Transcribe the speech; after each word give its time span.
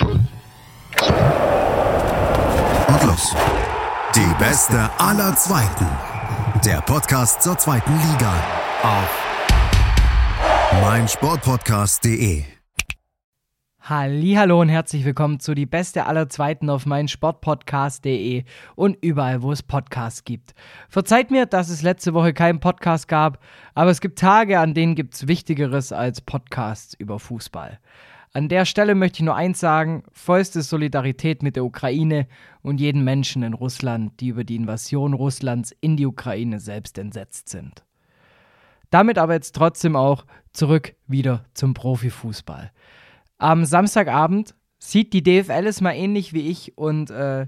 Und 0.00 0.28
los. 3.04 3.34
Die 4.14 4.34
beste 4.38 4.90
aller 4.98 5.34
Zweiten. 5.36 5.86
Der 6.64 6.80
Podcast 6.82 7.42
zur 7.42 7.56
zweiten 7.56 7.92
Liga. 7.92 8.34
Auf 8.82 9.24
meinsportpodcast.de. 10.82 12.44
Hallo 13.80 14.60
und 14.60 14.68
herzlich 14.68 15.04
willkommen 15.04 15.38
zu 15.38 15.54
die 15.54 15.64
beste 15.64 16.06
aller 16.06 16.28
Zweiten 16.28 16.68
auf 16.68 16.86
meinsportpodcast.de 16.86 18.42
und 18.74 18.98
überall, 19.00 19.42
wo 19.42 19.52
es 19.52 19.62
Podcasts 19.62 20.24
gibt. 20.24 20.54
Verzeiht 20.88 21.30
mir, 21.30 21.46
dass 21.46 21.68
es 21.68 21.82
letzte 21.82 22.12
Woche 22.12 22.34
keinen 22.34 22.58
Podcast 22.60 23.06
gab, 23.06 23.38
aber 23.74 23.92
es 23.92 24.00
gibt 24.00 24.18
Tage, 24.18 24.58
an 24.58 24.74
denen 24.74 24.96
gibt 24.96 25.14
es 25.14 25.28
Wichtigeres 25.28 25.92
als 25.92 26.20
Podcasts 26.20 26.94
über 26.94 27.20
Fußball. 27.20 27.78
An 28.36 28.50
der 28.50 28.66
Stelle 28.66 28.94
möchte 28.94 29.20
ich 29.20 29.24
nur 29.24 29.34
eins 29.34 29.60
sagen: 29.60 30.02
vollste 30.12 30.60
Solidarität 30.60 31.42
mit 31.42 31.56
der 31.56 31.64
Ukraine 31.64 32.26
und 32.60 32.82
jeden 32.82 33.02
Menschen 33.02 33.42
in 33.42 33.54
Russland, 33.54 34.20
die 34.20 34.28
über 34.28 34.44
die 34.44 34.56
Invasion 34.56 35.14
Russlands 35.14 35.74
in 35.80 35.96
die 35.96 36.04
Ukraine 36.04 36.60
selbst 36.60 36.98
entsetzt 36.98 37.48
sind. 37.48 37.86
Damit 38.90 39.16
aber 39.16 39.32
jetzt 39.32 39.54
trotzdem 39.54 39.96
auch 39.96 40.26
zurück 40.52 40.96
wieder 41.06 41.46
zum 41.54 41.72
Profifußball. 41.72 42.72
Am 43.38 43.64
Samstagabend 43.64 44.54
sieht 44.78 45.14
die 45.14 45.22
DFL 45.22 45.66
es 45.66 45.80
mal 45.80 45.94
ähnlich 45.94 46.34
wie 46.34 46.50
ich 46.50 46.76
und 46.76 47.08
äh, 47.08 47.46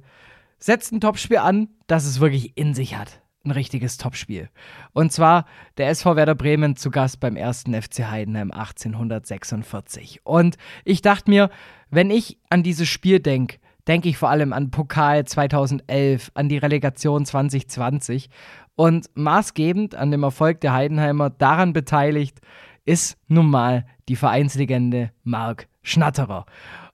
setzt 0.59 0.93
ein 0.93 1.03
Topspiel 1.03 1.37
an, 1.37 1.69
das 1.87 2.07
es 2.07 2.19
wirklich 2.19 2.57
in 2.57 2.73
sich 2.73 2.97
hat 2.97 3.21
ein 3.45 3.51
richtiges 3.51 3.97
Topspiel. 3.97 4.49
Und 4.93 5.13
zwar 5.13 5.47
der 5.77 5.89
SV 5.89 6.17
Werder 6.17 6.35
Bremen 6.35 6.77
zu 6.77 6.91
Gast 6.91 7.21
beim 7.21 7.37
ersten 7.37 7.81
FC 7.81 8.11
Heidenheim 8.11 8.51
1846. 8.51 10.21
Und 10.25 10.57
ich 10.85 11.03
dachte 11.03 11.31
mir, 11.31 11.51
wenn 11.91 12.11
ich 12.11 12.39
an 12.51 12.63
dieses 12.63 12.89
Spiel 12.89 13.21
denke, 13.21 13.59
denke 13.87 14.09
ich 14.09 14.19
vor 14.19 14.29
allem 14.29 14.53
an 14.53 14.71
Pokal 14.71 15.25
2011, 15.25 16.31
an 16.35 16.49
die 16.49 16.59
Relegation 16.59 17.25
2020 17.25 18.29
und 18.77 19.09
maßgebend 19.15 19.95
an 19.95 20.11
dem 20.11 20.23
Erfolg 20.23 20.61
der 20.61 20.73
Heidenheimer 20.73 21.31
daran 21.31 21.73
beteiligt 21.73 22.41
ist 22.85 23.19
nun 23.29 23.51
mal 23.51 23.87
die 24.09 24.17
Vereinslegende 24.17 25.11
Marc 25.23 25.69
Schnatterer. 25.83 26.47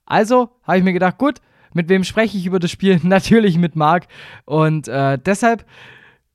Also 0.06 0.50
habe 0.62 0.78
ich 0.78 0.84
mir 0.84 0.92
gedacht, 0.92 1.18
gut, 1.18 1.40
mit 1.72 1.88
wem 1.88 2.04
spreche 2.04 2.36
ich 2.36 2.46
über 2.46 2.58
das 2.58 2.70
Spiel? 2.70 3.00
Natürlich 3.02 3.58
mit 3.58 3.76
Marc. 3.76 4.06
Und 4.44 4.88
äh, 4.88 5.18
deshalb 5.18 5.66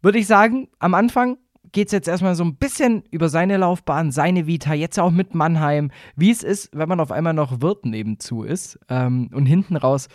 würde 0.01 0.19
ich 0.19 0.27
sagen, 0.27 0.67
am 0.79 0.93
Anfang 0.93 1.37
geht 1.71 1.87
es 1.87 1.91
jetzt 1.91 2.07
erstmal 2.07 2.35
so 2.35 2.43
ein 2.43 2.55
bisschen 2.55 3.03
über 3.11 3.29
seine 3.29 3.57
Laufbahn, 3.57 4.11
seine 4.11 4.47
Vita, 4.47 4.73
jetzt 4.73 4.99
auch 4.99 5.11
mit 5.11 5.35
Mannheim, 5.35 5.91
wie 6.15 6.31
es 6.31 6.43
ist, 6.43 6.69
wenn 6.73 6.89
man 6.89 6.99
auf 6.99 7.11
einmal 7.11 7.33
noch 7.33 7.61
Wirt 7.61 7.85
nebenzu 7.85 8.43
ist. 8.43 8.79
Ähm, 8.89 9.29
und 9.33 9.45
hinten 9.45 9.75
raus 9.75 10.07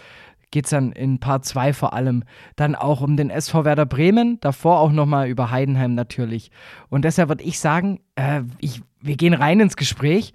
geht 0.51 0.67
es 0.67 0.71
dann 0.71 0.93
in 0.93 1.19
Part 1.19 1.45
2 1.45 1.73
vor 1.73 1.95
allem 1.95 2.23
dann 2.55 2.77
auch 2.77 3.01
um 3.01 3.17
den 3.17 3.29
SV 3.29 3.65
Werder 3.65 3.87
Bremen, 3.87 4.39
davor 4.41 4.79
auch 4.79 4.93
nochmal 4.93 5.29
über 5.29 5.51
Heidenheim 5.51 5.95
natürlich. 5.95 6.51
Und 6.91 7.05
deshalb 7.05 7.29
würde 7.29 7.43
ich 7.45 7.59
sagen, 7.59 8.01
äh, 8.15 8.43
ich, 8.61 8.83
wir 9.01 9.17
gehen 9.17 9.35
rein 9.35 9.59
ins 9.59 9.77
Gespräch 9.77 10.33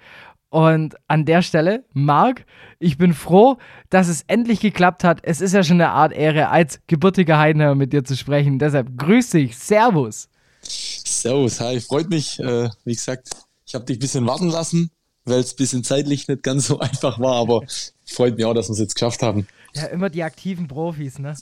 und 0.50 0.96
an 1.08 1.26
der 1.26 1.42
Stelle, 1.42 1.86
Marc, 1.94 2.46
ich 2.80 2.98
bin 2.98 3.14
froh, 3.14 3.58
dass 3.90 4.08
es 4.08 4.24
endlich 4.28 4.60
geklappt 4.60 5.04
hat. 5.04 5.20
Es 5.24 5.42
ist 5.42 5.54
ja 5.54 5.64
schon 5.64 5.80
eine 5.80 5.92
Art 5.92 6.12
Ehre, 6.12 6.50
als 6.50 6.80
gebürtiger 6.88 7.38
Heidenheimer 7.38 7.76
mit 7.76 7.94
dir 7.94 8.04
zu 8.04 8.16
sprechen. 8.16 8.58
Deshalb 8.58 8.98
grüß 8.98 9.32
dich, 9.32 9.58
Servus. 9.58 10.28
Servus, 10.62 11.60
hi, 11.60 11.80
freut 11.80 12.10
mich. 12.10 12.40
Äh, 12.40 12.70
wie 12.84 12.94
gesagt, 12.94 13.30
ich 13.66 13.76
habe 13.76 13.86
dich 13.86 13.98
ein 13.98 14.02
bisschen 14.02 14.28
warten 14.28 14.50
lassen, 14.50 14.90
weil 15.26 15.40
es 15.40 15.54
ein 15.54 15.58
bisschen 15.58 15.84
zeitlich 15.84 16.28
nicht 16.28 16.44
ganz 16.44 16.68
so 16.68 16.80
einfach 16.80 17.20
war, 17.20 17.36
aber 17.36 17.64
freut 18.06 18.36
mich 18.36 18.46
auch, 18.46 18.54
dass 18.54 18.70
wir 18.70 18.74
es 18.74 18.80
jetzt 18.80 18.96
geschafft 18.96 19.22
haben. 19.22 19.48
Ja, 19.76 19.86
immer 19.86 20.10
die 20.10 20.24
aktiven 20.24 20.68
Profis, 20.68 21.20
ne? 21.20 21.36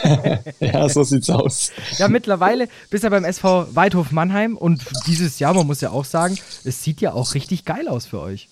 ja, 0.60 0.88
so 0.88 1.02
sieht's 1.02 1.28
aus. 1.28 1.70
Ja, 1.98 2.08
mittlerweile 2.08 2.68
bist 2.88 3.04
du 3.04 3.10
beim 3.10 3.24
SV 3.24 3.74
Weidhof 3.74 4.10
Mannheim 4.10 4.56
und 4.56 4.82
dieses 5.06 5.38
Jahr, 5.38 5.52
man 5.54 5.66
muss 5.66 5.80
ja 5.80 5.90
auch 5.90 6.04
sagen, 6.04 6.38
es 6.64 6.82
sieht 6.82 7.00
ja 7.00 7.12
auch 7.12 7.34
richtig 7.34 7.64
geil 7.64 7.88
aus 7.88 8.06
für 8.06 8.20
euch. 8.20 8.48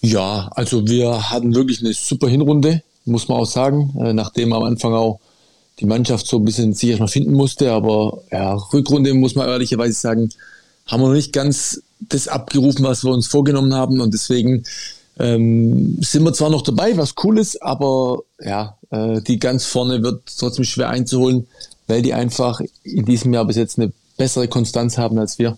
Ja, 0.00 0.50
also 0.54 0.86
wir 0.86 1.30
hatten 1.30 1.54
wirklich 1.54 1.80
eine 1.80 1.92
super 1.92 2.28
Hinrunde, 2.28 2.82
muss 3.04 3.28
man 3.28 3.38
auch 3.38 3.46
sagen, 3.46 3.94
äh, 3.98 4.12
nachdem 4.12 4.52
am 4.52 4.62
Anfang 4.62 4.92
auch 4.92 5.20
die 5.80 5.86
Mannschaft 5.86 6.26
so 6.26 6.38
ein 6.38 6.44
bisschen 6.44 6.72
sich 6.72 6.90
erstmal 6.90 7.08
finden 7.08 7.32
musste, 7.32 7.72
aber 7.72 8.22
ja, 8.30 8.54
Rückrunde 8.54 9.12
muss 9.14 9.34
man 9.34 9.48
ehrlicherweise 9.48 9.94
sagen, 9.94 10.30
haben 10.86 11.02
wir 11.02 11.08
noch 11.08 11.14
nicht 11.14 11.32
ganz 11.32 11.82
das 12.00 12.28
abgerufen, 12.28 12.84
was 12.84 13.04
wir 13.04 13.12
uns 13.12 13.26
vorgenommen 13.26 13.74
haben 13.74 14.00
und 14.00 14.12
deswegen 14.12 14.64
ähm, 15.18 15.98
sind 16.00 16.24
wir 16.24 16.32
zwar 16.32 16.50
noch 16.50 16.62
dabei, 16.62 16.96
was 16.96 17.14
cool 17.22 17.38
ist, 17.38 17.62
aber 17.62 18.20
ja, 18.40 18.76
äh, 18.90 19.20
die 19.22 19.38
ganz 19.38 19.64
vorne 19.64 20.02
wird 20.02 20.22
trotzdem 20.38 20.64
schwer 20.64 20.90
einzuholen, 20.90 21.46
weil 21.86 22.02
die 22.02 22.14
einfach 22.14 22.60
in 22.82 23.04
diesem 23.04 23.32
Jahr 23.32 23.44
bis 23.44 23.56
jetzt 23.56 23.78
eine 23.78 23.92
bessere 24.16 24.48
Konstanz 24.48 24.98
haben 24.98 25.18
als 25.18 25.38
wir. 25.38 25.56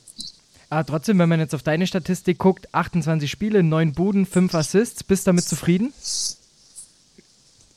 Aber 0.68 0.84
trotzdem, 0.84 1.18
wenn 1.18 1.28
man 1.28 1.40
jetzt 1.40 1.54
auf 1.54 1.62
deine 1.62 1.86
Statistik 1.86 2.38
guckt, 2.38 2.68
28 2.72 3.30
Spiele, 3.30 3.62
9 3.62 3.92
Buden, 3.92 4.26
5 4.26 4.54
Assists, 4.54 5.04
bist 5.04 5.26
du 5.26 5.30
damit 5.30 5.44
zufrieden? 5.44 5.92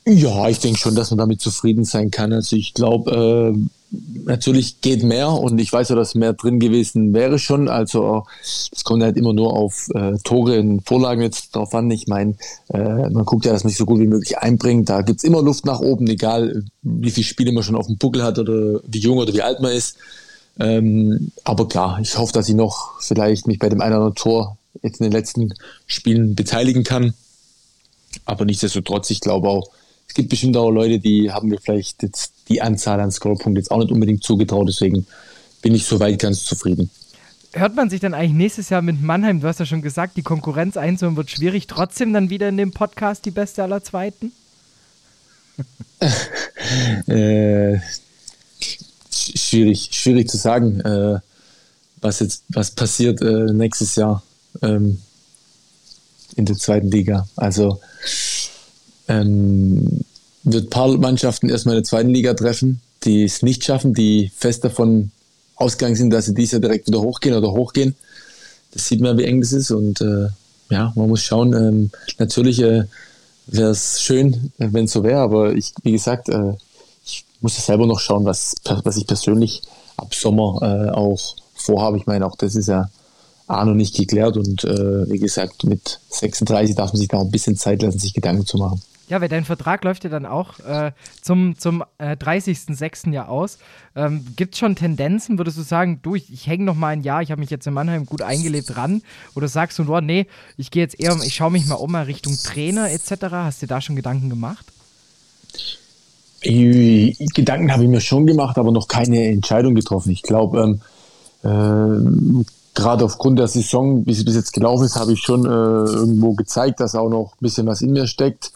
Ja, 0.06 0.48
ich 0.48 0.58
denke 0.58 0.78
schon, 0.78 0.94
dass 0.94 1.10
man 1.10 1.18
damit 1.18 1.40
zufrieden 1.40 1.84
sein 1.84 2.10
kann. 2.10 2.32
Also 2.32 2.56
ich 2.56 2.74
glaube, 2.74 3.54
äh, 3.54 3.58
natürlich 3.90 4.80
geht 4.80 5.02
mehr 5.02 5.30
und 5.30 5.58
ich 5.60 5.72
weiß 5.72 5.88
ja, 5.88 5.96
dass 5.96 6.14
mehr 6.14 6.32
drin 6.32 6.60
gewesen 6.60 7.12
wäre 7.12 7.38
schon. 7.38 7.68
Also 7.68 8.24
es 8.42 8.84
kommt 8.84 9.02
halt 9.02 9.16
immer 9.16 9.32
nur 9.32 9.52
auf 9.52 9.88
äh, 9.94 10.16
Tore 10.22 10.60
und 10.60 10.86
Vorlagen 10.86 11.22
jetzt 11.22 11.54
drauf 11.56 11.74
an. 11.74 11.90
Ich 11.90 12.06
meine, 12.06 12.34
äh, 12.72 13.08
man 13.10 13.24
guckt 13.24 13.44
ja, 13.44 13.52
dass 13.52 13.64
man 13.64 13.70
sich 13.70 13.78
so 13.78 13.86
gut 13.86 14.00
wie 14.00 14.06
möglich 14.06 14.38
einbringt. 14.38 14.88
Da 14.88 15.02
gibt's 15.02 15.24
immer 15.24 15.42
Luft 15.42 15.64
nach 15.66 15.80
oben, 15.80 16.06
egal 16.06 16.64
wie 16.82 17.10
viele 17.10 17.24
Spiele 17.24 17.52
man 17.52 17.64
schon 17.64 17.76
auf 17.76 17.86
dem 17.86 17.96
Buckel 17.96 18.22
hat 18.22 18.38
oder 18.38 18.80
wie 18.86 18.98
jung 18.98 19.18
oder 19.18 19.34
wie 19.34 19.42
alt 19.42 19.60
man 19.60 19.72
ist. 19.72 19.96
Ähm, 20.58 21.32
aber 21.44 21.68
klar, 21.68 21.98
ich 22.00 22.16
hoffe, 22.16 22.32
dass 22.32 22.48
ich 22.48 22.54
noch 22.54 23.00
vielleicht 23.00 23.46
mich 23.46 23.58
bei 23.58 23.68
dem 23.68 23.80
einen 23.80 23.92
oder 23.92 24.04
anderen 24.04 24.14
Tor 24.16 24.56
jetzt 24.82 25.00
in 25.00 25.04
den 25.04 25.12
letzten 25.12 25.54
Spielen 25.86 26.34
beteiligen 26.34 26.84
kann. 26.84 27.14
Aber 28.24 28.44
nichtsdestotrotz, 28.44 29.10
ich 29.10 29.20
glaube 29.20 29.48
auch, 29.48 29.68
es 30.10 30.14
gibt 30.14 30.28
bestimmt 30.28 30.56
auch 30.56 30.72
Leute, 30.72 30.98
die 30.98 31.30
haben 31.30 31.50
mir 31.50 31.60
vielleicht 31.60 32.02
jetzt 32.02 32.32
die 32.48 32.60
Anzahl 32.60 32.98
an 32.98 33.12
Scorepunkten 33.12 33.54
jetzt 33.54 33.70
auch 33.70 33.78
nicht 33.78 33.92
unbedingt 33.92 34.24
zugetraut. 34.24 34.68
Deswegen 34.68 35.06
bin 35.62 35.72
ich 35.72 35.84
soweit 35.84 36.18
ganz 36.18 36.44
zufrieden. 36.44 36.90
Hört 37.52 37.76
man 37.76 37.90
sich 37.90 38.00
dann 38.00 38.12
eigentlich 38.12 38.32
nächstes 38.32 38.70
Jahr 38.70 38.82
mit 38.82 39.00
Mannheim, 39.00 39.40
du 39.40 39.46
hast 39.46 39.60
ja 39.60 39.66
schon 39.66 39.82
gesagt, 39.82 40.16
die 40.16 40.22
Konkurrenz 40.22 40.76
einzuholen 40.76 41.16
wird 41.16 41.30
schwierig, 41.30 41.68
trotzdem 41.68 42.12
dann 42.12 42.28
wieder 42.28 42.48
in 42.48 42.56
dem 42.56 42.72
Podcast 42.72 43.24
die 43.24 43.30
beste 43.30 43.62
aller 43.62 43.84
Zweiten? 43.84 44.32
äh, 47.06 47.78
schwierig, 49.12 49.90
schwierig 49.92 50.28
zu 50.28 50.38
sagen, 50.38 50.80
äh, 50.80 51.20
was 52.00 52.18
jetzt 52.18 52.42
was 52.48 52.72
passiert 52.72 53.22
äh, 53.22 53.52
nächstes 53.52 53.94
Jahr 53.94 54.24
ähm, 54.60 55.00
in 56.34 56.46
der 56.46 56.56
zweiten 56.56 56.90
Liga. 56.90 57.28
Also 57.36 57.78
ähm, 59.10 60.04
wird 60.44 60.70
paar 60.70 60.96
Mannschaften 60.96 61.48
erstmal 61.48 61.74
in 61.74 61.82
der 61.82 61.88
zweiten 61.88 62.10
Liga 62.10 62.34
treffen, 62.34 62.80
die 63.04 63.24
es 63.24 63.42
nicht 63.42 63.64
schaffen, 63.64 63.92
die 63.92 64.30
fest 64.34 64.64
davon 64.64 65.10
ausgegangen 65.56 65.96
sind, 65.96 66.10
dass 66.10 66.26
sie 66.26 66.34
dieses 66.34 66.52
Jahr 66.52 66.60
direkt 66.60 66.86
wieder 66.86 67.00
hochgehen 67.00 67.34
oder 67.34 67.52
hochgehen. 67.52 67.94
Das 68.72 68.86
sieht 68.86 69.00
man, 69.00 69.18
wie 69.18 69.24
eng 69.24 69.40
das 69.40 69.52
ist 69.52 69.70
und 69.70 70.00
äh, 70.00 70.28
ja, 70.70 70.92
man 70.94 71.08
muss 71.08 71.22
schauen. 71.22 71.52
Ähm, 71.52 71.90
natürlich 72.18 72.60
äh, 72.60 72.84
wäre 73.46 73.70
es 73.70 74.00
schön, 74.00 74.52
wenn 74.58 74.84
es 74.84 74.92
so 74.92 75.02
wäre, 75.02 75.20
aber 75.20 75.54
ich, 75.54 75.72
wie 75.82 75.92
gesagt, 75.92 76.28
äh, 76.28 76.54
ich 77.04 77.24
muss 77.40 77.56
ja 77.56 77.62
selber 77.62 77.86
noch 77.86 77.98
schauen, 77.98 78.24
was, 78.24 78.54
was 78.64 78.96
ich 78.96 79.06
persönlich 79.06 79.62
ab 79.96 80.14
Sommer 80.14 80.60
äh, 80.62 80.90
auch 80.90 81.20
vorhabe. 81.54 81.98
Ich 81.98 82.06
meine, 82.06 82.26
auch 82.26 82.36
das 82.36 82.54
ist 82.54 82.68
ja 82.68 82.88
A 83.48 83.64
noch 83.64 83.74
nicht 83.74 83.96
geklärt 83.96 84.36
und 84.36 84.62
äh, 84.62 85.10
wie 85.10 85.18
gesagt, 85.18 85.64
mit 85.64 85.98
36 86.10 86.76
darf 86.76 86.92
man 86.92 87.00
sich 87.00 87.08
da 87.08 87.20
ein 87.20 87.32
bisschen 87.32 87.56
Zeit 87.56 87.82
lassen, 87.82 87.98
sich 87.98 88.14
Gedanken 88.14 88.46
zu 88.46 88.58
machen. 88.58 88.80
Ja, 89.10 89.20
weil 89.20 89.28
dein 89.28 89.44
Vertrag 89.44 89.82
läuft 89.82 90.04
ja 90.04 90.10
dann 90.10 90.24
auch 90.24 90.60
äh, 90.60 90.92
zum, 91.20 91.58
zum 91.58 91.82
äh, 91.98 92.12
30.06. 92.12 93.10
Jahr 93.10 93.28
aus. 93.28 93.58
Ähm, 93.96 94.24
Gibt 94.36 94.54
es 94.54 94.60
schon 94.60 94.76
Tendenzen, 94.76 95.36
würdest 95.36 95.58
du 95.58 95.62
sagen, 95.62 95.98
du, 96.02 96.14
ich, 96.14 96.32
ich 96.32 96.46
hänge 96.46 96.64
noch 96.64 96.76
mal 96.76 96.88
ein 96.88 97.02
Jahr, 97.02 97.20
ich 97.20 97.32
habe 97.32 97.40
mich 97.40 97.50
jetzt 97.50 97.66
in 97.66 97.74
Mannheim 97.74 98.06
gut 98.06 98.22
eingelebt 98.22 98.76
ran? 98.76 99.02
Oder 99.34 99.48
sagst 99.48 99.80
du, 99.80 99.92
oh, 99.92 100.00
nee, 100.00 100.26
ich 100.56 100.70
gehe 100.70 100.82
jetzt 100.82 100.98
eher, 101.00 101.16
ich 101.24 101.34
schaue 101.34 101.50
mich 101.50 101.66
mal 101.66 101.74
um 101.74 101.90
mal 101.90 102.04
Richtung 102.04 102.38
Trainer 102.40 102.88
etc. 102.92 103.10
Hast 103.32 103.60
du 103.60 103.66
dir 103.66 103.74
da 103.74 103.80
schon 103.80 103.96
Gedanken 103.96 104.30
gemacht? 104.30 104.64
Ich, 106.40 107.18
Gedanken 107.34 107.72
habe 107.72 107.82
ich 107.82 107.90
mir 107.90 108.00
schon 108.00 108.28
gemacht, 108.28 108.58
aber 108.58 108.70
noch 108.70 108.86
keine 108.86 109.26
Entscheidung 109.26 109.74
getroffen. 109.74 110.10
Ich 110.10 110.22
glaube, 110.22 110.80
ähm, 111.42 112.40
äh, 112.40 112.44
gerade 112.74 113.04
aufgrund 113.04 113.40
der 113.40 113.48
Saison, 113.48 114.06
wie 114.06 114.14
sie 114.14 114.22
bis 114.22 114.36
jetzt 114.36 114.52
gelaufen 114.52 114.84
ist, 114.84 114.94
habe 114.94 115.12
ich 115.12 115.20
schon 115.20 115.44
äh, 115.44 115.48
irgendwo 115.48 116.34
gezeigt, 116.34 116.78
dass 116.78 116.94
auch 116.94 117.10
noch 117.10 117.32
ein 117.32 117.42
bisschen 117.42 117.66
was 117.66 117.82
in 117.82 117.90
mir 117.90 118.06
steckt. 118.06 118.52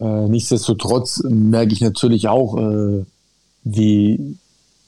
Äh, 0.00 0.28
nichtsdestotrotz 0.28 1.22
merke 1.24 1.72
ich 1.72 1.80
natürlich 1.80 2.28
auch, 2.28 2.56
äh, 2.56 3.04
wie 3.64 4.36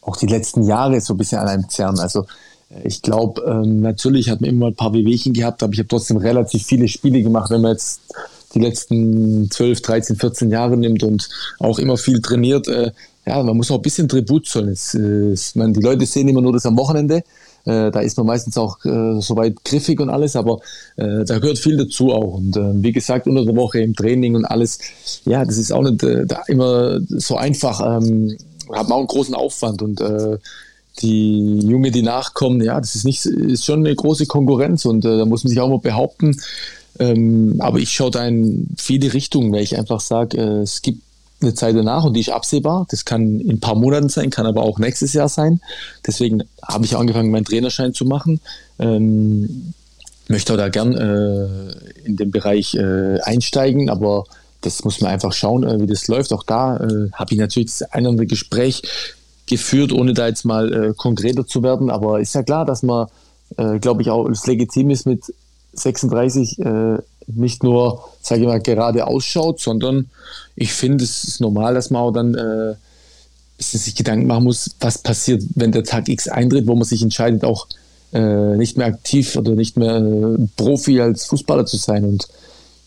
auch 0.02 0.16
die 0.16 0.26
letzten 0.26 0.62
Jahre 0.62 1.00
so 1.00 1.14
ein 1.14 1.18
bisschen 1.18 1.38
an 1.38 1.48
einem 1.48 1.68
zerren. 1.68 1.98
Also 1.98 2.26
äh, 2.70 2.86
ich 2.86 3.02
glaube, 3.02 3.42
ähm, 3.42 3.80
natürlich 3.80 4.30
hat 4.30 4.40
man 4.40 4.50
immer 4.50 4.68
ein 4.68 4.74
paar 4.74 4.92
Wehwehchen 4.92 5.32
gehabt, 5.32 5.62
aber 5.62 5.72
ich 5.72 5.78
habe 5.78 5.88
trotzdem 5.88 6.16
relativ 6.16 6.64
viele 6.64 6.88
Spiele 6.88 7.22
gemacht. 7.22 7.50
Wenn 7.50 7.62
man 7.62 7.72
jetzt 7.72 8.00
die 8.54 8.60
letzten 8.60 9.50
12, 9.50 9.82
13, 9.82 10.16
14 10.16 10.50
Jahre 10.50 10.76
nimmt 10.76 11.02
und 11.02 11.28
auch 11.58 11.78
immer 11.78 11.96
viel 11.96 12.20
trainiert, 12.20 12.68
äh, 12.68 12.90
ja, 13.26 13.42
man 13.42 13.56
muss 13.56 13.70
auch 13.70 13.76
ein 13.76 13.82
bisschen 13.82 14.08
Tribut 14.08 14.46
zollen. 14.46 14.70
Es, 14.70 14.94
äh, 14.94 15.34
man, 15.54 15.72
die 15.72 15.80
Leute 15.80 16.06
sehen 16.06 16.28
immer 16.28 16.40
nur 16.40 16.52
das 16.52 16.66
am 16.66 16.76
Wochenende. 16.76 17.22
Äh, 17.64 17.90
da 17.90 18.00
ist 18.00 18.16
man 18.16 18.26
meistens 18.26 18.56
auch 18.56 18.84
äh, 18.84 19.20
soweit 19.20 19.64
griffig 19.64 20.00
und 20.00 20.10
alles, 20.10 20.36
aber 20.36 20.60
äh, 20.96 21.24
da 21.24 21.38
gehört 21.38 21.58
viel 21.58 21.76
dazu 21.76 22.12
auch. 22.12 22.34
Und 22.34 22.56
äh, 22.56 22.82
wie 22.82 22.92
gesagt, 22.92 23.26
unter 23.26 23.44
der 23.44 23.56
Woche 23.56 23.80
im 23.80 23.94
Training 23.94 24.34
und 24.34 24.44
alles, 24.44 24.78
ja, 25.24 25.44
das 25.44 25.58
ist 25.58 25.72
auch 25.72 25.82
nicht 25.82 26.02
äh, 26.02 26.26
immer 26.48 27.00
so 27.08 27.36
einfach. 27.36 27.80
Ähm, 27.80 28.36
haben 28.72 28.92
auch 28.92 28.98
einen 28.98 29.06
großen 29.06 29.34
Aufwand 29.34 29.82
und 29.82 30.00
äh, 30.00 30.38
die 31.02 31.58
Junge, 31.58 31.90
die 31.90 32.02
nachkommen, 32.02 32.62
ja, 32.62 32.80
das 32.80 32.94
ist 32.94 33.04
nicht, 33.04 33.24
ist 33.26 33.64
schon 33.64 33.80
eine 33.80 33.94
große 33.94 34.26
Konkurrenz 34.26 34.84
und 34.84 35.04
äh, 35.04 35.18
da 35.18 35.24
muss 35.24 35.44
man 35.44 35.50
sich 35.50 35.60
auch 35.60 35.68
mal 35.68 35.78
behaupten. 35.78 36.40
Ähm, 36.98 37.56
aber 37.58 37.78
ich 37.78 37.90
schaue 37.90 38.10
da 38.10 38.26
in 38.26 38.68
viele 38.76 39.12
Richtungen, 39.12 39.52
weil 39.52 39.62
ich 39.62 39.78
einfach 39.78 40.00
sage, 40.00 40.38
es 40.38 40.82
gibt 40.82 41.00
eine 41.40 41.54
Zeit 41.54 41.76
danach 41.76 42.04
und 42.04 42.14
die 42.14 42.20
ist 42.20 42.30
absehbar. 42.30 42.86
Das 42.90 43.04
kann 43.04 43.40
in 43.40 43.52
ein 43.52 43.60
paar 43.60 43.74
Monaten 43.74 44.08
sein, 44.08 44.30
kann 44.30 44.46
aber 44.46 44.62
auch 44.62 44.78
nächstes 44.78 45.12
Jahr 45.12 45.28
sein. 45.28 45.60
Deswegen 46.06 46.44
habe 46.62 46.84
ich 46.84 46.96
angefangen, 46.96 47.30
meinen 47.30 47.44
Trainerschein 47.44 47.94
zu 47.94 48.04
machen. 48.04 48.40
Ähm, 48.78 49.72
möchte 50.28 50.52
auch 50.52 50.56
da 50.56 50.68
gern 50.68 50.94
äh, 50.94 52.06
in 52.06 52.16
den 52.16 52.30
Bereich 52.30 52.74
äh, 52.74 53.20
einsteigen, 53.22 53.90
aber 53.90 54.24
das 54.60 54.84
muss 54.84 55.00
man 55.00 55.10
einfach 55.10 55.32
schauen, 55.32 55.64
äh, 55.64 55.80
wie 55.80 55.86
das 55.86 56.08
läuft. 56.08 56.32
Auch 56.32 56.44
da 56.44 56.76
äh, 56.76 57.10
habe 57.12 57.32
ich 57.32 57.38
natürlich 57.38 57.70
das 57.70 57.82
ein 57.82 58.02
oder 58.02 58.10
andere 58.10 58.26
Gespräch 58.26 58.82
geführt, 59.46 59.92
ohne 59.92 60.14
da 60.14 60.28
jetzt 60.28 60.44
mal 60.44 60.72
äh, 60.72 60.94
konkreter 60.94 61.46
zu 61.46 61.62
werden. 61.62 61.90
Aber 61.90 62.20
ist 62.20 62.34
ja 62.34 62.42
klar, 62.42 62.64
dass 62.64 62.82
man, 62.82 63.08
äh, 63.56 63.78
glaube 63.78 64.02
ich, 64.02 64.10
auch 64.10 64.28
es 64.28 64.46
legitim 64.46 64.90
ist, 64.90 65.06
mit 65.06 65.24
36 65.72 66.58
äh, 66.60 66.98
nicht 67.34 67.62
nur, 67.62 68.04
sage 68.22 68.42
ich 68.42 68.46
mal, 68.46 68.60
gerade 68.60 69.06
ausschaut, 69.06 69.60
sondern 69.60 70.10
ich 70.56 70.72
finde, 70.72 71.04
es 71.04 71.24
ist 71.24 71.40
normal, 71.40 71.74
dass 71.74 71.90
man 71.90 72.02
auch 72.02 72.12
dann 72.12 72.34
äh, 72.34 72.74
sich 73.58 73.94
Gedanken 73.94 74.26
machen 74.26 74.44
muss, 74.44 74.70
was 74.80 74.98
passiert, 74.98 75.42
wenn 75.54 75.72
der 75.72 75.84
Tag 75.84 76.08
X 76.08 76.28
eintritt, 76.28 76.66
wo 76.66 76.74
man 76.74 76.84
sich 76.84 77.02
entscheidet, 77.02 77.44
auch 77.44 77.66
äh, 78.12 78.56
nicht 78.56 78.76
mehr 78.76 78.86
aktiv 78.86 79.36
oder 79.36 79.52
nicht 79.52 79.76
mehr 79.76 79.96
äh, 79.96 80.46
Profi 80.56 81.00
als 81.00 81.26
Fußballer 81.26 81.66
zu 81.66 81.76
sein. 81.76 82.04
Und 82.04 82.28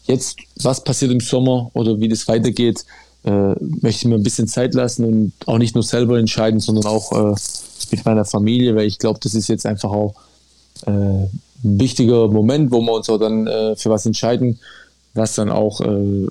jetzt, 0.05 0.37
was 0.61 0.83
passiert 0.83 1.11
im 1.11 1.19
Sommer 1.19 1.69
oder 1.73 1.99
wie 1.99 2.09
das 2.09 2.27
weitergeht, 2.27 2.85
äh, 3.23 3.53
möchte 3.81 4.01
ich 4.01 4.05
mir 4.05 4.15
ein 4.15 4.23
bisschen 4.23 4.47
Zeit 4.47 4.73
lassen 4.73 5.05
und 5.05 5.33
auch 5.45 5.57
nicht 5.57 5.75
nur 5.75 5.83
selber 5.83 6.19
entscheiden, 6.19 6.59
sondern 6.59 6.85
auch 6.85 7.11
äh, 7.11 7.35
mit 7.91 8.05
meiner 8.05 8.25
Familie, 8.25 8.75
weil 8.75 8.87
ich 8.87 8.99
glaube, 8.99 9.19
das 9.21 9.33
ist 9.33 9.47
jetzt 9.47 9.65
einfach 9.65 9.91
auch 9.91 10.15
äh, 10.85 11.27
wichtiger 11.63 12.27
Moment, 12.27 12.71
wo 12.71 12.81
wir 12.81 12.93
uns 12.93 13.09
auch 13.09 13.17
dann 13.17 13.47
äh, 13.47 13.75
für 13.75 13.89
was 13.89 14.05
entscheiden, 14.05 14.59
was 15.13 15.35
dann 15.35 15.49
auch, 15.49 15.81
äh, 15.81 16.27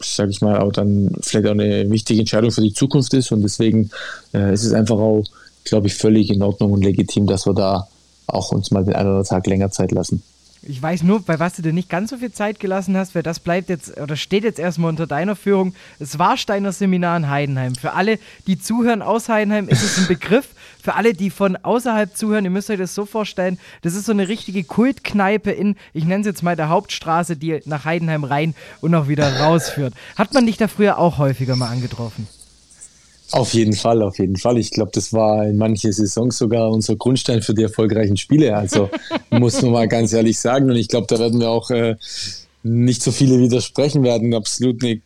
sage 0.00 0.30
ich 0.30 0.40
mal, 0.40 0.58
auch 0.60 0.72
dann 0.72 1.10
vielleicht 1.20 1.46
auch 1.46 1.52
eine 1.52 1.90
wichtige 1.90 2.20
Entscheidung 2.20 2.50
für 2.50 2.62
die 2.62 2.74
Zukunft 2.74 3.14
ist. 3.14 3.32
Und 3.32 3.42
deswegen 3.42 3.90
äh, 4.32 4.52
ist 4.52 4.64
es 4.64 4.72
einfach 4.72 4.98
auch, 4.98 5.24
glaube 5.64 5.86
ich, 5.86 5.94
völlig 5.94 6.30
in 6.30 6.42
Ordnung 6.42 6.72
und 6.72 6.84
legitim, 6.84 7.26
dass 7.26 7.46
wir 7.46 7.54
da 7.54 7.88
auch 8.26 8.52
uns 8.52 8.70
mal 8.70 8.84
den 8.84 8.94
einen 8.94 9.08
oder 9.08 9.18
anderen 9.18 9.28
Tag 9.28 9.46
länger 9.46 9.70
Zeit 9.70 9.92
lassen. 9.92 10.22
Ich 10.66 10.80
weiß 10.80 11.02
nur, 11.02 11.20
bei 11.20 11.38
was 11.38 11.56
du 11.56 11.62
dir 11.62 11.74
nicht 11.74 11.90
ganz 11.90 12.10
so 12.10 12.16
viel 12.16 12.32
Zeit 12.32 12.58
gelassen 12.58 12.96
hast, 12.96 13.14
weil 13.14 13.22
das 13.22 13.38
bleibt 13.38 13.68
jetzt 13.68 14.00
oder 14.00 14.16
steht 14.16 14.44
jetzt 14.44 14.58
erstmal 14.58 14.88
unter 14.88 15.06
deiner 15.06 15.36
Führung. 15.36 15.74
Es 15.98 16.18
war 16.18 16.38
Steiner 16.38 16.72
Seminar 16.72 17.18
in 17.18 17.28
Heidenheim. 17.28 17.74
Für 17.74 17.92
alle, 17.92 18.18
die 18.46 18.58
zuhören 18.58 19.02
aus 19.02 19.28
Heidenheim, 19.28 19.68
ist 19.68 19.82
es 19.82 19.98
ein 19.98 20.06
Begriff. 20.08 20.48
Für 20.84 20.96
alle, 20.96 21.14
die 21.14 21.30
von 21.30 21.56
außerhalb 21.56 22.14
zuhören, 22.14 22.44
ihr 22.44 22.50
müsst 22.50 22.68
euch 22.68 22.76
das 22.76 22.94
so 22.94 23.06
vorstellen, 23.06 23.58
das 23.80 23.94
ist 23.94 24.04
so 24.04 24.12
eine 24.12 24.28
richtige 24.28 24.64
Kultkneipe 24.64 25.50
in, 25.50 25.76
ich 25.94 26.04
nenne 26.04 26.20
es 26.20 26.26
jetzt 26.26 26.42
mal 26.42 26.56
der 26.56 26.68
Hauptstraße, 26.68 27.38
die 27.38 27.62
nach 27.64 27.86
Heidenheim 27.86 28.22
rein 28.22 28.54
und 28.82 28.94
auch 28.94 29.08
wieder 29.08 29.40
rausführt. 29.40 29.94
Hat 30.14 30.34
man 30.34 30.44
dich 30.44 30.58
da 30.58 30.68
früher 30.68 30.98
auch 30.98 31.16
häufiger 31.16 31.56
mal 31.56 31.70
angetroffen? 31.70 32.28
Auf 33.30 33.54
jeden 33.54 33.72
Fall, 33.72 34.02
auf 34.02 34.18
jeden 34.18 34.36
Fall. 34.36 34.58
Ich 34.58 34.72
glaube, 34.72 34.90
das 34.92 35.14
war 35.14 35.46
in 35.46 35.56
manchen 35.56 35.90
Saisons 35.90 36.36
sogar 36.36 36.70
unser 36.70 36.96
Grundstein 36.96 37.40
für 37.40 37.54
die 37.54 37.62
erfolgreichen 37.62 38.18
Spiele. 38.18 38.54
Also 38.54 38.90
muss 39.30 39.62
man 39.62 39.72
mal 39.72 39.88
ganz 39.88 40.12
ehrlich 40.12 40.38
sagen. 40.38 40.68
Und 40.68 40.76
ich 40.76 40.88
glaube, 40.88 41.06
da 41.08 41.18
werden 41.18 41.40
wir 41.40 41.48
auch 41.48 41.70
äh, 41.70 41.96
nicht 42.62 43.02
so 43.02 43.10
viele 43.10 43.38
widersprechen 43.38 44.02
werden. 44.02 44.34
Absolut 44.34 44.84
eine 44.84 45.00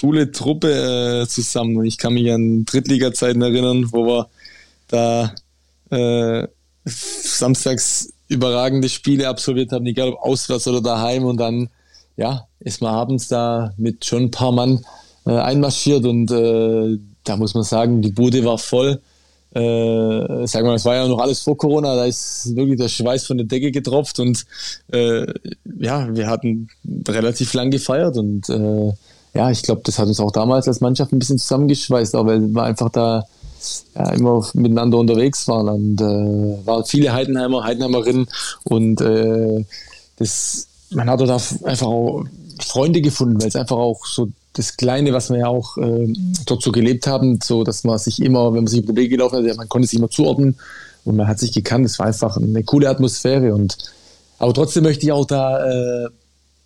coole 0.00 0.32
Truppe 0.32 1.22
äh, 1.22 1.28
zusammen. 1.28 1.76
Und 1.76 1.84
ich 1.84 1.98
kann 1.98 2.14
mich 2.14 2.32
an 2.32 2.64
Drittliga-Zeiten 2.64 3.42
erinnern, 3.42 3.88
wo 3.92 4.06
wir 4.06 4.28
da 4.88 5.32
äh, 5.90 6.46
samstags 6.84 8.12
überragende 8.28 8.88
Spiele 8.88 9.28
absolviert 9.28 9.72
haben, 9.72 9.86
egal 9.86 10.10
ob 10.10 10.20
auswärts 10.22 10.68
oder 10.68 10.80
daheim. 10.80 11.24
Und 11.24 11.38
dann 11.38 11.68
ja, 12.16 12.46
ist 12.60 12.82
man 12.82 12.94
abends 12.94 13.28
da 13.28 13.72
mit 13.76 14.04
schon 14.04 14.24
ein 14.24 14.30
paar 14.30 14.52
Mann 14.52 14.84
äh, 15.24 15.38
einmarschiert 15.38 16.04
und 16.04 16.30
äh, 16.30 16.98
da 17.24 17.36
muss 17.36 17.54
man 17.54 17.62
sagen, 17.62 18.02
die 18.02 18.10
Bude 18.10 18.44
war 18.44 18.58
voll. 18.58 19.00
Äh, 19.54 20.46
sagen 20.46 20.66
wir, 20.66 20.74
es 20.74 20.84
war 20.84 20.96
ja 20.96 21.08
noch 21.08 21.20
alles 21.20 21.40
vor 21.40 21.56
Corona, 21.56 21.94
da 21.96 22.04
ist 22.04 22.54
wirklich 22.54 22.78
der 22.78 22.88
Schweiß 22.88 23.26
von 23.26 23.38
der 23.38 23.46
Decke 23.46 23.70
getropft 23.70 24.18
und 24.20 24.44
äh, 24.92 25.26
ja, 25.78 26.14
wir 26.14 26.26
hatten 26.26 26.68
relativ 27.08 27.54
lang 27.54 27.70
gefeiert 27.70 28.16
und 28.18 28.48
äh, 28.50 28.92
ja, 29.34 29.50
ich 29.50 29.62
glaube, 29.62 29.82
das 29.84 29.98
hat 29.98 30.08
uns 30.08 30.20
auch 30.20 30.32
damals 30.32 30.68
als 30.68 30.80
Mannschaft 30.80 31.12
ein 31.12 31.18
bisschen 31.18 31.38
zusammengeschweißt, 31.38 32.16
auch 32.16 32.26
weil 32.26 32.40
wir 32.40 32.62
einfach 32.62 32.90
da 32.90 33.24
ja, 33.94 34.10
immer 34.10 34.46
miteinander 34.54 34.98
unterwegs 34.98 35.46
waren 35.48 35.68
und 35.68 36.00
äh, 36.00 36.66
waren 36.66 36.84
viele 36.84 37.12
Heidenheimer, 37.12 37.64
Heidenheimerinnen 37.64 38.28
und 38.64 39.00
äh, 39.00 39.64
das, 40.16 40.66
man 40.90 41.08
hat 41.08 41.20
dort 41.20 41.30
einfach 41.30 41.86
auch 41.86 42.24
Freunde 42.60 43.00
gefunden, 43.00 43.40
weil 43.40 43.48
es 43.48 43.56
einfach 43.56 43.76
auch 43.76 44.04
so 44.04 44.28
das 44.54 44.76
Kleine, 44.76 45.12
was 45.12 45.30
wir 45.30 45.38
ja 45.38 45.46
auch 45.46 45.76
äh, 45.78 46.12
dort 46.46 46.62
so 46.62 46.72
gelebt 46.72 47.06
haben, 47.06 47.38
so 47.42 47.62
dass 47.64 47.84
man 47.84 47.98
sich 47.98 48.20
immer, 48.20 48.52
wenn 48.52 48.64
man 48.64 48.66
sich 48.66 48.82
über 48.82 48.92
den 48.92 48.96
Weg 48.96 49.10
gelaufen 49.10 49.46
hat, 49.46 49.56
man 49.56 49.68
konnte 49.68 49.86
sich 49.86 49.98
immer 49.98 50.10
zuordnen 50.10 50.56
und 51.04 51.16
man 51.16 51.28
hat 51.28 51.38
sich 51.38 51.52
gekannt. 51.52 51.86
Es 51.86 51.98
war 51.98 52.06
einfach 52.06 52.36
eine 52.36 52.64
coole 52.64 52.88
Atmosphäre. 52.88 53.54
Und 53.54 53.78
aber 54.38 54.52
trotzdem 54.52 54.82
möchte 54.82 55.06
ich 55.06 55.12
auch 55.12 55.26
da 55.26 55.64
äh, 55.64 56.08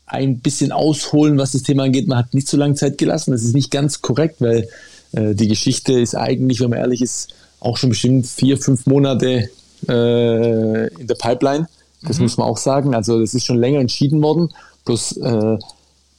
ein 0.06 0.40
bisschen 0.40 0.72
ausholen, 0.72 1.38
was 1.38 1.52
das 1.52 1.62
Thema 1.62 1.84
angeht. 1.84 2.08
Man 2.08 2.18
hat 2.18 2.34
nicht 2.34 2.48
so 2.48 2.56
lange 2.56 2.74
Zeit 2.74 2.98
gelassen. 2.98 3.32
Das 3.32 3.42
ist 3.42 3.54
nicht 3.54 3.70
ganz 3.70 4.00
korrekt, 4.00 4.36
weil 4.40 4.68
äh, 5.12 5.34
die 5.34 5.48
Geschichte 5.48 5.92
ist 5.92 6.14
eigentlich, 6.14 6.60
wenn 6.60 6.70
man 6.70 6.78
ehrlich 6.78 7.02
ist, 7.02 7.34
auch 7.60 7.76
schon 7.76 7.90
bestimmt 7.90 8.26
vier, 8.26 8.58
fünf 8.58 8.86
Monate 8.86 9.48
äh, 9.88 10.86
in 10.94 11.06
der 11.06 11.14
Pipeline. 11.14 11.68
Das 12.02 12.18
mhm. 12.18 12.24
muss 12.24 12.36
man 12.36 12.48
auch 12.48 12.58
sagen. 12.58 12.94
Also 12.94 13.20
das 13.20 13.34
ist 13.34 13.46
schon 13.46 13.58
länger 13.58 13.80
entschieden 13.80 14.22
worden. 14.22 14.52
Plus 14.84 15.16
äh, 15.16 15.58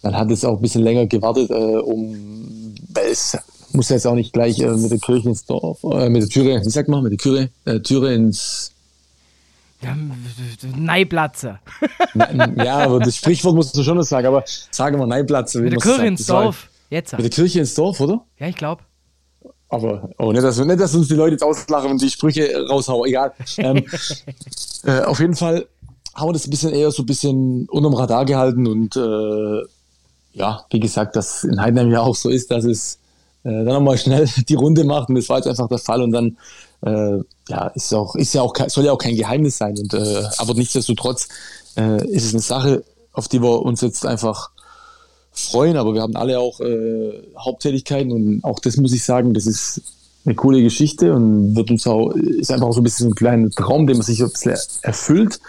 man 0.04 0.18
hat 0.18 0.30
jetzt 0.30 0.46
auch 0.46 0.58
ein 0.58 0.62
bisschen 0.62 0.84
länger 0.84 1.06
gewartet, 1.06 1.50
äh, 1.50 1.54
um, 1.54 2.76
weil 2.94 3.12
es 3.12 3.38
muss 3.72 3.90
jetzt 3.90 4.06
auch 4.06 4.16
nicht 4.16 4.34
gleich 4.34 4.60
äh, 4.60 4.68
mit 4.68 4.92
der 4.92 5.00
Kirche 5.00 5.30
ins 5.30 5.46
Dorf, 5.46 5.84
äh, 5.84 6.10
mit 6.10 6.22
der 6.22 6.30
Türe, 6.30 6.62
wie 6.64 6.70
sagt 6.70 6.90
man, 6.90 7.04
mit 7.04 7.14
der 7.14 7.20
Türe, 7.20 7.50
äh, 7.66 7.80
Türe 7.80 8.14
ins 8.14 8.72
ja, 9.82 9.98
Neiplatze. 10.78 11.60
ja, 12.64 12.78
aber 12.78 13.00
das 13.00 13.18
Sprichwort 13.18 13.56
musst 13.56 13.76
du 13.76 13.84
schon 13.84 13.98
noch 13.98 14.04
sagen, 14.04 14.28
aber 14.28 14.44
sagen 14.72 14.98
wir 14.98 15.08
Neiplatze. 15.08 15.62
Mit 15.62 15.74
der 15.74 15.80
Kirche 15.80 16.06
ins 16.06 16.26
Dorf. 16.26 16.70
Jetzt. 16.94 17.14
Mit 17.14 17.24
der 17.24 17.32
Kirche 17.32 17.60
ins 17.60 17.74
Dorf, 17.74 18.00
oder? 18.02 18.24
Ja, 18.38 18.48
ich 18.48 18.56
glaube. 18.56 18.84
Aber, 19.68 20.12
oh, 20.20 20.32
nicht 20.32 20.44
dass, 20.44 20.60
nicht, 20.60 20.80
dass 20.80 20.94
uns 20.94 21.08
die 21.08 21.16
Leute 21.16 21.32
jetzt 21.32 21.42
auslachen 21.42 21.90
und 21.90 22.00
die 22.00 22.10
Sprüche 22.12 22.68
raushauen, 22.70 23.10
egal. 23.10 23.34
ähm, 23.58 23.84
äh, 24.84 25.02
auf 25.02 25.20
jeden 25.20 25.36
Fall 25.36 25.66
haben 26.14 26.30
wir 26.30 26.34
das 26.34 26.46
ein 26.46 26.52
bisschen 26.52 26.72
eher 26.72 26.92
so 26.92 27.02
ein 27.02 27.08
bisschen 27.08 27.68
unterm 27.70 27.96
Radar 27.96 28.26
gehalten 28.26 28.68
und 28.68 28.96
äh, 28.96 29.64
ja, 30.34 30.64
wie 30.70 30.80
gesagt, 30.80 31.16
dass 31.16 31.44
in 31.44 31.60
Heidenheim 31.60 31.92
ja 31.92 32.02
auch 32.02 32.16
so 32.16 32.30
ist, 32.30 32.52
dass 32.52 32.64
es 32.64 33.00
äh, 33.44 33.50
dann 33.50 33.66
nochmal 33.66 33.98
schnell 33.98 34.30
die 34.48 34.54
Runde 34.54 34.84
macht 34.84 35.10
und 35.10 35.16
das 35.16 35.28
war 35.30 35.38
jetzt 35.38 35.48
einfach 35.48 35.70
der 35.70 35.80
Fall 35.80 36.04
und 36.04 36.12
dann 36.12 36.38
äh, 36.86 37.24
ja, 37.50 37.68
ist 37.70 37.92
auch, 37.96 38.16
ist 38.16 38.34
ja 38.34 38.44
auch, 38.44 38.54
soll 38.68 38.86
ja 38.86 38.92
auch 38.92 39.00
kein 39.00 39.16
Geheimnis 39.16 39.58
sein 39.58 39.76
und 39.80 39.96
äh, 39.96 40.24
aber 40.38 40.54
nichtsdestotrotz 40.54 41.28
äh, 41.76 42.08
ist 42.08 42.26
es 42.26 42.34
eine 42.34 42.44
Sache, 42.44 42.84
auf 43.14 43.28
die 43.28 43.42
wir 43.42 43.64
uns 43.64 43.82
jetzt 43.82 44.06
einfach 44.06 44.52
freuen, 45.34 45.78
aber 45.78 45.94
wir 45.94 46.02
haben 46.02 46.16
alle 46.16 46.40
auch 46.40 46.60
äh, 46.60 47.12
Haupttätigkeiten 47.38 48.12
und 48.12 48.44
auch 48.44 48.60
das 48.60 48.78
muss 48.78 48.94
ich 48.94 49.04
sagen, 49.04 49.34
das 49.34 49.48
ist 49.48 49.82
eine 50.26 50.36
coole 50.36 50.62
Geschichte 50.62 51.14
und 51.14 51.56
wird 51.56 51.70
uns 51.72 51.86
auch, 51.86 52.12
ist 52.12 52.52
einfach 52.52 52.72
so 52.72 52.80
ein 52.80 52.84
bisschen 52.84 53.10
ein 53.10 53.16
kleiner 53.16 53.50
Traum, 53.50 53.88
den 53.88 53.98
man 53.98 54.06
sich 54.06 54.22
ein 54.22 54.30
bisschen 54.30 54.58
erfüllt 54.82 55.40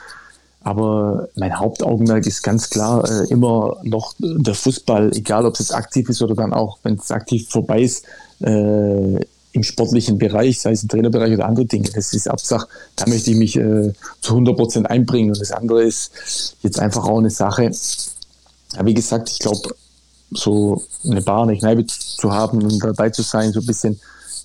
aber 0.64 1.28
mein 1.36 1.58
Hauptaugenmerk 1.58 2.26
ist 2.26 2.42
ganz 2.42 2.70
klar 2.70 3.04
äh, 3.08 3.28
immer 3.28 3.76
noch 3.82 4.14
der 4.18 4.54
Fußball, 4.54 5.12
egal 5.14 5.44
ob 5.44 5.52
es 5.52 5.60
jetzt 5.60 5.74
aktiv 5.74 6.08
ist 6.08 6.22
oder 6.22 6.34
dann 6.34 6.54
auch, 6.54 6.78
wenn 6.82 6.94
es 6.94 7.10
aktiv 7.10 7.46
vorbei 7.48 7.82
ist, 7.82 8.06
äh, 8.40 9.20
im 9.52 9.62
sportlichen 9.62 10.18
Bereich, 10.18 10.60
sei 10.60 10.72
es 10.72 10.82
im 10.82 10.88
Trainerbereich 10.88 11.34
oder 11.34 11.46
andere 11.46 11.66
Dinge. 11.66 11.88
Das 11.94 12.12
ist 12.12 12.28
Absach, 12.28 12.66
da 12.96 13.06
möchte 13.06 13.30
ich 13.30 13.36
mich 13.36 13.56
äh, 13.56 13.92
zu 14.20 14.32
100 14.32 14.56
Prozent 14.56 14.90
einbringen. 14.90 15.30
Und 15.30 15.40
das 15.40 15.52
andere 15.52 15.84
ist 15.84 16.56
jetzt 16.62 16.80
einfach 16.80 17.04
auch 17.04 17.18
eine 17.18 17.30
Sache. 17.30 17.70
Ja, 18.74 18.84
wie 18.84 18.94
gesagt, 18.94 19.30
ich 19.30 19.38
glaube, 19.38 19.74
so 20.30 20.82
eine 21.04 21.22
Bar, 21.22 21.44
eine 21.44 21.56
Kneipe 21.56 21.86
zu 21.86 22.32
haben 22.32 22.62
und 22.62 22.82
dabei 22.82 23.10
zu 23.10 23.22
sein, 23.22 23.52
so 23.52 23.60
ein 23.60 23.66
bisschen 23.66 24.00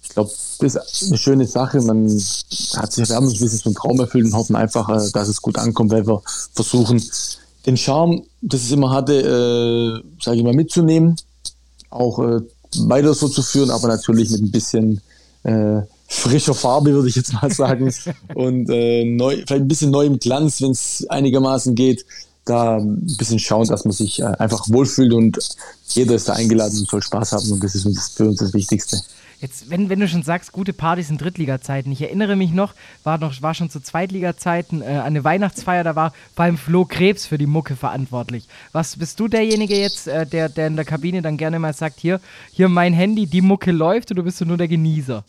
ich 0.09 0.15
glaube, 0.15 0.31
das 0.59 0.75
ist 0.75 1.07
eine 1.07 1.17
schöne 1.17 1.45
Sache. 1.45 1.79
Man 1.81 2.05
hat 2.75 2.91
sich, 2.91 3.07
wir 3.07 3.15
haben 3.15 3.27
uns 3.27 3.36
ein 3.36 3.39
bisschen 3.41 3.59
so 3.59 3.69
einen 3.69 3.75
Traum 3.75 4.00
erfüllt 4.00 4.25
und 4.25 4.33
hoffen 4.33 4.55
einfach, 4.55 4.89
äh, 4.89 5.12
dass 5.12 5.27
es 5.27 5.41
gut 5.41 5.57
ankommt, 5.57 5.91
weil 5.91 6.07
wir 6.07 6.21
versuchen, 6.53 7.01
den 7.65 7.77
Charme, 7.77 8.24
das 8.41 8.63
es 8.63 8.71
immer 8.71 8.89
hatte, 8.89 9.13
äh, 9.13 10.24
sage 10.24 10.38
ich 10.38 10.43
mal, 10.43 10.53
mitzunehmen, 10.53 11.15
auch 11.91 12.17
äh, 12.19 12.41
weiter 12.79 13.13
so 13.13 13.27
zu 13.27 13.43
führen, 13.43 13.69
aber 13.69 13.88
natürlich 13.88 14.31
mit 14.31 14.41
ein 14.41 14.51
bisschen 14.51 15.01
äh, 15.43 15.81
frischer 16.07 16.55
Farbe, 16.55 16.91
würde 16.91 17.09
ich 17.09 17.15
jetzt 17.15 17.33
mal 17.33 17.51
sagen. 17.53 17.93
und 18.33 18.67
äh, 18.69 19.05
neu, 19.05 19.36
vielleicht 19.36 19.51
ein 19.51 19.67
bisschen 19.67 19.91
neuem 19.91 20.17
Glanz, 20.17 20.59
wenn 20.62 20.71
es 20.71 21.05
einigermaßen 21.07 21.75
geht. 21.75 22.03
Da 22.50 22.77
ein 22.77 23.15
bisschen 23.18 23.38
schauen, 23.38 23.68
dass 23.68 23.86
man 23.86 23.91
sich 23.91 24.20
äh, 24.20 24.25
einfach 24.25 24.68
wohlfühlt 24.70 25.13
und 25.13 25.38
jeder 25.89 26.15
ist 26.15 26.27
da 26.27 26.34
eingeladen 26.34 26.79
und 26.79 26.89
soll 26.89 27.03
Spaß 27.03 27.34
haben 27.34 27.51
und 27.51 27.63
das 27.63 27.75
ist 27.75 27.86
uns, 27.86 28.10
für 28.10 28.25
uns 28.25 28.39
das 28.39 28.53
Wichtigste. 28.53 29.00
Jetzt, 29.39 29.70
wenn, 29.70 29.88
wenn 29.88 30.00
du 30.00 30.08
schon 30.08 30.24
sagst, 30.24 30.51
gute 30.51 30.74
Partys 30.74 31.10
in 31.10 31.18
Drittliga-Zeiten, 31.18 31.91
ich 31.91 32.01
erinnere 32.01 32.36
mich 32.36 32.51
noch, 32.51 32.74
war, 33.03 33.18
noch, 33.18 33.41
war 33.41 33.53
schon 33.53 33.70
zu 33.70 33.79
Zweitliga-Zeiten 33.79 34.82
äh, 34.82 34.86
eine 34.86 35.24
Weihnachtsfeier, 35.24 35.84
da 35.84 35.96
war 35.96 36.12
allem 36.36 36.58
Flo 36.58 36.86
Krebs 36.86 37.25
für 37.25 37.38
die 37.38 37.46
Mucke 37.46 37.75
verantwortlich. 37.75 38.48
Was 38.74 38.98
bist 38.98 39.20
du 39.20 39.27
derjenige 39.27 39.77
jetzt, 39.77 40.08
äh, 40.08 40.25
der, 40.25 40.50
der 40.50 40.68
in 40.68 40.75
der 40.75 40.86
Kabine 40.86 41.22
dann 41.22 41.38
gerne 41.38 41.60
mal 41.60 41.74
sagt, 41.74 42.00
hier, 42.00 42.20
hier 42.51 42.68
mein 42.68 42.94
Handy, 42.94 43.27
die 43.27 43.41
Mucke 43.41 43.72
läuft 43.72 44.12
oder 44.12 44.24
bist 44.24 44.41
du 44.41 44.46
nur 44.46 44.58
der 44.58 44.68
Genießer? 44.68 45.24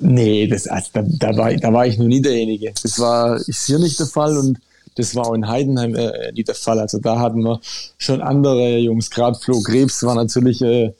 Nee, 0.00 0.46
das, 0.46 0.68
also, 0.68 0.90
da, 0.92 1.02
da, 1.02 1.36
war, 1.36 1.52
da 1.54 1.72
war 1.72 1.86
ich 1.86 1.98
noch 1.98 2.06
nie 2.06 2.22
derjenige. 2.22 2.72
Das 2.82 2.98
war 3.00 3.36
ist 3.36 3.66
hier 3.66 3.80
nicht 3.80 3.98
der 3.98 4.06
Fall 4.06 4.36
und 4.36 4.58
das 4.98 5.14
war 5.14 5.28
auch 5.28 5.34
in 5.34 5.48
Heidenheim 5.48 5.94
äh, 5.94 6.32
nie 6.32 6.44
der 6.44 6.54
Fall. 6.54 6.78
Also 6.80 6.98
da 6.98 7.18
hatten 7.18 7.42
wir 7.42 7.60
schon 7.96 8.20
andere 8.20 8.78
Jungs, 8.78 9.10
gerade 9.10 9.38
Flo 9.38 9.60
Krebs 9.60 10.02
war 10.02 10.14
natürlich 10.14 10.60
äh, 10.62 10.92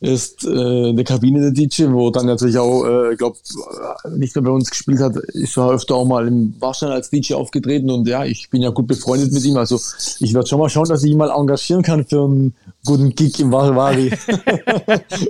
ist 0.00 0.44
äh, 0.44 0.90
in 0.90 0.96
der 0.96 1.04
Kabine 1.06 1.40
der 1.40 1.52
DJ, 1.52 1.84
wo 1.90 2.10
dann 2.10 2.26
natürlich 2.26 2.58
auch, 2.58 2.84
äh, 2.84 3.12
ich 3.12 3.18
glaube, 3.18 3.38
nicht 4.10 4.34
mehr 4.34 4.44
bei 4.44 4.50
uns 4.50 4.70
gespielt 4.70 5.00
hat, 5.00 5.16
ist 5.16 5.56
er 5.56 5.70
öfter 5.70 5.94
auch 5.94 6.04
mal 6.04 6.28
im 6.28 6.54
Warstein 6.60 6.90
als 6.90 7.08
DJ 7.08 7.34
aufgetreten 7.34 7.90
und 7.90 8.06
ja, 8.06 8.24
ich 8.24 8.50
bin 8.50 8.60
ja 8.60 8.68
gut 8.70 8.86
befreundet 8.86 9.32
mit 9.32 9.42
ihm, 9.44 9.56
also 9.56 9.80
ich 10.20 10.34
werde 10.34 10.46
schon 10.46 10.58
mal 10.58 10.68
schauen, 10.68 10.88
dass 10.88 11.02
ich 11.02 11.12
ihn 11.12 11.16
mal 11.16 11.30
engagieren 11.30 11.82
kann 11.82 12.04
für 12.04 12.24
einen 12.24 12.54
guten 12.84 13.14
Gig 13.14 13.40
im 13.40 13.50
Wariwari. 13.50 14.10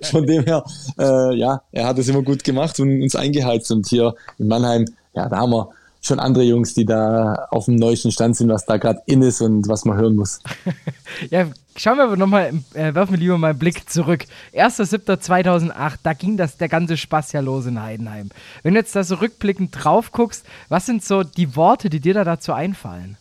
Von 0.10 0.26
dem 0.26 0.44
her, 0.44 0.64
äh, 0.98 1.36
ja, 1.36 1.62
er 1.70 1.86
hat 1.86 1.98
es 1.98 2.08
immer 2.08 2.22
gut 2.22 2.42
gemacht 2.42 2.80
und 2.80 3.02
uns 3.02 3.14
eingeheizt 3.14 3.70
und 3.70 3.86
hier 3.86 4.14
in 4.38 4.48
Mannheim, 4.48 4.84
ja, 5.14 5.28
da 5.28 5.36
haben 5.38 5.52
wir 5.52 5.68
schon 6.06 6.20
andere 6.20 6.44
Jungs, 6.44 6.74
die 6.74 6.84
da 6.84 7.46
auf 7.50 7.66
dem 7.66 7.76
neuesten 7.76 8.10
Stand 8.10 8.36
sind, 8.36 8.48
was 8.48 8.64
da 8.64 8.76
gerade 8.76 9.02
in 9.06 9.22
ist 9.22 9.40
und 9.40 9.68
was 9.68 9.84
man 9.84 9.96
hören 9.96 10.16
muss. 10.16 10.40
ja, 11.30 11.46
schauen 11.76 11.98
wir 11.98 12.04
aber 12.04 12.16
nochmal, 12.16 12.52
äh, 12.74 12.94
werfen 12.94 13.12
wir 13.12 13.18
lieber 13.18 13.38
mal 13.38 13.50
einen 13.50 13.58
Blick 13.58 13.88
zurück. 13.90 14.24
1.7.2008, 14.54 15.94
da 16.02 16.12
ging 16.12 16.36
das, 16.36 16.56
der 16.56 16.68
ganze 16.68 16.96
Spaß 16.96 17.32
ja 17.32 17.40
los 17.40 17.66
in 17.66 17.82
Heidenheim. 17.82 18.30
Wenn 18.62 18.74
du 18.74 18.80
jetzt 18.80 18.94
da 18.96 19.04
so 19.04 19.16
rückblickend 19.16 19.70
drauf 19.72 20.12
guckst, 20.12 20.44
was 20.68 20.86
sind 20.86 21.04
so 21.04 21.22
die 21.22 21.56
Worte, 21.56 21.90
die 21.90 22.00
dir 22.00 22.14
da 22.14 22.24
dazu 22.24 22.52
einfallen? 22.52 23.16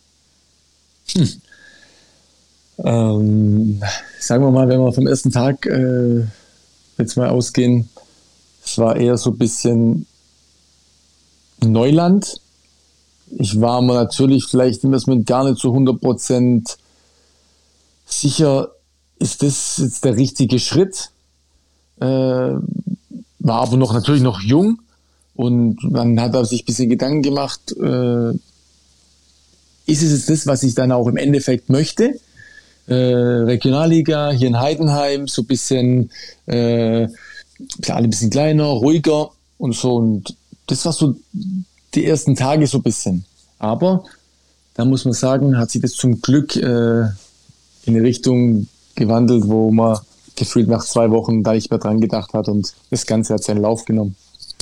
Hm. 1.12 1.28
Ähm, 2.78 3.82
sagen 4.20 4.44
wir 4.44 4.50
mal, 4.50 4.68
wenn 4.68 4.80
wir 4.80 4.92
vom 4.92 5.06
ersten 5.06 5.32
Tag 5.32 5.66
äh, 5.66 6.24
jetzt 6.98 7.16
mal 7.16 7.28
ausgehen, 7.28 7.88
es 8.64 8.78
war 8.78 8.96
eher 8.96 9.16
so 9.16 9.30
ein 9.30 9.38
bisschen 9.38 10.06
Neuland 11.60 12.40
ich 13.30 13.60
war 13.60 13.82
mir 13.82 13.94
natürlich 13.94 14.46
vielleicht 14.46 14.84
im 14.84 14.90
Moment 14.90 15.26
gar 15.26 15.44
nicht 15.44 15.58
zu 15.58 15.68
100 15.68 16.00
Prozent 16.00 16.76
sicher, 18.06 18.70
ist 19.18 19.42
das 19.42 19.78
jetzt 19.78 20.04
der 20.04 20.16
richtige 20.16 20.58
Schritt? 20.58 21.10
Äh, 22.00 22.04
war 22.04 23.60
aber 23.62 23.76
noch 23.76 23.92
natürlich 23.92 24.22
noch 24.22 24.40
jung 24.40 24.80
und 25.34 25.82
man 25.90 26.18
hat 26.20 26.46
sich 26.46 26.62
ein 26.62 26.66
bisschen 26.66 26.88
Gedanken 26.88 27.22
gemacht, 27.22 27.72
äh, 27.72 28.32
ist 29.86 30.02
es 30.02 30.12
jetzt 30.12 30.30
das, 30.30 30.46
was 30.46 30.62
ich 30.62 30.74
dann 30.74 30.92
auch 30.92 31.06
im 31.06 31.16
Endeffekt 31.16 31.68
möchte? 31.68 32.18
Äh, 32.88 32.94
Regionalliga 32.94 34.30
hier 34.30 34.48
in 34.48 34.58
Heidenheim, 34.58 35.28
so 35.28 35.42
ein 35.42 35.46
bisschen, 35.46 36.10
äh, 36.46 37.08
klar, 37.82 37.98
ein 37.98 38.10
bisschen 38.10 38.30
kleiner, 38.30 38.64
ruhiger 38.64 39.30
und 39.58 39.74
so. 39.74 39.96
Und 39.96 40.36
das 40.66 40.84
war 40.84 40.92
so 40.92 41.16
die 41.96 42.06
ersten 42.06 42.36
Tage 42.36 42.66
so 42.66 42.78
ein 42.78 42.82
bisschen. 42.82 43.24
Aber 43.58 44.04
da 44.74 44.84
muss 44.84 45.04
man 45.04 45.14
sagen, 45.14 45.58
hat 45.58 45.70
sich 45.70 45.82
das 45.82 45.92
zum 45.92 46.20
Glück 46.20 46.54
äh, 46.56 46.60
in 47.84 47.94
eine 47.94 48.02
Richtung 48.02 48.68
gewandelt, 48.94 49.48
wo 49.48 49.70
man 49.70 49.98
gefühlt 50.36 50.68
nach 50.68 50.84
zwei 50.84 51.10
Wochen 51.10 51.42
da 51.42 51.54
nicht 51.54 51.70
mehr 51.70 51.78
dran 51.78 52.00
gedacht 52.00 52.34
hat 52.34 52.48
und 52.48 52.74
das 52.90 53.06
Ganze 53.06 53.34
hat 53.34 53.42
seinen 53.42 53.62
Lauf 53.62 53.84
genommen. 53.84 54.16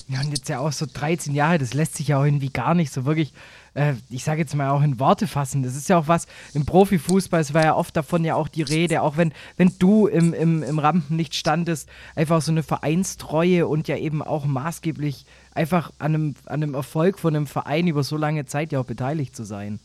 Ja, 0.09 0.21
und 0.21 0.31
jetzt 0.31 0.49
ja 0.49 0.61
auch 0.61 0.73
so 0.73 0.87
13 0.93 1.35
Jahre, 1.35 1.59
das 1.59 1.75
lässt 1.75 1.97
sich 1.97 2.09
ja 2.09 2.21
auch 2.21 2.25
irgendwie 2.25 2.51
gar 2.51 2.75
nicht 2.75 2.93
so 2.93 3.07
wirklich 3.07 3.33
äh, 3.75 3.95
ich 4.09 4.25
sage 4.25 4.41
jetzt 4.41 4.55
mal 4.55 4.71
auch 4.71 4.83
in 4.83 4.99
Worte 4.99 5.27
fassen. 5.27 5.63
Das 5.63 5.77
ist 5.77 5.89
ja 5.89 5.99
auch 5.99 6.09
was 6.09 6.27
im 6.55 6.65
Profifußball, 6.65 7.41
es 7.41 7.55
war 7.55 7.65
ja 7.65 7.77
oft 7.77 7.97
davon 7.97 8.25
ja 8.25 8.35
auch 8.35 8.49
die 8.49 8.63
Rede, 8.63 9.03
auch 9.03 9.17
wenn, 9.17 9.33
wenn 9.57 9.73
du 9.79 10.07
im, 10.07 10.33
im, 10.33 10.63
im 10.63 10.79
Rampenlicht 10.79 11.35
standest, 11.35 11.89
einfach 12.15 12.41
so 12.41 12.53
eine 12.53 12.63
Vereinstreue 12.63 13.67
und 13.67 13.89
ja 13.89 13.97
eben 13.97 14.23
auch 14.23 14.47
maßgeblich 14.47 15.27
einfach 15.55 15.93
an 15.99 16.15
einem, 16.15 16.35
an 16.47 16.63
einem 16.63 16.75
Erfolg 16.75 17.19
von 17.19 17.35
einem 17.35 17.47
Verein 17.47 17.87
über 17.87 18.03
so 18.03 18.17
lange 18.17 18.47
Zeit 18.47 18.73
ja 18.73 18.81
auch 18.81 18.85
beteiligt 18.85 19.37
zu 19.37 19.45
sein. 19.45 19.79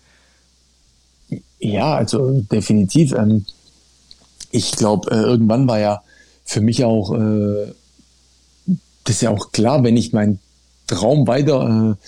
Ja, 1.60 1.96
also 1.96 2.42
definitiv. 2.42 3.14
Ähm, 3.14 3.46
ich 4.52 4.72
glaube, 4.72 5.12
äh, 5.12 5.22
irgendwann 5.22 5.68
war 5.68 5.80
ja 5.80 6.02
für 6.44 6.62
mich 6.62 6.84
auch, 6.84 7.14
äh, 7.14 7.74
das 9.04 9.16
ist 9.16 9.22
ja 9.22 9.30
auch 9.30 9.52
klar, 9.52 9.84
wenn 9.84 9.98
ich 9.98 10.14
meinen 10.14 10.40
Traum 10.88 11.28
weiter 11.28 11.96
äh, 11.98 12.06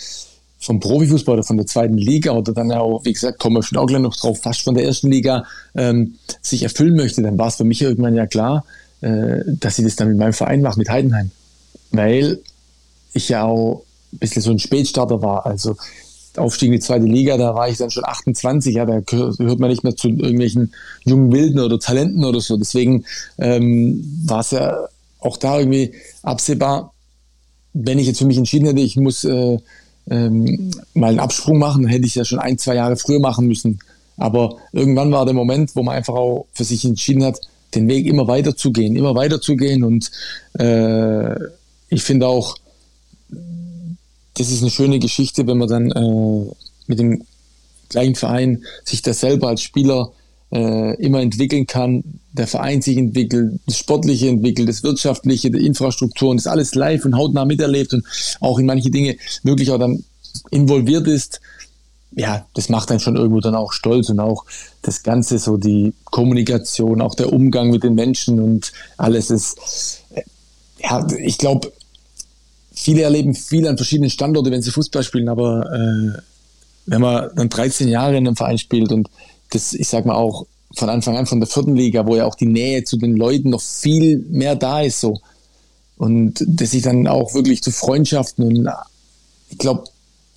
vom 0.59 0.79
Profifußball 0.79 1.35
oder 1.35 1.43
von 1.43 1.57
der 1.57 1.67
zweiten 1.67 1.97
Liga 1.97 2.31
oder 2.31 2.53
dann 2.53 2.71
auch, 2.71 3.03
wie 3.05 3.13
gesagt, 3.13 3.39
kommen 3.39 3.57
wir 3.57 3.63
schon 3.63 3.77
auch 3.77 3.87
gleich 3.87 4.01
noch 4.01 4.15
drauf, 4.15 4.39
fast 4.41 4.61
von 4.61 4.75
der 4.75 4.85
ersten 4.85 5.11
Liga 5.11 5.45
ähm, 5.75 6.15
sich 6.41 6.63
erfüllen 6.63 6.95
möchte, 6.95 7.21
dann 7.21 7.37
war 7.37 7.47
es 7.47 7.55
für 7.55 7.63
mich 7.63 7.81
irgendwann 7.81 8.15
ja 8.15 8.27
klar, 8.27 8.65
äh, 9.01 9.39
dass 9.45 9.79
ich 9.79 9.85
das 9.85 9.95
dann 9.95 10.09
mit 10.09 10.17
meinem 10.17 10.33
Verein 10.33 10.61
mache, 10.61 10.79
mit 10.79 10.89
Heidenheim. 10.89 11.31
Weil 11.91 12.39
ich 13.13 13.29
ja 13.29 13.43
auch 13.43 13.83
ein 14.13 14.19
bisschen 14.19 14.41
so 14.41 14.51
ein 14.51 14.59
Spätstarter 14.59 15.21
war. 15.21 15.45
Also 15.45 15.75
Aufstieg 16.37 16.67
in 16.67 16.73
die 16.73 16.79
zweite 16.79 17.05
Liga, 17.05 17.37
da 17.37 17.55
war 17.55 17.67
ich 17.67 17.77
dann 17.77 17.91
schon 17.91 18.05
28, 18.05 18.75
ja, 18.75 18.85
da 18.85 18.99
gehört 19.01 19.59
man 19.59 19.69
nicht 19.69 19.83
mehr 19.83 19.95
zu 19.95 20.07
irgendwelchen 20.07 20.73
jungen 21.03 21.31
Wilden 21.31 21.59
oder 21.59 21.79
Talenten 21.79 22.23
oder 22.23 22.39
so. 22.39 22.57
Deswegen 22.57 23.05
ähm, 23.37 24.23
war 24.25 24.39
es 24.39 24.51
ja 24.51 24.77
auch 25.19 25.37
da 25.37 25.59
irgendwie 25.59 25.93
absehbar, 26.23 26.93
wenn 27.73 27.99
ich 27.99 28.07
jetzt 28.07 28.19
für 28.19 28.25
mich 28.25 28.37
entschieden 28.37 28.65
hätte, 28.65 28.81
ich 28.81 28.97
muss 28.97 29.23
äh, 29.23 29.57
ähm, 30.09 30.71
mal 30.93 31.09
einen 31.09 31.19
Absprung 31.19 31.59
machen, 31.59 31.87
hätte 31.87 32.05
ich 32.05 32.15
ja 32.15 32.25
schon 32.25 32.39
ein, 32.39 32.57
zwei 32.57 32.75
Jahre 32.75 32.97
früher 32.97 33.19
machen 33.19 33.47
müssen. 33.47 33.79
Aber 34.17 34.57
irgendwann 34.71 35.11
war 35.11 35.25
der 35.25 35.33
Moment, 35.33 35.75
wo 35.75 35.83
man 35.83 35.95
einfach 35.95 36.13
auch 36.13 36.47
für 36.53 36.63
sich 36.63 36.83
entschieden 36.85 37.23
hat, 37.23 37.39
den 37.75 37.87
Weg 37.87 38.05
immer 38.07 38.27
weiter 38.27 38.55
zu 38.55 38.71
gehen, 38.71 38.95
immer 38.95 39.15
weiter 39.15 39.41
zu 39.41 39.55
gehen. 39.55 39.83
Und 39.83 40.11
äh, 40.59 41.35
ich 41.89 42.03
finde 42.03 42.27
auch, 42.27 42.57
das 44.35 44.49
ist 44.49 44.61
eine 44.61 44.71
schöne 44.71 44.99
Geschichte, 44.99 45.47
wenn 45.47 45.57
man 45.57 45.67
dann 45.67 45.91
äh, 45.91 46.51
mit 46.87 46.99
dem 46.99 47.23
gleichen 47.89 48.15
Verein 48.15 48.63
sich 48.85 49.01
da 49.01 49.13
selber 49.13 49.49
als 49.49 49.61
Spieler 49.61 50.11
äh, 50.51 50.95
immer 51.01 51.21
entwickeln 51.21 51.67
kann, 51.67 52.03
der 52.33 52.47
Verein 52.47 52.81
sich 52.81 52.97
entwickelt, 52.97 53.59
das 53.65 53.77
Sportliche 53.77 54.29
entwickelt, 54.29 54.69
das 54.69 54.83
Wirtschaftliche, 54.83 55.51
die 55.51 55.65
Infrastruktur 55.65 56.29
und 56.29 56.37
das 56.37 56.47
alles 56.47 56.75
live 56.75 57.05
und 57.05 57.15
hautnah 57.15 57.45
miterlebt 57.45 57.93
und 57.93 58.05
auch 58.39 58.59
in 58.59 58.65
manche 58.65 58.89
Dinge 58.89 59.17
wirklich 59.43 59.71
auch 59.71 59.79
dann 59.79 60.03
involviert 60.49 61.07
ist, 61.07 61.41
ja, 62.13 62.45
das 62.53 62.69
macht 62.69 62.91
einen 62.91 62.99
schon 62.99 63.15
irgendwo 63.15 63.39
dann 63.39 63.55
auch 63.55 63.71
stolz 63.71 64.09
und 64.09 64.19
auch 64.19 64.45
das 64.81 65.03
Ganze, 65.03 65.39
so 65.39 65.57
die 65.57 65.93
Kommunikation, 66.05 67.01
auch 67.01 67.15
der 67.15 67.31
Umgang 67.31 67.69
mit 67.69 67.83
den 67.83 67.95
Menschen 67.95 68.41
und 68.41 68.73
alles 68.97 69.29
ist, 69.29 70.03
äh, 70.13 70.23
ja, 70.79 71.07
ich 71.17 71.37
glaube, 71.37 71.71
viele 72.81 73.03
erleben 73.03 73.35
viel 73.35 73.67
an 73.67 73.77
verschiedenen 73.77 74.09
Standorten, 74.09 74.51
wenn 74.51 74.63
sie 74.63 74.71
Fußball 74.71 75.03
spielen, 75.03 75.29
aber 75.29 75.71
äh, 75.71 76.19
wenn 76.87 77.01
man 77.01 77.29
dann 77.35 77.47
13 77.47 77.87
Jahre 77.87 78.17
in 78.17 78.25
einem 78.25 78.35
Verein 78.35 78.57
spielt 78.57 78.91
und 78.91 79.07
das, 79.51 79.73
ich 79.73 79.87
sag 79.87 80.05
mal 80.05 80.15
auch 80.15 80.47
von 80.73 80.89
Anfang 80.89 81.15
an 81.15 81.27
von 81.27 81.39
der 81.39 81.47
vierten 81.47 81.75
Liga, 81.75 82.07
wo 82.07 82.15
ja 82.15 82.25
auch 82.25 82.33
die 82.33 82.47
Nähe 82.47 82.83
zu 82.83 82.97
den 82.97 83.15
Leuten 83.15 83.51
noch 83.51 83.61
viel 83.61 84.25
mehr 84.29 84.55
da 84.55 84.81
ist, 84.81 84.99
so. 84.99 85.19
Und 85.97 86.43
dass 86.47 86.73
ich 86.73 86.81
dann 86.81 87.07
auch 87.07 87.35
wirklich 87.35 87.61
zu 87.61 87.71
Freundschaften 87.71 88.45
und 88.45 88.67
ich 89.49 89.57
glaube, 89.59 89.83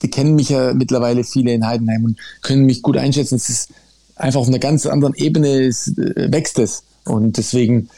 die 0.02 0.10
kennen 0.10 0.34
mich 0.34 0.50
ja 0.50 0.74
mittlerweile 0.74 1.24
viele 1.24 1.52
in 1.54 1.66
Heidenheim 1.66 2.04
und 2.04 2.18
können 2.42 2.66
mich 2.66 2.82
gut 2.82 2.98
einschätzen. 2.98 3.36
Es 3.36 3.48
ist 3.48 3.70
einfach 4.16 4.40
auf 4.40 4.48
einer 4.48 4.58
ganz 4.58 4.84
anderen 4.84 5.14
Ebene 5.14 5.62
ist, 5.62 5.96
äh, 5.98 6.30
wächst 6.30 6.58
es. 6.58 6.82
Und 7.06 7.38
deswegen, 7.38 7.88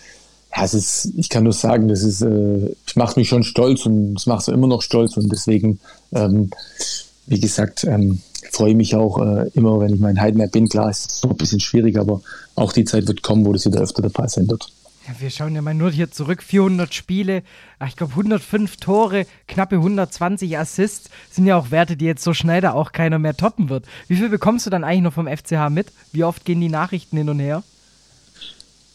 ja, 0.57 0.65
es 0.65 0.75
ist, 0.75 1.13
ich 1.17 1.29
kann 1.29 1.45
nur 1.45 1.53
sagen, 1.53 1.89
das 1.89 2.03
ist, 2.03 2.23
äh, 2.23 2.75
es 2.87 2.97
macht 2.97 3.17
mich 3.17 3.29
schon 3.29 3.45
stolz 3.45 3.85
und 3.87 4.17
es 4.17 4.27
macht 4.27 4.43
es 4.43 4.49
immer 4.49 4.67
noch 4.67 4.83
stolz 4.83 5.17
und 5.17 5.31
deswegen, 5.31 5.81
ähm, 6.13 6.51
wie 7.27 7.41
gesagt, 7.41 7.85
ähm, 7.85 8.21
freue 8.53 8.75
mich 8.75 8.95
auch 8.95 9.19
äh, 9.19 9.51
immer, 9.55 9.81
wenn 9.81 9.95
ich 9.95 10.01
mal 10.01 10.11
in 10.11 10.21
Heidenheim 10.21 10.51
bin. 10.51 10.69
Klar, 10.69 10.89
ist 10.89 11.11
es 11.11 11.25
ein 11.25 11.37
bisschen 11.37 11.61
schwierig, 11.61 11.99
aber 11.99 12.23
auch 12.55 12.73
die 12.73 12.85
Zeit 12.85 13.07
wird 13.07 13.23
kommen, 13.23 13.45
wo 13.45 13.53
das 13.53 13.67
wieder 13.67 13.81
öfter 13.81 14.03
der 14.03 14.11
Fall 14.11 14.29
sein 14.29 14.49
wird. 14.49 14.69
Ja, 15.07 15.15
wir 15.21 15.31
schauen 15.31 15.55
ja 15.55 15.63
mal 15.63 15.75
nur 15.75 15.91
hier 15.91 16.11
zurück. 16.11 16.43
400 16.43 16.93
Spiele, 16.93 17.43
ich 17.87 17.97
glaube 17.97 18.13
105 18.13 18.79
Tore, 18.79 19.27
knappe 19.47 19.77
120 19.77 20.59
Assists. 20.59 21.11
Sind 21.31 21.47
ja 21.47 21.57
auch 21.57 21.71
Werte, 21.71 21.97
die 21.97 22.07
jetzt 22.07 22.25
so 22.25 22.33
schnell 22.33 22.61
da 22.61 22.73
auch 22.73 22.93
keiner 22.93 23.19
mehr 23.19 23.37
toppen 23.37 23.69
wird. 23.69 23.85
Wie 24.09 24.17
viel 24.17 24.31
bekommst 24.31 24.67
du 24.67 24.71
dann 24.71 24.85
eigentlich 24.85 25.03
noch 25.03 25.13
vom 25.13 25.29
FCH 25.29 25.71
mit? 25.71 25.89
Wie 26.13 26.25
oft 26.25 26.45
gehen 26.45 26.61
die 26.61 26.69
Nachrichten 26.69 27.17
hin 27.17 27.29
und 27.29 27.41
her? 27.41 27.63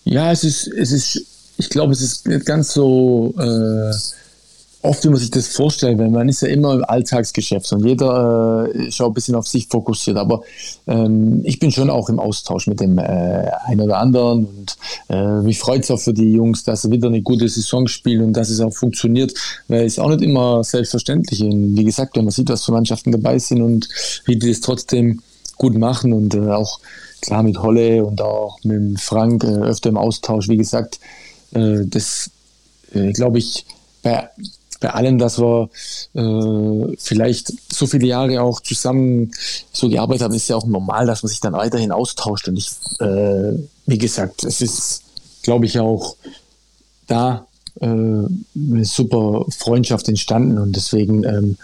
Ja, 0.04 0.32
es 0.32 0.44
ist, 0.44 0.68
es 0.68 0.92
ist, 0.92 1.31
ich 1.62 1.70
glaube, 1.70 1.94
es 1.94 2.02
ist 2.02 2.28
nicht 2.28 2.46
ganz 2.48 2.74
so 2.74 3.36
äh, 3.38 3.94
oft, 4.82 5.04
wie 5.04 5.10
man 5.10 5.18
sich 5.20 5.30
das 5.30 5.48
vorstellt, 5.48 6.00
weil 6.00 6.10
man 6.10 6.28
ist 6.28 6.42
ja 6.42 6.48
immer 6.48 6.74
im 6.74 6.84
Alltagsgeschäft 6.84 7.72
und 7.72 7.86
jeder 7.86 8.68
äh, 8.74 8.92
schaut 8.92 9.12
ein 9.12 9.14
bisschen 9.14 9.36
auf 9.36 9.48
sich 9.48 9.68
fokussiert. 9.68 10.18
Aber 10.18 10.42
ähm, 10.88 11.42
ich 11.44 11.60
bin 11.60 11.72
schon 11.72 11.92
auch 11.92 12.10
im 12.10 12.20
Austausch 12.20 12.66
mit 12.66 12.80
dem 12.80 12.98
äh, 12.98 13.52
einen 13.66 13.82
oder 13.82 14.00
anderen 14.00 14.46
und 14.46 14.76
äh, 15.10 15.42
mich 15.42 15.60
freut 15.60 15.84
es 15.84 15.92
auch 15.92 16.00
für 16.00 16.14
die 16.14 16.34
Jungs, 16.34 16.64
dass 16.64 16.82
sie 16.82 16.90
wieder 16.90 17.10
eine 17.10 17.22
gute 17.22 17.48
Saison 17.48 17.88
spielen 17.88 18.24
und 18.24 18.34
dass 18.34 18.50
es 18.50 18.60
auch 18.60 18.74
funktioniert, 18.74 19.34
weil 19.68 19.86
es 19.86 20.00
auch 20.00 20.10
nicht 20.10 20.24
immer 20.24 20.64
selbstverständlich 20.64 21.42
ist. 21.42 21.52
Wie 21.52 21.84
gesagt, 21.84 22.18
wenn 22.18 22.26
man 22.26 22.32
sieht, 22.32 22.50
was 22.50 22.66
für 22.66 22.72
Mannschaften 22.72 23.12
dabei 23.12 23.38
sind 23.38 23.62
und 23.62 23.88
wie 24.26 24.38
die 24.38 24.50
es 24.50 24.62
trotzdem 24.62 25.22
gut 25.58 25.78
machen 25.78 26.12
und 26.12 26.34
äh, 26.34 26.50
auch 26.50 26.80
klar 27.22 27.44
mit 27.44 27.62
Holle 27.62 28.04
und 28.04 28.20
auch 28.20 28.58
mit 28.64 29.00
Frank 29.00 29.44
äh, 29.44 29.48
öfter 29.48 29.90
im 29.90 29.98
Austausch, 29.98 30.50
wie 30.50 30.58
gesagt, 30.58 31.00
äh, 31.54 31.86
das 31.86 32.30
äh, 32.94 33.12
glaube 33.12 33.40
ich, 33.40 33.66
bei 34.04 34.30
bei 34.82 34.90
allem, 34.90 35.20
dass 35.20 35.40
wir 35.40 35.70
äh, 36.16 36.96
vielleicht 36.98 37.54
so 37.72 37.86
viele 37.86 38.08
Jahre 38.08 38.42
auch 38.42 38.60
zusammen 38.62 39.32
so 39.72 39.88
gearbeitet 39.88 40.24
haben, 40.24 40.34
ist 40.34 40.50
ja 40.50 40.56
auch 40.56 40.66
normal, 40.66 41.06
dass 41.06 41.22
man 41.22 41.30
sich 41.30 41.40
dann 41.40 41.54
weiterhin 41.54 41.92
austauscht. 41.92 42.48
Und 42.48 42.58
ich, 42.58 42.72
äh, 43.00 43.54
wie 43.86 43.98
gesagt, 44.00 44.44
es 44.44 44.60
ist, 44.60 45.04
glaube 45.44 45.68
ich, 45.68 45.80
auch 45.80 46.16
da 47.06 47.46
äh, 47.80 47.86
eine 47.86 48.86
super 48.86 49.46
Freundschaft 49.56 50.10
entstanden 50.10 50.58
und 50.58 50.76
deswegen 50.76 51.24
ähm, 51.26 51.58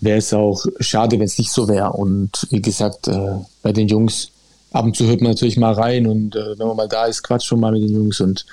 wäre 0.00 0.18
es 0.18 0.32
auch 0.32 0.64
schade, 0.80 1.18
wenn 1.18 1.26
es 1.26 1.36
nicht 1.36 1.52
so 1.52 1.68
wäre. 1.68 1.92
Und 1.92 2.46
wie 2.50 2.62
gesagt, 2.62 3.06
äh, 3.06 3.36
bei 3.62 3.72
den 3.72 3.86
Jungs, 3.86 4.30
ab 4.72 4.86
und 4.86 4.96
zu 4.96 5.04
hört 5.04 5.20
man 5.20 5.32
natürlich 5.32 5.58
mal 5.58 5.74
rein 5.74 6.06
und 6.06 6.36
äh, 6.36 6.58
wenn 6.58 6.68
man 6.68 6.76
mal 6.76 6.88
da 6.88 7.04
ist, 7.04 7.22
quatscht 7.22 7.48
schon 7.48 7.60
mal 7.60 7.72
mit 7.72 7.82
den 7.82 7.94
Jungs 7.94 8.18
und 8.20 8.46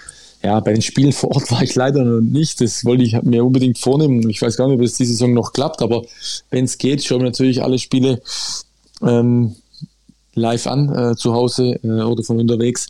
ja, 0.43 0.59
bei 0.59 0.73
den 0.73 0.81
Spielen 0.81 1.13
vor 1.13 1.31
Ort 1.31 1.51
war 1.51 1.61
ich 1.61 1.75
leider 1.75 2.03
noch 2.03 2.21
nicht. 2.21 2.61
Das 2.61 2.85
wollte 2.85 3.03
ich 3.03 3.21
mir 3.23 3.43
unbedingt 3.43 3.77
vornehmen. 3.77 4.29
Ich 4.29 4.41
weiß 4.41 4.57
gar 4.57 4.67
nicht, 4.67 4.77
ob 4.77 4.81
es 4.81 4.93
diese 4.93 5.13
Saison 5.13 5.33
noch 5.33 5.53
klappt, 5.53 5.81
aber 5.81 6.03
wenn 6.49 6.65
es 6.65 6.77
geht, 6.77 7.03
schauen 7.03 7.19
wir 7.19 7.25
natürlich 7.25 7.63
alle 7.63 7.79
Spiele 7.79 8.21
ähm, 9.01 9.55
live 10.33 10.67
an, 10.67 10.93
äh, 10.93 11.15
zu 11.15 11.33
Hause 11.33 11.79
äh, 11.83 12.01
oder 12.01 12.23
von 12.23 12.39
unterwegs. 12.39 12.87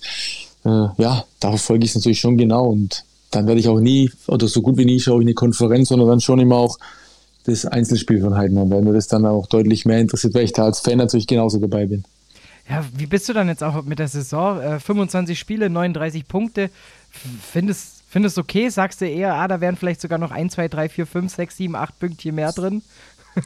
Äh, 0.65 0.69
ja, 0.69 1.25
da 1.39 1.49
verfolge 1.49 1.85
ich 1.85 1.91
es 1.91 1.95
natürlich 1.95 2.19
schon 2.19 2.37
genau 2.37 2.67
und 2.67 3.03
dann 3.31 3.47
werde 3.47 3.59
ich 3.59 3.67
auch 3.67 3.79
nie, 3.79 4.09
oder 4.27 4.47
so 4.47 4.61
gut 4.61 4.77
wie 4.77 4.85
nie, 4.85 4.99
schaue 4.99 5.21
ich 5.21 5.25
eine 5.25 5.33
Konferenz, 5.33 5.89
sondern 5.89 6.07
dann 6.07 6.21
schon 6.21 6.39
immer 6.39 6.57
auch 6.57 6.77
das 7.45 7.65
Einzelspiel 7.65 8.21
von 8.21 8.35
Heidenheim, 8.35 8.69
weil 8.69 8.81
mir 8.81 8.93
das 8.93 9.07
dann 9.07 9.25
auch 9.25 9.47
deutlich 9.47 9.85
mehr 9.85 9.99
interessiert, 9.99 10.33
weil 10.33 10.43
ich 10.43 10.53
da 10.53 10.65
als 10.65 10.79
Fan 10.79 10.97
natürlich 10.97 11.27
genauso 11.27 11.59
dabei 11.59 11.85
bin. 11.85 12.03
Ja, 12.69 12.83
wie 12.95 13.05
bist 13.05 13.29
du 13.29 13.33
dann 13.33 13.47
jetzt 13.47 13.63
auch 13.63 13.81
mit 13.83 13.99
der 13.99 14.09
Saison? 14.09 14.59
Äh, 14.59 14.79
25 14.79 15.39
Spiele, 15.39 15.69
39 15.69 16.27
Punkte. 16.27 16.69
Findest 17.51 18.03
findest 18.09 18.37
okay? 18.37 18.69
Sagst 18.69 19.01
du 19.01 19.05
eher, 19.05 19.33
ah, 19.33 19.47
da 19.47 19.61
wären 19.61 19.75
vielleicht 19.75 20.01
sogar 20.01 20.17
noch 20.17 20.31
1, 20.31 20.53
2, 20.53 20.67
3, 20.67 20.89
4, 20.89 21.05
5, 21.05 21.35
6, 21.35 21.57
7, 21.57 21.75
8 21.75 21.99
Pünktchen 21.99 22.35
mehr 22.35 22.51
drin? 22.51 22.81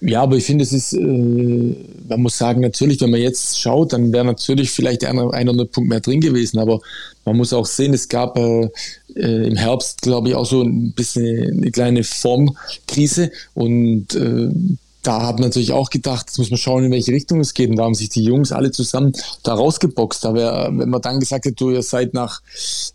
Ja, 0.00 0.22
aber 0.22 0.36
ich 0.36 0.44
finde, 0.44 0.64
es 0.64 0.72
ist, 0.72 0.94
äh, 0.94 1.76
man 2.08 2.22
muss 2.22 2.38
sagen, 2.38 2.60
natürlich, 2.60 3.00
wenn 3.00 3.10
man 3.10 3.20
jetzt 3.20 3.60
schaut, 3.60 3.92
dann 3.92 4.12
wäre 4.12 4.24
natürlich 4.24 4.70
vielleicht 4.70 5.02
der 5.02 5.10
eine, 5.10 5.30
ein 5.32 5.48
oder 5.48 5.66
Punkt 5.66 5.90
mehr 5.90 6.00
drin 6.00 6.20
gewesen. 6.20 6.58
Aber 6.58 6.80
man 7.24 7.36
muss 7.36 7.52
auch 7.52 7.66
sehen, 7.66 7.92
es 7.92 8.08
gab 8.08 8.38
äh, 8.38 8.70
äh, 9.14 9.46
im 9.46 9.56
Herbst, 9.56 10.00
glaube 10.00 10.28
ich, 10.28 10.34
auch 10.36 10.46
so 10.46 10.62
ein 10.62 10.92
bisschen 10.92 11.58
eine 11.58 11.70
kleine 11.70 12.02
Formkrise. 12.02 13.30
Und 13.52 14.14
äh, 14.14 14.48
da 15.06 15.22
haben 15.22 15.42
natürlich 15.42 15.72
auch 15.72 15.90
gedacht, 15.90 16.26
jetzt 16.26 16.38
muss 16.38 16.50
man 16.50 16.58
schauen, 16.58 16.84
in 16.84 16.90
welche 16.90 17.12
Richtung 17.12 17.40
es 17.40 17.54
geht. 17.54 17.70
Und 17.70 17.76
da 17.76 17.84
haben 17.84 17.94
sich 17.94 18.08
die 18.08 18.24
Jungs 18.24 18.52
alle 18.52 18.70
zusammen 18.70 19.12
da 19.42 19.54
rausgeboxt. 19.54 20.24
Wäre, 20.24 20.70
wenn 20.72 20.88
man 20.88 21.02
dann 21.02 21.20
gesagt 21.20 21.44
hätte, 21.44 21.54
du, 21.54 21.70
ihr 21.70 21.82
seid 21.82 22.14
nach 22.14 22.40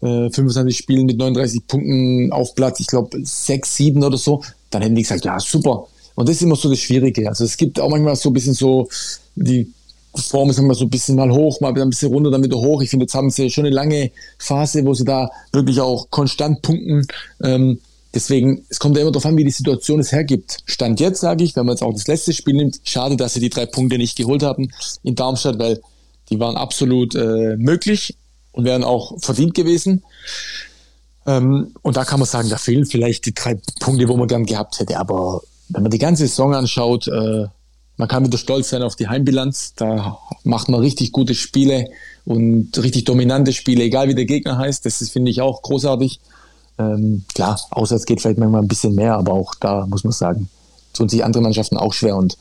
äh, 0.01 0.29
25 0.29 0.75
Spielen 0.75 1.05
mit 1.05 1.17
39 1.17 1.67
Punkten 1.67 2.31
auf 2.31 2.55
Platz, 2.55 2.79
ich 2.79 2.87
glaube 2.87 3.17
6, 3.23 3.75
7 3.75 4.03
oder 4.03 4.17
so, 4.17 4.43
dann 4.71 4.81
hätten 4.81 4.95
die 4.95 5.03
gesagt, 5.03 5.25
ja, 5.25 5.39
super. 5.39 5.87
Und 6.15 6.27
das 6.27 6.37
ist 6.37 6.41
immer 6.41 6.55
so 6.55 6.69
das 6.69 6.79
Schwierige. 6.79 7.29
Also 7.29 7.45
es 7.45 7.55
gibt 7.55 7.79
auch 7.79 7.89
manchmal 7.89 8.15
so 8.15 8.29
ein 8.29 8.33
bisschen 8.33 8.53
so, 8.53 8.89
die 9.35 9.71
Form 10.15 10.49
ist 10.49 10.59
immer 10.59 10.73
so 10.73 10.85
ein 10.85 10.89
bisschen 10.89 11.15
mal 11.15 11.31
hoch, 11.31 11.61
mal 11.61 11.79
ein 11.79 11.89
bisschen 11.89 12.11
runter, 12.11 12.31
dann 12.31 12.43
wieder 12.43 12.57
hoch. 12.57 12.81
Ich 12.81 12.89
finde, 12.89 13.03
jetzt 13.03 13.13
haben 13.13 13.29
sie 13.29 13.49
schon 13.49 13.65
eine 13.65 13.75
lange 13.75 14.11
Phase, 14.37 14.83
wo 14.85 14.93
sie 14.93 15.05
da 15.05 15.29
wirklich 15.53 15.79
auch 15.79 16.09
konstant 16.09 16.61
punkten. 16.61 17.05
Ähm, 17.43 17.79
Deswegen, 18.13 18.65
es 18.69 18.79
kommt 18.79 18.95
ja 18.95 19.03
immer 19.03 19.11
darauf 19.11 19.25
an, 19.25 19.37
wie 19.37 19.43
die 19.43 19.51
Situation 19.51 19.99
es 19.99 20.11
hergibt. 20.11 20.57
Stand 20.65 20.99
jetzt, 20.99 21.21
sage 21.21 21.43
ich, 21.43 21.55
wenn 21.55 21.65
man 21.65 21.75
jetzt 21.75 21.83
auch 21.83 21.93
das 21.93 22.07
letzte 22.07 22.33
Spiel 22.33 22.55
nimmt, 22.55 22.79
schade, 22.83 23.15
dass 23.17 23.35
sie 23.35 23.39
die 23.39 23.49
drei 23.49 23.65
Punkte 23.67 23.97
nicht 23.97 24.17
geholt 24.17 24.41
haben 24.41 24.71
in 25.03 25.15
Darmstadt, 25.15 25.59
weil 25.59 25.81
die 26.29 26.39
waren 26.39 26.57
absolut 26.57 27.15
äh, 27.15 27.55
möglich 27.57 28.15
und 28.51 28.65
wären 28.65 28.83
auch 28.83 29.19
verdient 29.19 29.53
gewesen. 29.53 30.03
Ähm, 31.25 31.71
und 31.81 31.97
da 31.97 32.05
kann 32.05 32.19
man 32.19 32.27
sagen, 32.27 32.49
da 32.49 32.57
fehlen 32.57 32.85
vielleicht 32.85 33.25
die 33.25 33.33
drei 33.33 33.59
Punkte, 33.79 34.07
wo 34.07 34.17
man 34.17 34.27
gern 34.27 34.45
gehabt 34.45 34.79
hätte. 34.79 34.97
Aber 34.97 35.41
wenn 35.69 35.83
man 35.83 35.91
die 35.91 35.99
ganze 35.99 36.27
Saison 36.27 36.55
anschaut, 36.55 37.07
äh, 37.07 37.45
man 37.97 38.07
kann 38.07 38.25
wieder 38.25 38.37
stolz 38.37 38.69
sein 38.69 38.81
auf 38.81 38.95
die 38.95 39.07
Heimbilanz. 39.07 39.73
Da 39.75 40.17
macht 40.43 40.69
man 40.69 40.79
richtig 40.79 41.11
gute 41.11 41.35
Spiele 41.35 41.89
und 42.25 42.77
richtig 42.77 43.03
dominante 43.03 43.53
Spiele, 43.53 43.83
egal 43.83 44.07
wie 44.07 44.15
der 44.15 44.25
Gegner 44.25 44.57
heißt. 44.57 44.85
Das 44.85 45.07
finde 45.09 45.29
ich, 45.31 45.41
auch 45.41 45.61
großartig. 45.61 46.19
Ähm, 46.79 47.25
klar, 47.35 47.59
auswärts 47.71 48.05
geht 48.05 48.21
vielleicht 48.21 48.39
manchmal 48.39 48.61
ein 48.61 48.67
bisschen 48.67 48.95
mehr, 48.95 49.15
aber 49.15 49.33
auch 49.33 49.53
da 49.55 49.85
muss 49.85 50.03
man 50.03 50.13
sagen, 50.13 50.49
tun 50.93 51.09
sich 51.09 51.23
andere 51.23 51.43
Mannschaften 51.43 51.77
auch 51.77 51.93
schwer 51.93 52.15
und 52.15 52.37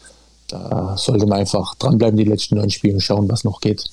da 0.47 0.97
sollte 0.97 1.27
man 1.27 1.41
einfach 1.41 1.75
dranbleiben, 1.75 2.17
die 2.17 2.25
letzten 2.25 2.57
neun 2.57 2.71
Spiele 2.71 2.95
und 2.95 3.01
schauen, 3.01 3.29
was 3.29 3.45
noch 3.45 3.61
geht. 3.61 3.85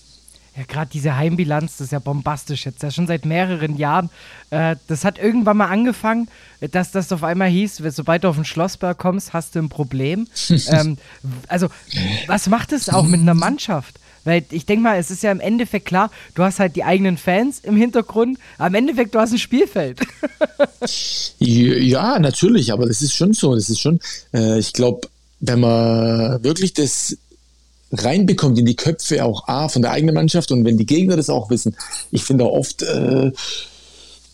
Ja, 0.55 0.63
gerade 0.65 0.89
diese 0.93 1.17
Heimbilanz, 1.17 1.77
das 1.77 1.87
ist 1.87 1.91
ja 1.91 1.99
bombastisch 1.99 2.65
jetzt, 2.65 2.81
ja 2.81 2.89
schon 2.89 3.07
seit 3.07 3.25
mehreren 3.25 3.75
Jahren. 3.75 4.09
Äh, 4.51 4.77
das 4.87 5.03
hat 5.03 5.17
irgendwann 5.17 5.57
mal 5.57 5.67
angefangen, 5.67 6.29
dass 6.71 6.91
das 6.91 7.11
auf 7.11 7.23
einmal 7.23 7.49
hieß, 7.49 7.81
sobald 7.89 8.23
du 8.23 8.29
auf 8.29 8.35
den 8.35 8.45
Schlossberg 8.45 8.97
kommst, 8.97 9.33
hast 9.33 9.55
du 9.55 9.59
ein 9.59 9.67
Problem. 9.67 10.27
ähm, 10.69 10.97
also, 11.49 11.67
was 12.27 12.47
macht 12.47 12.71
es 12.71 12.87
auch 12.87 13.03
mit 13.03 13.19
einer 13.19 13.33
Mannschaft? 13.33 13.99
Weil 14.25 14.43
ich 14.51 14.65
denke 14.65 14.83
mal, 14.83 14.97
es 14.97 15.11
ist 15.11 15.23
ja 15.23 15.31
im 15.31 15.39
Endeffekt 15.39 15.85
klar, 15.85 16.11
du 16.33 16.43
hast 16.43 16.59
halt 16.59 16.75
die 16.75 16.83
eigenen 16.83 17.17
Fans 17.17 17.59
im 17.63 17.77
Hintergrund, 17.77 18.37
im 18.59 18.73
Endeffekt, 18.73 19.15
du 19.15 19.19
hast 19.19 19.31
ein 19.31 19.37
Spielfeld. 19.37 20.01
ja, 21.39 22.19
natürlich, 22.19 22.73
aber 22.73 22.87
das 22.87 23.01
ist 23.01 23.13
schon 23.13 23.33
so. 23.33 23.55
Das 23.55 23.69
ist 23.69 23.79
schon, 23.79 23.99
äh, 24.33 24.59
ich 24.59 24.73
glaube, 24.73 25.07
wenn 25.39 25.59
man 25.59 26.43
wirklich 26.43 26.73
das 26.73 27.17
reinbekommt 27.91 28.57
in 28.57 28.65
die 28.65 28.75
Köpfe 28.75 29.23
auch 29.23 29.47
A 29.47 29.69
von 29.69 29.81
der 29.81 29.91
eigenen 29.91 30.15
Mannschaft 30.15 30.51
und 30.51 30.65
wenn 30.65 30.77
die 30.77 30.85
Gegner 30.85 31.15
das 31.15 31.29
auch 31.29 31.49
wissen, 31.49 31.75
ich 32.11 32.23
finde 32.23 32.45
auch 32.45 32.53
oft, 32.53 32.81
äh, 32.81 33.31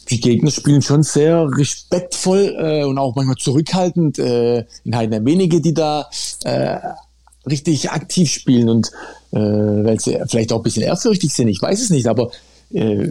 die 0.10 0.20
Gegner 0.20 0.52
spielen 0.52 0.82
schon 0.82 1.04
sehr 1.04 1.48
respektvoll 1.58 2.56
äh, 2.58 2.84
und 2.84 2.98
auch 2.98 3.16
manchmal 3.16 3.38
zurückhaltend. 3.38 4.20
Äh, 4.20 4.66
in 4.84 4.96
Heidenheim 4.96 5.26
wenige, 5.26 5.62
die 5.62 5.74
da 5.74 6.10
äh, 6.44 6.78
richtig 7.50 7.92
aktiv 7.92 8.32
spielen 8.32 8.70
und 8.70 8.92
äh, 9.32 9.40
weil 9.40 10.00
sie 10.00 10.18
vielleicht 10.28 10.52
auch 10.52 10.58
ein 10.58 10.64
bisschen 10.64 10.84
ehrfürchtig 10.84 11.34
sind, 11.34 11.48
ich 11.48 11.62
weiß 11.62 11.82
es 11.82 11.90
nicht, 11.90 12.08
aber 12.08 12.32
äh, 12.74 13.08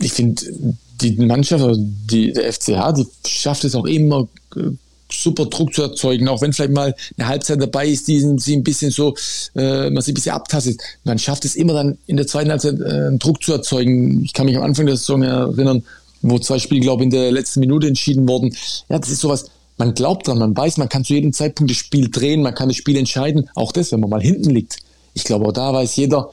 ich 0.00 0.12
finde, 0.12 0.42
die 1.00 1.16
Mannschaft, 1.16 1.64
die, 2.10 2.32
der 2.32 2.52
FCH, 2.52 2.92
die 2.96 3.06
schafft 3.26 3.64
es 3.64 3.74
auch 3.74 3.86
immer 3.86 4.28
äh, 4.56 4.70
super 5.10 5.46
Druck 5.46 5.74
zu 5.74 5.82
erzeugen, 5.82 6.28
auch 6.28 6.40
wenn 6.40 6.52
vielleicht 6.52 6.72
mal 6.72 6.94
eine 7.16 7.28
Halbzeit 7.28 7.60
dabei 7.60 7.86
ist, 7.86 8.08
die 8.08 8.20
sie 8.38 8.56
ein 8.56 8.64
bisschen 8.64 8.90
so, 8.90 9.14
äh, 9.54 9.90
man 9.90 10.02
sie 10.02 10.12
ein 10.12 10.14
bisschen 10.14 10.34
abtastet. 10.34 10.80
Man 11.04 11.18
schafft 11.18 11.44
es 11.44 11.56
immer 11.56 11.74
dann 11.74 11.98
in 12.06 12.16
der 12.16 12.26
zweiten 12.26 12.50
Halbzeit 12.50 12.80
äh, 12.80 13.16
Druck 13.18 13.42
zu 13.42 13.52
erzeugen. 13.52 14.24
Ich 14.24 14.32
kann 14.32 14.46
mich 14.46 14.56
am 14.56 14.62
Anfang 14.62 14.86
der 14.86 14.96
Saison 14.96 15.22
erinnern, 15.22 15.84
wo 16.22 16.38
zwei 16.38 16.58
Spiele, 16.58 16.80
glaube 16.80 17.02
ich, 17.02 17.06
in 17.06 17.10
der 17.10 17.32
letzten 17.32 17.60
Minute 17.60 17.86
entschieden 17.86 18.26
wurden. 18.26 18.54
Ja, 18.88 18.98
das 18.98 19.10
ist 19.10 19.20
sowas, 19.20 19.46
man 19.76 19.94
glaubt 19.94 20.28
dran, 20.28 20.38
man 20.38 20.56
weiß, 20.56 20.76
man 20.76 20.88
kann 20.88 21.04
zu 21.04 21.14
jedem 21.14 21.32
Zeitpunkt 21.32 21.70
das 21.70 21.78
Spiel 21.78 22.10
drehen, 22.10 22.42
man 22.42 22.54
kann 22.54 22.68
das 22.68 22.76
Spiel 22.76 22.96
entscheiden. 22.96 23.50
Auch 23.54 23.72
das, 23.72 23.92
wenn 23.92 24.00
man 24.00 24.10
mal 24.10 24.22
hinten 24.22 24.50
liegt. 24.50 24.78
Ich 25.14 25.24
glaube, 25.24 25.46
auch 25.46 25.52
da 25.52 25.72
weiß 25.72 25.96
jeder, 25.96 26.30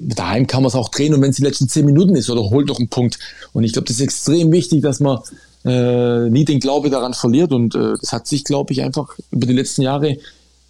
daheim 0.00 0.46
kann 0.46 0.62
man 0.62 0.68
es 0.68 0.74
auch 0.74 0.88
drehen 0.88 1.14
und 1.14 1.22
wenn 1.22 1.30
es 1.30 1.36
die 1.36 1.42
letzten 1.42 1.68
zehn 1.68 1.84
Minuten 1.84 2.16
ist 2.16 2.28
oder 2.28 2.42
holt 2.50 2.68
doch 2.68 2.78
einen 2.78 2.88
Punkt. 2.88 3.18
Und 3.52 3.64
ich 3.64 3.72
glaube, 3.72 3.86
das 3.86 3.96
ist 3.96 4.02
extrem 4.02 4.52
wichtig, 4.52 4.82
dass 4.82 5.00
man 5.00 5.20
äh, 5.64 6.28
nie 6.28 6.44
den 6.44 6.60
Glaube 6.60 6.90
daran 6.90 7.14
verliert. 7.14 7.52
Und 7.52 7.74
äh, 7.74 7.94
das 8.00 8.12
hat 8.12 8.26
sich, 8.26 8.44
glaube 8.44 8.72
ich, 8.72 8.82
einfach 8.82 9.16
über 9.30 9.46
die 9.46 9.54
letzten 9.54 9.82
Jahre 9.82 10.18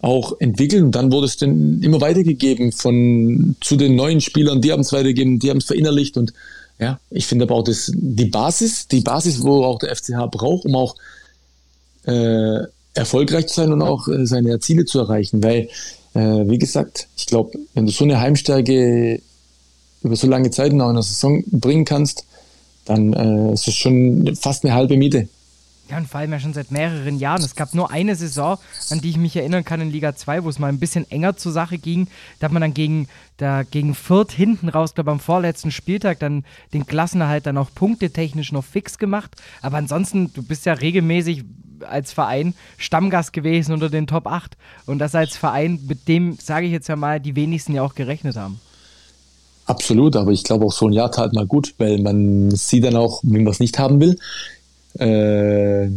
auch 0.01 0.39
entwickelt. 0.39 0.83
Und 0.83 0.91
dann 0.95 1.11
wurde 1.11 1.25
es 1.25 1.37
dann 1.37 1.81
immer 1.81 1.99
weitergegeben 2.01 2.71
von 2.71 3.55
zu 3.59 3.75
den 3.75 3.95
neuen 3.95 4.21
Spielern, 4.21 4.61
die 4.61 4.71
haben 4.71 4.81
es 4.81 4.93
weitergegeben, 4.93 5.39
die 5.39 5.49
haben 5.49 5.57
es 5.57 5.65
verinnerlicht. 5.65 6.17
Und 6.17 6.33
ja, 6.79 6.99
ich 7.09 7.27
finde 7.27 7.45
aber 7.45 7.55
auch 7.55 7.63
das, 7.63 7.91
die 7.93 8.25
Basis, 8.25 8.87
die 8.87 9.01
Basis, 9.01 9.43
wo 9.43 9.65
auch 9.65 9.79
der 9.79 9.95
FCH 9.95 10.31
braucht, 10.31 10.65
um 10.65 10.75
auch 10.75 10.95
äh, 12.05 12.59
erfolgreich 12.93 13.47
zu 13.47 13.55
sein 13.55 13.73
und 13.73 13.81
auch 13.81 14.07
äh, 14.07 14.25
seine 14.25 14.59
Ziele 14.59 14.85
zu 14.85 14.99
erreichen. 14.99 15.43
Weil, 15.43 15.69
äh, 16.13 16.19
wie 16.19 16.57
gesagt, 16.57 17.07
ich 17.17 17.25
glaube, 17.25 17.57
wenn 17.73 17.85
du 17.85 17.91
so 17.91 18.03
eine 18.03 18.19
Heimstärke 18.19 19.21
über 20.01 20.15
so 20.15 20.27
lange 20.27 20.51
Zeit 20.51 20.71
in 20.71 20.79
der 20.79 21.03
Saison 21.03 21.43
bringen 21.47 21.85
kannst, 21.85 22.25
dann 22.85 23.13
äh, 23.13 23.53
ist 23.53 23.67
es 23.67 23.75
schon 23.75 24.35
fast 24.35 24.63
eine 24.63 24.73
halbe 24.73 24.97
Miete. 24.97 25.27
Ja, 25.89 25.97
und 25.97 26.07
vor 26.07 26.19
allem 26.19 26.31
ja 26.31 26.39
schon 26.39 26.53
seit 26.53 26.69
mehreren 26.69 27.17
Jahren. 27.17 27.41
Es 27.41 27.55
gab 27.55 27.73
nur 27.73 27.89
eine 27.89 28.15
Saison, 28.15 28.59
an 28.91 29.01
die 29.01 29.09
ich 29.09 29.17
mich 29.17 29.35
erinnern 29.35 29.65
kann 29.65 29.81
in 29.81 29.91
Liga 29.91 30.15
2, 30.15 30.43
wo 30.43 30.49
es 30.49 30.59
mal 30.59 30.67
ein 30.67 30.79
bisschen 30.79 31.09
enger 31.09 31.35
zur 31.35 31.51
Sache 31.51 31.79
ging. 31.79 32.07
Da 32.39 32.45
hat 32.45 32.51
man 32.51 32.61
dann 32.61 32.75
gegen, 32.75 33.07
da, 33.37 33.63
gegen 33.63 33.95
Fürth 33.95 34.31
hinten 34.31 34.69
raus, 34.69 34.93
glaube 34.93 35.09
am 35.09 35.19
vorletzten 35.19 35.71
Spieltag, 35.71 36.19
dann 36.19 36.45
den 36.73 36.85
Klassenerhalt 36.85 37.47
dann 37.47 37.57
auch 37.57 37.69
punktetechnisch 37.73 38.51
noch 38.51 38.63
fix 38.63 38.99
gemacht. 38.99 39.31
Aber 39.63 39.77
ansonsten, 39.77 40.31
du 40.31 40.43
bist 40.43 40.67
ja 40.67 40.73
regelmäßig 40.73 41.43
als 41.87 42.11
Verein 42.11 42.53
Stammgast 42.77 43.33
gewesen 43.33 43.73
unter 43.73 43.89
den 43.89 44.05
Top 44.05 44.27
8. 44.27 44.57
Und 44.85 44.99
das 44.99 45.15
als 45.15 45.37
Verein, 45.37 45.79
mit 45.87 46.07
dem, 46.07 46.37
sage 46.39 46.67
ich 46.67 46.71
jetzt 46.71 46.87
ja 46.87 46.97
mal, 46.97 47.19
die 47.19 47.35
wenigsten 47.35 47.73
ja 47.73 47.81
auch 47.81 47.95
gerechnet 47.95 48.35
haben. 48.35 48.59
Absolut, 49.65 50.15
aber 50.15 50.31
ich 50.31 50.43
glaube 50.43 50.65
auch 50.65 50.71
so 50.71 50.87
ein 50.87 50.93
Jahr 50.93 51.11
tat 51.11 51.33
mal 51.33 51.45
gut, 51.45 51.75
weil 51.77 51.99
man 51.99 52.49
sieht 52.51 52.83
dann 52.83 52.95
auch, 52.95 53.21
wenn 53.23 53.43
man 53.43 53.53
es 53.53 53.59
nicht 53.59 53.77
haben 53.77 53.99
will. 53.99 54.17
Äh, 54.99 55.89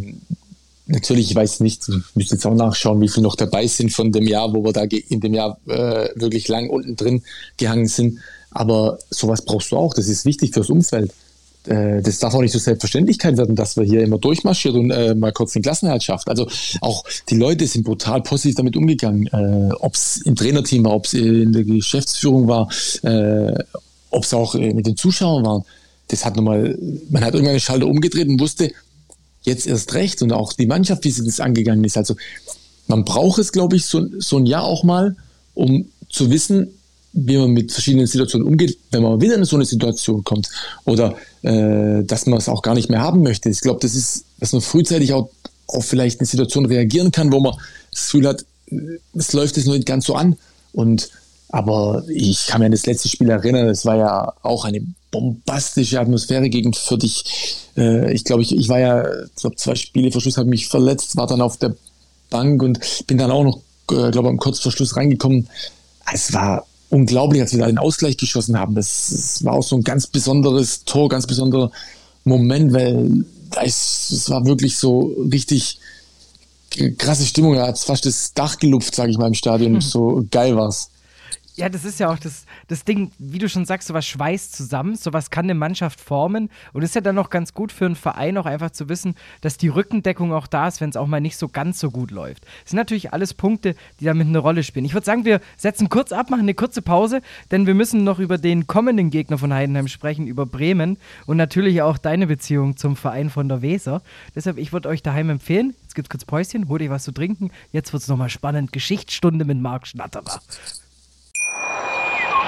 natürlich, 0.86 1.30
ich 1.30 1.36
weiß 1.36 1.60
nicht, 1.60 1.88
ich 1.88 2.14
müsste 2.14 2.34
jetzt 2.36 2.46
auch 2.46 2.54
nachschauen, 2.54 3.00
wie 3.00 3.08
viel 3.08 3.22
noch 3.22 3.36
dabei 3.36 3.66
sind 3.66 3.92
von 3.92 4.12
dem 4.12 4.26
Jahr, 4.26 4.52
wo 4.52 4.64
wir 4.64 4.72
da 4.72 4.82
in 4.82 5.20
dem 5.20 5.34
Jahr 5.34 5.58
äh, 5.66 6.08
wirklich 6.14 6.48
lang 6.48 6.70
unten 6.70 6.96
drin 6.96 7.22
gehangen 7.56 7.86
sind. 7.86 8.18
Aber 8.50 8.98
sowas 9.10 9.42
brauchst 9.42 9.72
du 9.72 9.76
auch, 9.76 9.94
das 9.94 10.08
ist 10.08 10.24
wichtig 10.24 10.52
fürs 10.52 10.70
Umfeld. 10.70 11.12
Äh, 11.66 12.02
das 12.02 12.18
darf 12.18 12.34
auch 12.34 12.40
nicht 12.40 12.52
so 12.52 12.58
Selbstverständlichkeit 12.58 13.36
werden, 13.36 13.56
dass 13.56 13.76
wir 13.76 13.84
hier 13.84 14.02
immer 14.02 14.18
durchmarschiert 14.18 14.74
und 14.74 14.90
äh, 14.90 15.14
mal 15.14 15.32
kurz 15.32 15.52
den 15.52 15.62
Klassenhalt 15.62 16.02
schafft. 16.02 16.28
Also 16.28 16.48
auch 16.80 17.04
die 17.28 17.36
Leute 17.36 17.66
sind 17.66 17.84
brutal 17.84 18.22
positiv 18.22 18.56
damit 18.56 18.76
umgegangen. 18.76 19.26
Äh, 19.28 19.72
ob 19.80 19.94
es 19.94 20.18
im 20.22 20.36
Trainerteam 20.36 20.84
war, 20.84 20.94
ob 20.94 21.06
es 21.06 21.14
in 21.14 21.52
der 21.52 21.64
Geschäftsführung 21.64 22.48
war, 22.48 22.68
äh, 23.02 23.54
ob 24.10 24.24
es 24.24 24.34
auch 24.34 24.54
mit 24.54 24.86
den 24.86 24.96
Zuschauern 24.96 25.44
war. 25.44 25.64
Das 26.08 26.24
hat 26.24 26.36
nochmal, 26.36 26.76
man 27.08 27.24
hat 27.24 27.32
irgendwann 27.32 27.54
den 27.54 27.60
Schalter 27.60 27.86
umgedreht 27.86 28.28
und 28.28 28.38
wusste, 28.38 28.72
jetzt 29.42 29.66
erst 29.66 29.94
recht 29.94 30.22
und 30.22 30.32
auch 30.32 30.52
die 30.52 30.66
Mannschaft, 30.66 31.04
wie 31.04 31.10
sie 31.10 31.24
das 31.24 31.40
angegangen 31.40 31.84
ist. 31.84 31.96
Also 31.96 32.16
man 32.86 33.04
braucht 33.04 33.38
es, 33.38 33.52
glaube 33.52 33.76
ich, 33.76 33.86
so, 33.86 34.06
so 34.18 34.38
ein 34.38 34.46
Jahr 34.46 34.64
auch 34.64 34.84
mal, 34.84 35.16
um 35.54 35.86
zu 36.08 36.30
wissen, 36.30 36.68
wie 37.12 37.36
man 37.36 37.50
mit 37.50 37.72
verschiedenen 37.72 38.06
Situationen 38.06 38.46
umgeht, 38.46 38.78
wenn 38.90 39.02
man 39.02 39.20
wieder 39.20 39.34
in 39.34 39.44
so 39.44 39.56
eine 39.56 39.66
Situation 39.66 40.24
kommt 40.24 40.48
oder 40.84 41.16
äh, 41.42 42.02
dass 42.04 42.26
man 42.26 42.38
es 42.38 42.48
auch 42.48 42.62
gar 42.62 42.74
nicht 42.74 42.88
mehr 42.88 43.00
haben 43.00 43.22
möchte. 43.22 43.50
Ich 43.50 43.60
glaube, 43.60 43.80
das 43.80 43.94
ist, 43.94 44.24
dass 44.40 44.52
man 44.52 44.62
frühzeitig 44.62 45.12
auch 45.12 45.28
auf 45.66 45.84
vielleicht 45.84 46.20
eine 46.20 46.26
Situation 46.26 46.66
reagieren 46.66 47.12
kann, 47.12 47.32
wo 47.32 47.40
man 47.40 47.54
das 47.90 48.04
Gefühl 48.04 48.28
hat, 48.28 48.44
es 49.14 49.32
läuft 49.32 49.56
jetzt 49.56 49.66
noch 49.66 49.74
nicht 49.74 49.86
ganz 49.86 50.06
so 50.06 50.14
an. 50.14 50.36
Und 50.72 51.10
aber 51.52 52.02
ich 52.08 52.46
kann 52.46 52.60
mir 52.60 52.66
an 52.66 52.72
das 52.72 52.86
letzte 52.86 53.10
Spiel 53.10 53.28
erinnern, 53.28 53.68
es 53.68 53.84
war 53.84 53.96
ja 53.96 54.32
auch 54.42 54.64
eine 54.64 54.82
bombastische 55.10 56.00
Atmosphäre 56.00 56.48
gegen 56.48 56.72
Fürth. 56.72 57.04
Ich, 57.04 57.24
äh, 57.76 58.10
ich 58.12 58.24
glaube, 58.24 58.42
ich, 58.42 58.56
ich 58.56 58.70
war 58.70 58.80
ja, 58.80 59.04
ich 59.26 59.34
glaube, 59.36 59.56
zwei 59.56 59.74
Spiele 59.74 60.10
vor 60.10 60.22
Schluss 60.22 60.38
habe 60.38 60.48
mich 60.48 60.68
verletzt, 60.68 61.16
war 61.16 61.26
dann 61.26 61.42
auf 61.42 61.58
der 61.58 61.76
Bank 62.30 62.62
und 62.62 62.80
bin 63.06 63.18
dann 63.18 63.30
auch 63.30 63.44
noch, 63.44 63.58
äh, 63.90 64.10
glaube 64.10 64.30
am 64.30 64.38
Kurzverschluss 64.38 64.96
reingekommen. 64.96 65.46
Es 66.10 66.32
war 66.32 66.66
unglaublich, 66.88 67.42
als 67.42 67.52
wir 67.52 67.60
da 67.60 67.66
den 67.66 67.78
Ausgleich 67.78 68.16
geschossen 68.16 68.58
haben. 68.58 68.74
Das, 68.74 69.10
das 69.10 69.44
war 69.44 69.52
auch 69.52 69.62
so 69.62 69.76
ein 69.76 69.84
ganz 69.84 70.06
besonderes 70.06 70.84
Tor, 70.84 71.10
ganz 71.10 71.26
besonderer 71.26 71.70
Moment, 72.24 72.72
weil 72.72 73.26
es 73.62 74.24
war 74.30 74.46
wirklich 74.46 74.78
so 74.78 75.14
richtig 75.30 75.78
krasse 76.96 77.26
Stimmung. 77.26 77.56
Da 77.56 77.66
hat 77.66 77.78
fast 77.78 78.06
das 78.06 78.32
Dach 78.32 78.58
gelupft, 78.58 78.94
sage 78.94 79.10
ich 79.10 79.18
mal, 79.18 79.26
im 79.26 79.34
Stadion. 79.34 79.72
Mhm. 79.74 79.80
So 79.82 80.24
geil 80.30 80.56
war's. 80.56 80.88
Ja, 81.62 81.68
das 81.68 81.84
ist 81.84 82.00
ja 82.00 82.10
auch 82.10 82.18
das, 82.18 82.44
das 82.66 82.84
Ding, 82.84 83.12
wie 83.20 83.38
du 83.38 83.48
schon 83.48 83.64
sagst, 83.66 83.86
sowas 83.86 84.04
schweißt 84.04 84.52
zusammen, 84.52 84.96
sowas 84.96 85.30
kann 85.30 85.44
eine 85.44 85.54
Mannschaft 85.54 86.00
formen 86.00 86.50
und 86.72 86.82
ist 86.82 86.96
ja 86.96 87.00
dann 87.00 87.16
auch 87.18 87.30
ganz 87.30 87.54
gut 87.54 87.70
für 87.70 87.86
einen 87.86 87.94
Verein 87.94 88.36
auch 88.36 88.46
einfach 88.46 88.72
zu 88.72 88.88
wissen, 88.88 89.14
dass 89.42 89.58
die 89.58 89.68
Rückendeckung 89.68 90.32
auch 90.32 90.48
da 90.48 90.66
ist, 90.66 90.80
wenn 90.80 90.90
es 90.90 90.96
auch 90.96 91.06
mal 91.06 91.20
nicht 91.20 91.36
so 91.36 91.46
ganz 91.46 91.78
so 91.78 91.92
gut 91.92 92.10
läuft. 92.10 92.46
Das 92.62 92.70
sind 92.70 92.78
natürlich 92.78 93.12
alles 93.12 93.32
Punkte, 93.32 93.76
die 94.00 94.06
damit 94.06 94.26
eine 94.26 94.40
Rolle 94.40 94.64
spielen. 94.64 94.84
Ich 94.84 94.92
würde 94.92 95.04
sagen, 95.04 95.24
wir 95.24 95.40
setzen 95.56 95.88
kurz 95.88 96.10
ab, 96.10 96.30
machen 96.30 96.40
eine 96.40 96.54
kurze 96.54 96.82
Pause, 96.82 97.22
denn 97.52 97.64
wir 97.64 97.74
müssen 97.74 98.02
noch 98.02 98.18
über 98.18 98.38
den 98.38 98.66
kommenden 98.66 99.10
Gegner 99.10 99.38
von 99.38 99.54
Heidenheim 99.54 99.86
sprechen, 99.86 100.26
über 100.26 100.46
Bremen 100.46 100.98
und 101.26 101.36
natürlich 101.36 101.80
auch 101.82 101.96
deine 101.96 102.26
Beziehung 102.26 102.76
zum 102.76 102.96
Verein 102.96 103.30
von 103.30 103.48
der 103.48 103.62
Weser. 103.62 104.02
Deshalb, 104.34 104.58
ich 104.58 104.72
würde 104.72 104.88
euch 104.88 105.04
daheim 105.04 105.30
empfehlen, 105.30 105.76
jetzt 105.82 105.94
gibt's 105.94 106.10
kurz 106.10 106.24
Päuschen, 106.24 106.68
hol 106.68 106.80
dir 106.80 106.90
was 106.90 107.04
zu 107.04 107.12
trinken, 107.12 107.52
jetzt 107.70 107.92
wird 107.92 108.02
es 108.02 108.08
nochmal 108.08 108.30
spannend, 108.30 108.72
Geschichtsstunde 108.72 109.44
mit 109.44 109.60
Marc 109.60 109.86
Schnatterer. 109.86 110.40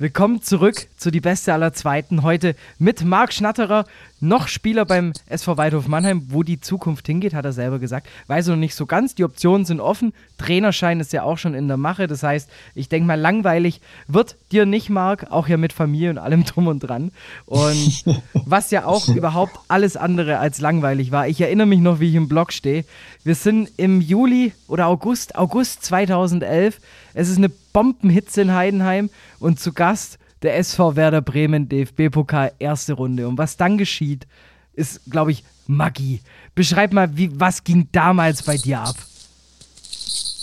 Willkommen 0.00 0.40
zurück 0.40 0.88
zu 0.96 1.10
die 1.10 1.20
beste 1.20 1.52
aller 1.52 1.74
Zweiten. 1.74 2.22
Heute 2.22 2.54
mit 2.78 3.04
Marc 3.04 3.34
Schnatterer, 3.34 3.84
noch 4.20 4.48
Spieler 4.48 4.84
beim 4.84 5.12
SV 5.26 5.56
Waldhof 5.56 5.88
Mannheim. 5.88 6.26
Wo 6.28 6.42
die 6.42 6.60
Zukunft 6.60 7.06
hingeht, 7.06 7.34
hat 7.34 7.44
er 7.44 7.52
selber 7.52 7.78
gesagt. 7.78 8.08
Weiß 8.26 8.48
er 8.48 8.52
noch 8.52 8.60
nicht 8.60 8.74
so 8.74 8.86
ganz. 8.86 9.14
Die 9.14 9.24
Optionen 9.24 9.64
sind 9.64 9.80
offen. 9.80 10.12
Trainerschein 10.38 11.00
ist 11.00 11.12
ja 11.12 11.22
auch 11.22 11.38
schon 11.38 11.54
in 11.54 11.68
der 11.68 11.76
Mache. 11.76 12.06
Das 12.06 12.22
heißt, 12.22 12.48
ich 12.74 12.88
denke 12.88 13.06
mal, 13.06 13.18
langweilig 13.18 13.80
wird 14.06 14.36
dir 14.52 14.66
nicht, 14.66 14.90
Marc. 14.90 15.30
Auch 15.30 15.48
ja 15.48 15.56
mit 15.56 15.72
Familie 15.72 16.10
und 16.10 16.18
allem 16.18 16.44
drum 16.44 16.66
und 16.66 16.80
dran. 16.80 17.10
Und 17.46 18.04
was 18.34 18.70
ja 18.70 18.84
auch 18.84 19.08
überhaupt 19.08 19.58
alles 19.68 19.96
andere 19.96 20.38
als 20.38 20.60
langweilig 20.60 21.10
war. 21.10 21.26
Ich 21.26 21.40
erinnere 21.40 21.66
mich 21.66 21.80
noch, 21.80 22.00
wie 22.00 22.10
ich 22.10 22.14
im 22.14 22.28
Blog 22.28 22.52
stehe. 22.52 22.84
Wir 23.24 23.34
sind 23.34 23.70
im 23.76 24.00
Juli 24.00 24.52
oder 24.68 24.86
August, 24.86 25.36
August 25.36 25.84
2011. 25.84 26.78
Es 27.14 27.28
ist 27.28 27.38
eine 27.38 27.48
Bombenhitze 27.48 28.42
in 28.42 28.54
Heidenheim 28.54 29.10
und 29.38 29.58
zu 29.58 29.72
Gast 29.72 30.19
der 30.42 30.56
SV 30.58 30.96
Werder 30.96 31.22
Bremen 31.22 31.68
DFB-Pokal 31.68 32.52
erste 32.58 32.94
Runde. 32.94 33.28
Und 33.28 33.38
was 33.38 33.56
dann 33.56 33.78
geschieht, 33.78 34.26
ist, 34.74 35.00
glaube 35.10 35.32
ich, 35.32 35.44
Magie. 35.66 36.20
Beschreib 36.54 36.92
mal, 36.92 37.16
wie, 37.16 37.30
was 37.38 37.64
ging 37.64 37.88
damals 37.92 38.42
bei 38.42 38.56
dir 38.56 38.80
ab? 38.80 38.96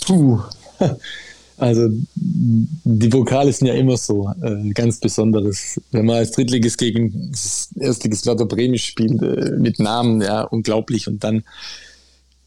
Puh. 0.06 0.40
Also 1.60 1.88
die 2.14 3.08
Pokale 3.08 3.52
sind 3.52 3.66
ja 3.66 3.74
immer 3.74 3.96
so 3.96 4.30
äh, 4.42 4.70
ganz 4.70 5.00
Besonderes. 5.00 5.80
Wenn 5.90 6.06
man 6.06 6.18
als 6.18 6.30
Drittligist 6.30 6.78
gegen 6.78 7.32
das 7.32 7.70
Erstligist 7.74 8.26
Werder 8.26 8.46
Bremen 8.46 8.78
spielt, 8.78 9.20
äh, 9.20 9.56
mit 9.58 9.80
Namen, 9.80 10.20
ja, 10.20 10.42
unglaublich. 10.42 11.08
Und 11.08 11.24
dann 11.24 11.42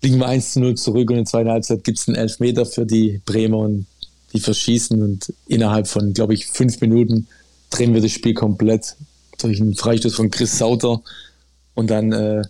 liegen 0.02 0.18
wir 0.18 0.28
1 0.28 0.54
zu 0.54 0.62
0 0.62 0.76
zurück 0.76 1.10
und 1.10 1.18
in 1.18 1.24
der 1.24 1.30
zweiten 1.30 1.50
Halbzeit 1.50 1.84
gibt 1.84 2.00
es 2.00 2.08
einen 2.08 2.16
Elfmeter 2.16 2.66
für 2.66 2.86
die 2.86 3.22
Bremer 3.26 3.58
und 3.58 3.86
die 4.34 4.40
verschießen 4.40 5.04
und 5.04 5.34
innerhalb 5.46 5.90
von, 5.90 6.14
glaube 6.14 6.34
ich, 6.34 6.48
fünf 6.48 6.80
Minuten 6.80 7.28
drehen 7.72 7.94
wir 7.94 8.02
das 8.02 8.12
Spiel 8.12 8.34
komplett 8.34 8.96
durch 9.42 9.60
einen 9.60 9.76
Freistoß 9.76 10.16
von 10.16 10.30
Chris 10.30 10.58
Sauter. 10.58 11.02
Und 11.74 11.90
dann 11.90 12.12
äh, 12.12 12.44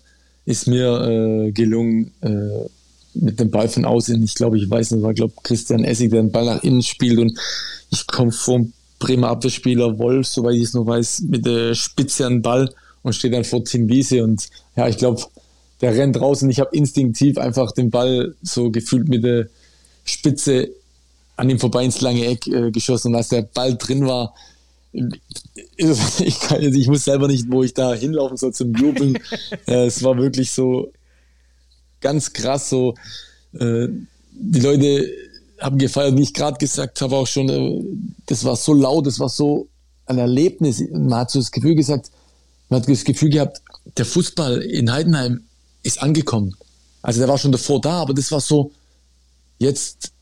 ist 0.44 0.66
mir 0.66 1.00
äh, 1.00 1.52
gelungen, 1.52 2.12
äh, 2.20 2.68
mit 3.14 3.40
dem 3.40 3.50
Ball 3.50 3.68
von 3.68 3.84
außen, 3.84 4.22
ich 4.22 4.34
glaube, 4.34 4.58
ich 4.58 4.68
weiß 4.68 4.92
nicht, 4.92 5.02
war 5.02 5.14
glaube 5.14 5.34
Christian 5.42 5.84
Essig, 5.84 6.10
der 6.10 6.22
den 6.22 6.32
Ball 6.32 6.46
nach 6.46 6.62
innen 6.62 6.82
spielt 6.82 7.18
und 7.18 7.38
ich 7.90 8.06
komme 8.06 8.32
vom 8.32 8.72
Bremer 8.98 9.28
Abwehrspieler 9.28 9.98
Wolf, 9.98 10.28
soweit 10.28 10.54
ich 10.54 10.62
es 10.62 10.74
noch 10.74 10.86
weiß, 10.86 11.22
mit 11.28 11.44
der 11.44 11.74
Spitze 11.74 12.26
an 12.26 12.34
den 12.34 12.42
Ball 12.42 12.74
und 13.02 13.14
stehe 13.14 13.32
dann 13.32 13.44
vor 13.44 13.64
Tim 13.64 13.88
Wiese 13.88 14.22
und 14.24 14.48
ja, 14.76 14.88
ich 14.88 14.96
glaube, 14.96 15.22
der 15.80 15.94
rennt 15.94 16.20
raus 16.20 16.42
und 16.42 16.50
ich 16.50 16.60
habe 16.60 16.74
instinktiv 16.74 17.36
einfach 17.38 17.72
den 17.72 17.90
Ball 17.90 18.34
so 18.42 18.70
gefühlt 18.70 19.08
mit 19.08 19.24
der 19.24 19.48
Spitze 20.04 20.70
an 21.36 21.50
ihm 21.50 21.58
vorbei 21.58 21.84
ins 21.84 22.00
lange 22.00 22.24
Eck 22.26 22.46
äh, 22.46 22.70
geschossen 22.70 23.08
und 23.08 23.16
als 23.16 23.28
der 23.28 23.42
Ball 23.42 23.76
drin 23.76 24.06
war, 24.06 24.34
ich, 25.76 26.40
kann, 26.40 26.62
ich 26.62 26.86
muss 26.86 27.04
selber 27.04 27.28
nicht, 27.28 27.50
wo 27.50 27.62
ich 27.62 27.74
da 27.74 27.94
hinlaufen 27.94 28.36
soll 28.36 28.52
zum 28.52 28.74
Jubeln. 28.74 29.18
äh, 29.66 29.86
es 29.86 30.02
war 30.02 30.16
wirklich 30.18 30.50
so 30.50 30.92
ganz 32.00 32.32
krass. 32.32 32.68
So, 32.68 32.94
äh, 33.54 33.88
die 34.32 34.60
Leute 34.60 35.10
haben 35.60 35.78
gefeiert, 35.78 36.16
wie 36.16 36.22
ich 36.22 36.34
gerade 36.34 36.58
gesagt 36.58 37.00
habe, 37.00 37.16
auch 37.16 37.26
schon, 37.26 37.48
äh, 37.48 37.84
das 38.26 38.44
war 38.44 38.56
so 38.56 38.74
laut, 38.74 39.06
das 39.06 39.18
war 39.18 39.28
so 39.28 39.68
ein 40.06 40.18
Erlebnis. 40.18 40.82
Man 40.90 41.14
hat 41.14 41.30
so 41.30 41.38
das 41.38 41.50
Gefühl 41.50 41.74
gesagt, 41.74 42.10
man 42.68 42.80
hat 42.80 42.88
das 42.88 43.04
Gefühl 43.04 43.30
gehabt, 43.30 43.62
der 43.96 44.04
Fußball 44.04 44.60
in 44.62 44.92
Heidenheim 44.92 45.44
ist 45.82 46.02
angekommen. 46.02 46.54
Also 47.02 47.20
der 47.20 47.28
war 47.28 47.38
schon 47.38 47.52
davor 47.52 47.80
da, 47.80 48.02
aber 48.02 48.14
das 48.14 48.30
war 48.30 48.40
so, 48.40 48.72
jetzt 49.58 50.12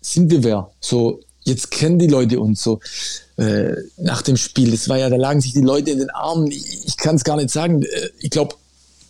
sind 0.00 0.30
wir 0.30 0.42
wer. 0.42 0.70
So, 0.80 1.20
jetzt 1.48 1.70
kennen 1.70 1.98
die 1.98 2.06
Leute 2.06 2.40
uns 2.40 2.62
so. 2.62 2.80
Äh, 3.36 3.72
nach 3.96 4.22
dem 4.22 4.36
Spiel, 4.36 4.70
das 4.70 4.88
war 4.88 4.98
ja, 4.98 5.08
da 5.10 5.16
lagen 5.16 5.40
sich 5.40 5.52
die 5.52 5.60
Leute 5.60 5.90
in 5.90 5.98
den 5.98 6.10
Armen. 6.10 6.50
Ich, 6.50 6.96
kann 6.96 7.16
es 7.16 7.24
gar 7.24 7.36
nicht 7.36 7.50
sagen. 7.50 7.82
Äh, 7.82 8.08
ich 8.20 8.30
glaube, 8.30 8.54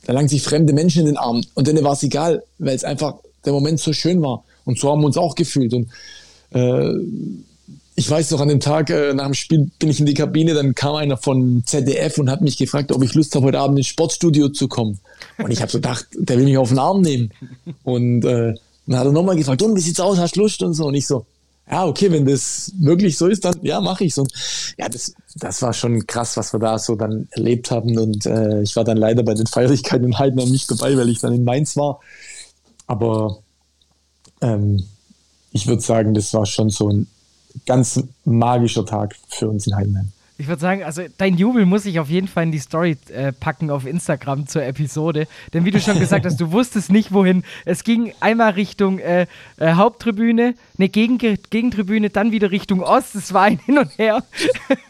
da 0.06 0.12
lagen 0.12 0.28
sich 0.28 0.42
fremde 0.42 0.72
Menschen 0.72 1.00
in 1.00 1.06
den 1.06 1.16
Armen. 1.16 1.44
Und 1.54 1.66
denen 1.66 1.84
war 1.84 1.92
es 1.92 2.02
egal, 2.02 2.42
weil 2.58 2.76
es 2.76 2.84
einfach 2.84 3.14
der 3.44 3.52
Moment 3.52 3.80
so 3.80 3.92
schön 3.92 4.22
war. 4.22 4.44
Und 4.64 4.78
so 4.78 4.90
haben 4.90 5.00
wir 5.00 5.06
uns 5.06 5.16
auch 5.16 5.34
gefühlt. 5.34 5.72
Und 5.72 5.88
äh, 6.52 6.92
ich 7.94 8.08
weiß 8.08 8.30
noch, 8.30 8.40
an 8.40 8.48
dem 8.48 8.60
Tag 8.60 8.90
äh, 8.90 9.12
nach 9.12 9.24
dem 9.24 9.34
Spiel 9.34 9.70
bin 9.78 9.88
ich 9.88 9.98
in 9.98 10.06
die 10.06 10.14
Kabine, 10.14 10.54
dann 10.54 10.74
kam 10.74 10.94
einer 10.94 11.16
von 11.16 11.62
ZDF 11.66 12.18
und 12.18 12.30
hat 12.30 12.42
mich 12.42 12.56
gefragt, 12.56 12.92
ob 12.92 13.02
ich 13.02 13.14
Lust 13.14 13.34
habe, 13.34 13.46
heute 13.46 13.58
Abend 13.58 13.78
ins 13.78 13.88
Sportstudio 13.88 14.50
zu 14.50 14.68
kommen. 14.68 15.00
Und 15.38 15.50
ich 15.50 15.60
habe 15.60 15.72
so 15.72 15.78
gedacht, 15.78 16.06
der 16.16 16.38
will 16.38 16.44
mich 16.44 16.58
auf 16.58 16.68
den 16.68 16.78
Arm 16.78 17.00
nehmen. 17.00 17.30
Und 17.82 18.24
äh, 18.24 18.54
dann 18.86 18.98
hat 18.98 19.06
er 19.06 19.12
nochmal 19.12 19.36
gefragt, 19.36 19.62
und 19.62 19.74
wie 19.74 19.80
sieht's 19.80 20.00
aus, 20.00 20.18
hast 20.18 20.36
du 20.36 20.40
Lust 20.40 20.62
und 20.62 20.74
so. 20.74 20.86
Und 20.86 20.94
ich 20.94 21.06
so, 21.06 21.26
ja, 21.70 21.86
okay, 21.86 22.10
wenn 22.10 22.24
das 22.24 22.72
wirklich 22.78 23.18
so 23.18 23.26
ist, 23.26 23.44
dann 23.44 23.58
ja, 23.62 23.80
mache 23.80 24.04
ich's. 24.04 24.18
Und 24.18 24.32
ja, 24.78 24.88
das, 24.88 25.14
das 25.36 25.60
war 25.62 25.72
schon 25.72 26.06
krass, 26.06 26.36
was 26.36 26.52
wir 26.52 26.60
da 26.60 26.78
so 26.78 26.96
dann 26.96 27.28
erlebt 27.32 27.70
haben. 27.70 27.98
Und 27.98 28.26
äh, 28.26 28.62
ich 28.62 28.74
war 28.76 28.84
dann 28.84 28.96
leider 28.96 29.22
bei 29.22 29.34
den 29.34 29.46
Feierlichkeiten 29.46 30.06
in 30.06 30.18
Heidenheim 30.18 30.50
nicht 30.50 30.70
dabei, 30.70 30.96
weil 30.96 31.08
ich 31.08 31.20
dann 31.20 31.34
in 31.34 31.44
Mainz 31.44 31.76
war. 31.76 32.00
Aber 32.86 33.38
ähm, 34.40 34.84
ich 35.52 35.66
würde 35.66 35.82
sagen, 35.82 36.14
das 36.14 36.32
war 36.32 36.46
schon 36.46 36.70
so 36.70 36.88
ein 36.88 37.06
ganz 37.66 38.02
magischer 38.24 38.86
Tag 38.86 39.16
für 39.28 39.48
uns 39.48 39.66
in 39.66 39.76
Heidenheim. 39.76 40.12
Ich 40.40 40.46
würde 40.46 40.60
sagen, 40.60 40.84
also 40.84 41.02
dein 41.16 41.36
Jubel 41.36 41.66
muss 41.66 41.84
ich 41.84 41.98
auf 41.98 42.08
jeden 42.08 42.28
Fall 42.28 42.44
in 42.44 42.52
die 42.52 42.60
Story 42.60 42.96
äh, 43.08 43.32
packen 43.32 43.70
auf 43.70 43.84
Instagram 43.84 44.46
zur 44.46 44.62
Episode. 44.62 45.26
Denn 45.52 45.64
wie 45.64 45.72
du 45.72 45.80
schon 45.80 45.98
gesagt 45.98 46.24
hast, 46.24 46.40
du 46.40 46.52
wusstest 46.52 46.92
nicht 46.92 47.12
wohin. 47.12 47.42
Es 47.64 47.82
ging 47.82 48.12
einmal 48.20 48.52
Richtung 48.52 49.00
äh, 49.00 49.26
äh, 49.56 49.72
Haupttribüne, 49.72 50.54
ne, 50.76 50.88
Gegen 50.88 51.18
Gegentribüne, 51.18 52.10
dann 52.10 52.30
wieder 52.30 52.52
Richtung 52.52 52.82
Ost. 52.82 53.16
Es 53.16 53.34
war 53.34 53.42
ein 53.42 53.58
Hin 53.58 53.78
und 53.78 53.98
Her. 53.98 54.22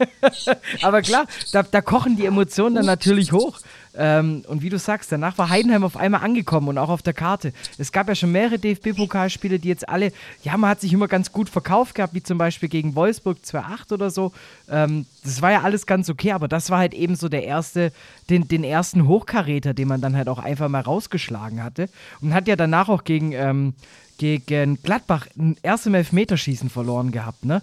Aber 0.82 1.00
klar, 1.00 1.24
da, 1.52 1.62
da 1.62 1.80
kochen 1.80 2.16
die 2.16 2.26
Emotionen 2.26 2.74
dann 2.74 2.86
natürlich 2.86 3.32
hoch. 3.32 3.58
Ähm, 3.98 4.44
und 4.46 4.62
wie 4.62 4.70
du 4.70 4.78
sagst, 4.78 5.10
danach 5.10 5.36
war 5.38 5.48
Heidenheim 5.50 5.82
auf 5.82 5.96
einmal 5.96 6.22
angekommen 6.22 6.68
und 6.68 6.78
auch 6.78 6.88
auf 6.88 7.02
der 7.02 7.14
Karte. 7.14 7.52
Es 7.78 7.90
gab 7.90 8.08
ja 8.08 8.14
schon 8.14 8.30
mehrere 8.30 8.58
DFB-Pokalspiele, 8.58 9.58
die 9.58 9.68
jetzt 9.68 9.88
alle, 9.88 10.12
ja, 10.44 10.56
man 10.56 10.70
hat 10.70 10.80
sich 10.80 10.92
immer 10.92 11.08
ganz 11.08 11.32
gut 11.32 11.48
verkauft 11.48 11.96
gehabt, 11.96 12.14
wie 12.14 12.22
zum 12.22 12.38
Beispiel 12.38 12.68
gegen 12.68 12.94
Wolfsburg 12.94 13.38
2-8 13.44 13.92
oder 13.92 14.10
so. 14.10 14.32
Ähm, 14.70 15.06
das 15.24 15.42
war 15.42 15.50
ja 15.50 15.62
alles 15.62 15.84
ganz 15.84 16.08
okay, 16.08 16.30
aber 16.30 16.46
das 16.46 16.70
war 16.70 16.78
halt 16.78 16.94
eben 16.94 17.16
so 17.16 17.28
der 17.28 17.42
erste, 17.42 17.92
den, 18.30 18.46
den 18.46 18.62
ersten 18.62 19.08
Hochkaräter, 19.08 19.74
den 19.74 19.88
man 19.88 20.00
dann 20.00 20.16
halt 20.16 20.28
auch 20.28 20.38
einfach 20.38 20.68
mal 20.68 20.82
rausgeschlagen 20.82 21.64
hatte. 21.64 21.88
Und 22.20 22.32
hat 22.34 22.46
ja 22.46 22.54
danach 22.54 22.88
auch 22.88 23.02
gegen, 23.02 23.32
ähm, 23.32 23.74
gegen 24.16 24.80
Gladbach 24.80 25.26
ein 25.36 25.56
erstes 25.62 25.92
Elfmeterschießen 25.92 26.70
verloren 26.70 27.10
gehabt, 27.10 27.44
ne? 27.44 27.62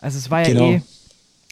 Also 0.00 0.18
es 0.18 0.30
war 0.30 0.42
ja 0.42 0.48
genau. 0.48 0.70
eh 0.70 0.82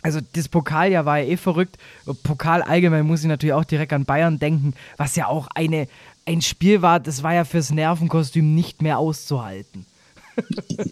also 0.06 0.20
das 0.34 0.48
Pokaljahr 0.48 1.04
war 1.04 1.18
ja 1.18 1.24
eh 1.32 1.36
verrückt. 1.36 1.78
Pokal 2.22 2.62
allgemein 2.62 3.04
muss 3.04 3.22
ich 3.22 3.26
natürlich 3.26 3.54
auch 3.54 3.64
direkt 3.64 3.92
an 3.92 4.04
Bayern 4.04 4.38
denken, 4.38 4.74
was 4.96 5.16
ja 5.16 5.26
auch 5.26 5.48
eine, 5.52 5.88
ein 6.26 6.42
Spiel 6.42 6.80
war, 6.80 7.00
das 7.00 7.24
war 7.24 7.34
ja 7.34 7.44
fürs 7.44 7.72
Nervenkostüm 7.72 8.54
nicht 8.54 8.82
mehr 8.82 9.00
auszuhalten. 9.00 9.84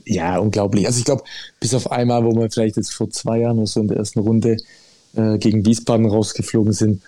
ja, 0.04 0.38
unglaublich. 0.38 0.84
Also 0.86 0.98
ich 0.98 1.04
glaube, 1.04 1.22
bis 1.60 1.74
auf 1.74 1.92
einmal, 1.92 2.24
wo 2.24 2.34
wir 2.34 2.50
vielleicht 2.50 2.76
jetzt 2.76 2.92
vor 2.92 3.08
zwei 3.10 3.38
Jahren 3.38 3.58
oder 3.58 3.68
so 3.68 3.80
in 3.80 3.86
der 3.86 3.98
ersten 3.98 4.18
Runde 4.18 4.56
äh, 5.14 5.38
gegen 5.38 5.64
Wiesbaden 5.64 6.06
rausgeflogen 6.06 6.72
sind, 6.72 7.00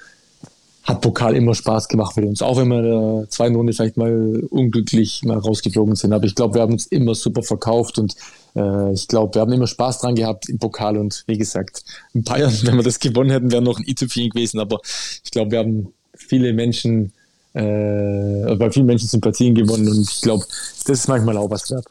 hat 0.86 1.00
Pokal 1.00 1.34
immer 1.34 1.54
Spaß 1.54 1.88
gemacht 1.88 2.14
für 2.14 2.24
uns. 2.24 2.42
Auch 2.42 2.56
wenn 2.56 2.68
wir 2.68 2.78
in 2.78 3.20
der 3.20 3.30
zweiten 3.30 3.56
Runde 3.56 3.72
vielleicht 3.72 3.96
mal 3.96 4.44
unglücklich 4.50 5.22
mal 5.24 5.38
rausgeflogen 5.38 5.96
sind. 5.96 6.12
Aber 6.12 6.24
ich 6.24 6.34
glaube, 6.34 6.54
wir 6.54 6.62
haben 6.62 6.72
uns 6.72 6.86
immer 6.86 7.14
super 7.14 7.42
verkauft 7.42 7.98
und 7.98 8.14
äh, 8.54 8.92
ich 8.92 9.08
glaube, 9.08 9.34
wir 9.34 9.42
haben 9.42 9.52
immer 9.52 9.66
Spaß 9.66 10.00
dran 10.00 10.14
gehabt 10.14 10.48
im 10.48 10.58
Pokal 10.58 10.96
und 10.96 11.24
wie 11.26 11.38
gesagt, 11.38 11.82
in 12.14 12.22
Bayern, 12.22 12.52
wenn 12.62 12.76
wir 12.76 12.84
das 12.84 13.00
gewonnen 13.00 13.30
hätten, 13.30 13.50
wäre 13.50 13.62
noch 13.62 13.78
ein 13.78 13.84
i 13.86 13.94
zu 13.96 14.08
viel 14.08 14.28
gewesen. 14.28 14.60
Aber 14.60 14.80
ich 15.24 15.30
glaube, 15.32 15.50
wir 15.50 15.58
haben 15.58 15.92
viele 16.14 16.52
Menschen, 16.52 17.12
äh, 17.52 18.54
bei 18.54 18.70
vielen 18.70 18.86
Menschen 18.86 19.08
Sympathien 19.08 19.54
gewonnen 19.54 19.88
und 19.88 20.08
ich 20.08 20.20
glaube, 20.20 20.44
das 20.86 21.00
ist 21.00 21.08
manchmal 21.08 21.36
auch 21.36 21.50
was 21.50 21.68
wert. 21.70 21.86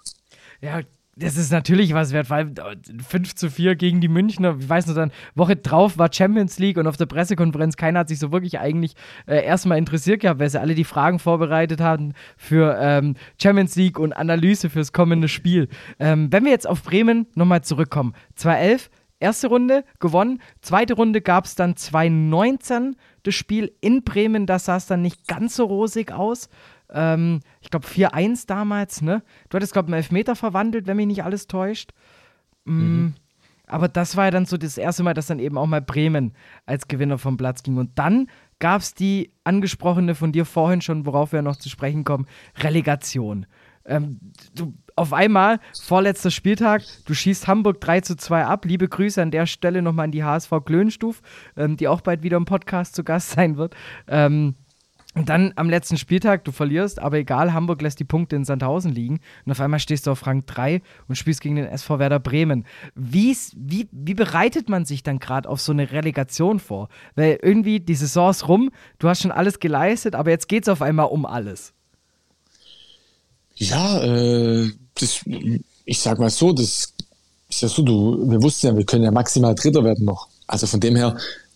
Ja, 0.61 0.81
das 1.17 1.37
ist 1.37 1.51
natürlich 1.51 1.93
was 1.93 2.11
wert, 2.11 2.29
weil 2.29 2.51
5 2.53 3.13
äh, 3.13 3.35
zu 3.35 3.49
4 3.49 3.75
gegen 3.75 4.01
die 4.01 4.09
Münchner, 4.09 4.57
ich 4.59 4.67
weiß 4.67 4.87
nur 4.87 4.95
dann, 4.95 5.11
Woche 5.33 5.55
drauf 5.55 5.97
war 5.97 6.11
Champions 6.11 6.59
League 6.59 6.77
und 6.77 6.87
auf 6.87 6.97
der 6.97 7.05
Pressekonferenz, 7.05 7.77
keiner 7.77 7.99
hat 7.99 8.09
sich 8.09 8.19
so 8.19 8.33
wirklich 8.33 8.59
eigentlich 8.59 8.95
äh, 9.25 9.43
erstmal 9.43 9.77
interessiert 9.77 10.21
gehabt, 10.21 10.41
weil 10.41 10.49
sie 10.49 10.59
alle 10.59 10.75
die 10.75 10.83
Fragen 10.83 11.19
vorbereitet 11.19 11.79
haben 11.79 12.13
für 12.35 12.77
ähm, 12.81 13.15
Champions 13.41 13.77
League 13.77 13.97
und 13.97 14.11
Analyse 14.11 14.69
fürs 14.69 14.91
kommende 14.91 15.29
Spiel. 15.29 15.69
Ähm, 15.99 16.31
wenn 16.33 16.43
wir 16.43 16.51
jetzt 16.51 16.67
auf 16.67 16.83
Bremen 16.83 17.27
nochmal 17.33 17.63
zurückkommen, 17.63 18.13
2011, 18.35 18.89
erste 19.21 19.47
Runde 19.47 19.85
gewonnen, 19.99 20.41
zweite 20.61 20.95
Runde 20.95 21.21
gab 21.21 21.45
es 21.45 21.55
dann 21.55 21.77
2019 21.77 22.97
das 23.23 23.35
Spiel 23.35 23.71
in 23.79 24.03
Bremen, 24.03 24.45
das 24.45 24.65
sah 24.65 24.79
dann 24.87 25.01
nicht 25.01 25.27
ganz 25.27 25.55
so 25.55 25.65
rosig 25.65 26.11
aus. 26.11 26.49
Ähm, 26.91 27.39
ich 27.61 27.69
glaube 27.69 27.87
4-1 27.87 28.47
damals, 28.47 29.01
ne? 29.01 29.23
Du 29.49 29.55
hattest, 29.55 29.73
glaube 29.73 29.87
ich, 29.87 29.93
einen 29.93 30.03
Elfmeter 30.03 30.35
verwandelt, 30.35 30.87
wenn 30.87 30.97
mich 30.97 31.07
nicht 31.07 31.23
alles 31.23 31.47
täuscht. 31.47 31.91
Mm, 32.65 32.71
mhm. 32.71 33.13
Aber 33.67 33.87
das 33.87 34.15
war 34.15 34.25
ja 34.25 34.31
dann 34.31 34.45
so 34.45 34.57
das 34.57 34.77
erste 34.77 35.03
Mal, 35.03 35.13
dass 35.13 35.27
dann 35.27 35.39
eben 35.39 35.57
auch 35.57 35.65
mal 35.65 35.81
Bremen 35.81 36.33
als 36.65 36.87
Gewinner 36.87 37.17
vom 37.17 37.37
Platz 37.37 37.63
ging. 37.63 37.77
Und 37.77 37.97
dann 37.97 38.27
gab 38.59 38.81
es 38.81 38.93
die 38.93 39.31
angesprochene 39.43 40.15
von 40.15 40.31
dir 40.31 40.45
vorhin 40.45 40.81
schon, 40.81 41.05
worauf 41.05 41.31
wir 41.31 41.41
noch 41.41 41.55
zu 41.55 41.69
sprechen 41.69 42.03
kommen, 42.03 42.27
Relegation. 42.57 43.47
Ähm, 43.85 44.19
du, 44.55 44.73
auf 44.95 45.13
einmal, 45.13 45.59
vorletzter 45.83 46.31
Spieltag, 46.31 46.83
du 47.05 47.13
schießt 47.13 47.47
Hamburg 47.47 47.81
3 47.81 48.01
zu 48.01 48.15
2 48.15 48.45
ab. 48.45 48.65
Liebe 48.65 48.87
Grüße 48.87 49.21
an 49.21 49.31
der 49.31 49.45
Stelle 49.45 49.81
nochmal 49.81 50.05
an 50.05 50.11
die 50.11 50.23
HSV 50.23 50.51
Klönstuf, 50.65 51.21
ähm, 51.57 51.77
die 51.77 51.87
auch 51.87 52.01
bald 52.01 52.23
wieder 52.23 52.37
im 52.37 52.45
Podcast 52.45 52.95
zu 52.95 53.03
Gast 53.03 53.31
sein 53.31 53.57
wird. 53.57 53.75
Ähm, 54.07 54.55
und 55.15 55.29
dann 55.29 55.53
am 55.55 55.69
letzten 55.69 55.97
Spieltag, 55.97 56.43
du 56.43 56.51
verlierst, 56.51 56.99
aber 56.99 57.17
egal, 57.17 57.53
Hamburg 57.53 57.81
lässt 57.81 58.01
die 58.01 58.05
Punkte 58.05 58.35
in 58.35 58.43
Sandhausen 58.43 58.91
liegen. 58.91 59.21
Und 59.45 59.51
auf 59.53 59.61
einmal 59.61 59.79
stehst 59.79 60.07
du 60.07 60.11
auf 60.11 60.27
Rang 60.27 60.45
3 60.45 60.81
und 61.07 61.15
spielst 61.15 61.39
gegen 61.39 61.55
den 61.55 61.65
SV 61.65 61.99
Werder 61.99 62.19
Bremen. 62.19 62.65
Wie's, 62.95 63.53
wie, 63.55 63.87
wie 63.93 64.13
bereitet 64.13 64.67
man 64.67 64.83
sich 64.83 65.03
dann 65.03 65.19
gerade 65.19 65.47
auf 65.47 65.61
so 65.61 65.71
eine 65.71 65.93
Relegation 65.93 66.59
vor? 66.59 66.89
Weil 67.15 67.39
irgendwie 67.41 67.79
die 67.79 67.95
Saison 67.95 68.29
ist 68.29 68.49
rum, 68.49 68.71
du 68.99 69.07
hast 69.07 69.21
schon 69.21 69.31
alles 69.31 69.61
geleistet, 69.61 70.15
aber 70.15 70.31
jetzt 70.31 70.49
geht 70.49 70.63
es 70.63 70.69
auf 70.69 70.81
einmal 70.81 71.07
um 71.07 71.25
alles. 71.25 71.71
Ja, 73.55 74.03
äh, 74.03 74.69
das, 74.95 75.21
ich 75.85 75.99
sag 75.99 76.19
mal 76.19 76.29
so, 76.29 76.51
das 76.51 76.93
ist 77.49 77.61
ja 77.61 77.69
so, 77.69 77.83
du, 77.83 78.29
wir 78.29 78.43
wussten 78.43 78.67
ja, 78.67 78.75
wir 78.75 78.85
können 78.85 79.05
ja 79.05 79.11
maximal 79.11 79.55
Dritter 79.55 79.85
werden 79.85 80.03
noch. 80.03 80.27
Also 80.45 80.67
von 80.67 80.81
dem 80.81 80.97
her, 80.97 81.15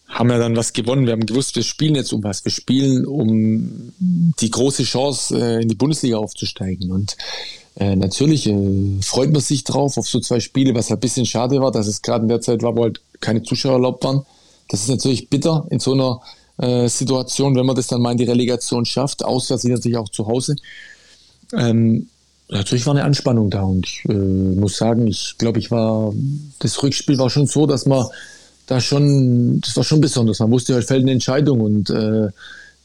haben 0.10 0.32
ja 0.32 0.40
dann 0.40 0.56
was 0.56 0.74
gewonnen. 0.74 1.06
Wir 1.06 1.14
haben 1.14 1.26
gewusst, 1.26 1.56
wir 1.56 1.64
spielen 1.64 1.96
jetzt 1.96 2.12
um 2.12 2.24
was. 2.24 2.44
Wir 2.44 2.52
spielen 2.52 3.06
um 3.06 3.94
die 4.00 4.50
große 4.50 4.84
Chance, 4.84 5.40
äh, 5.40 5.62
in 5.62 5.70
die 5.70 5.76
Bundesliga 5.76 6.18
aufzusteigen. 6.18 6.92
Und 6.92 7.16
äh, 7.76 7.96
natürlich 7.96 8.48
äh, 8.48 9.02
freut 9.02 9.32
man 9.32 9.42
sich 9.42 9.64
drauf 9.64 9.98
auf 9.98 10.08
so 10.08 10.20
zwei 10.20 10.40
Spiele, 10.40 10.74
was 10.74 10.90
halt 10.90 10.98
ein 10.98 11.02
bisschen 11.02 11.28
schade 11.28 11.62
war, 11.62 11.72
dass 11.72 11.86
es 11.86 12.02
gerade 12.02 12.24
in 12.24 12.30
der 12.30 12.42
Zeit 12.42 12.64
war, 12.64 12.76
wo 12.76 12.84
halt 12.84 13.02
keine 13.22 13.44
Zuschauer 13.44 13.74
erlaubt 13.74 14.04
waren. 14.04 14.26
Das 14.68 14.82
ist 14.82 14.90
natürlich 14.90 15.30
bitter 15.30 15.66
in 15.70 15.80
so 15.80 15.94
einer 15.94 16.22
Situation, 16.90 17.56
wenn 17.56 17.66
man 17.66 17.78
das 17.78 17.88
dann 17.88 18.02
mal 18.02 18.12
in 18.12 18.18
die 18.18 18.26
Relegation 18.26 18.84
schafft. 18.84 19.24
Auswärts 19.24 19.62
sind 19.62 19.72
natürlich 19.72 19.98
auch 19.98 20.10
zu 20.10 20.28
Hause. 20.28 20.58
Ähm, 21.54 22.10
natürlich 22.50 22.86
war 22.86 22.94
eine 22.94 23.06
Anspannung 23.06 23.50
da 23.50 23.62
und 23.62 23.88
ich 23.88 24.04
muss 24.04 24.76
sagen, 24.76 25.08
ich 25.08 25.36
glaube, 25.38 25.60
ich 25.60 25.72
war, 25.72 26.14
das 26.60 26.84
Rückspiel 26.84 27.18
war 27.18 27.30
schon 27.30 27.48
so, 27.48 27.66
dass 27.66 27.86
man 27.86 28.08
da 28.70 28.80
schon, 28.80 29.62
das 29.62 29.76
war 29.76 29.84
schon 29.84 30.00
besonders. 30.00 30.40
Man 30.40 30.52
wusste, 30.52 30.76
heute 30.76 30.86
fällt 30.86 31.02
eine 31.02 31.12
Entscheidung 31.12 31.60
und 31.62 31.90
äh, 31.90 32.28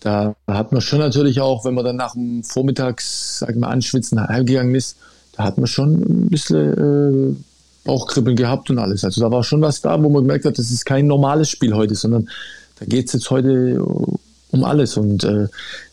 da 0.00 0.34
hat 0.46 0.72
man 0.72 0.80
schon 0.80 0.98
natürlich 0.98 1.42
auch, 1.42 1.66
wenn 1.66 1.74
man 1.74 1.84
dann 1.84 1.96
nach 1.96 2.14
dem 2.14 2.42
Vormittags, 2.42 3.40
sag 3.40 3.54
mal, 3.56 3.68
Anschwitzen 3.68 4.18
heimgegangen 4.18 4.74
ist, 4.74 4.96
da 5.32 5.44
hat 5.44 5.58
man 5.58 5.66
schon 5.66 5.96
ein 5.96 6.28
bisschen 6.30 7.34
äh, 7.34 7.36
Bauchkribbeln 7.84 8.34
gehabt 8.34 8.70
und 8.70 8.78
alles. 8.78 9.04
Also 9.04 9.20
da 9.20 9.30
war 9.30 9.44
schon 9.44 9.60
was 9.60 9.82
da, 9.82 10.02
wo 10.02 10.08
man 10.08 10.22
gemerkt 10.22 10.46
hat, 10.46 10.56
das 10.56 10.70
ist 10.70 10.86
kein 10.86 11.06
normales 11.06 11.50
Spiel 11.50 11.74
heute, 11.74 11.94
sondern 11.94 12.30
da 12.78 12.86
geht 12.86 13.08
es 13.08 13.12
jetzt 13.12 13.30
heute 13.30 13.82
um 13.82 14.64
alles. 14.64 14.96
Und 14.96 15.22
äh, 15.24 15.48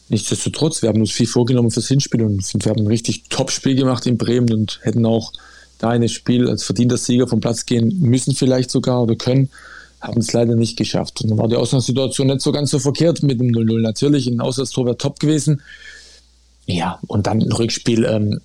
nichtsdestotrotz, 0.08 0.82
wir 0.82 0.88
haben 0.88 1.02
uns 1.02 1.12
viel 1.12 1.28
vorgenommen 1.28 1.70
fürs 1.70 1.90
Hinspiel 1.90 2.24
und 2.24 2.50
wir 2.54 2.70
haben 2.70 2.80
ein 2.80 2.88
richtig 2.88 3.24
Top-Spiel 3.28 3.76
gemacht 3.76 4.08
in 4.08 4.18
Bremen 4.18 4.54
und 4.54 4.80
hätten 4.84 5.06
auch 5.06 5.34
da 5.80 5.90
ein 5.90 6.08
Spiel 6.08 6.48
als 6.48 6.64
verdienter 6.64 6.96
Sieger 6.96 7.28
vom 7.28 7.42
Platz 7.42 7.66
gehen 7.66 8.00
müssen, 8.00 8.34
vielleicht 8.36 8.72
sogar 8.72 9.04
oder 9.04 9.16
können 9.16 9.50
haben 10.02 10.20
es 10.20 10.34
leider 10.34 10.56
nicht 10.56 10.78
geschafft. 10.78 11.22
Und 11.22 11.30
dann 11.30 11.38
war 11.38 11.48
die 11.48 11.56
Ausgangssituation 11.56 12.28
nicht 12.28 12.42
so 12.42 12.52
ganz 12.52 12.72
so 12.72 12.80
verkehrt 12.80 13.24
mit 13.24 13.40
dem 13.40 13.50
0-0. 13.50 13.82
Natürlich, 13.82 14.28
ein 14.28 14.42
Auswärtstor 14.42 14.86
wäre 14.86 14.98
top 14.98 15.20
gewesen. 15.20 15.62
Ja, 16.66 17.00
und 17.08 17.28
dann 17.28 17.42
ein 17.42 17.52
Rückspiel. 17.52 18.06
Ähm, 18.06 18.42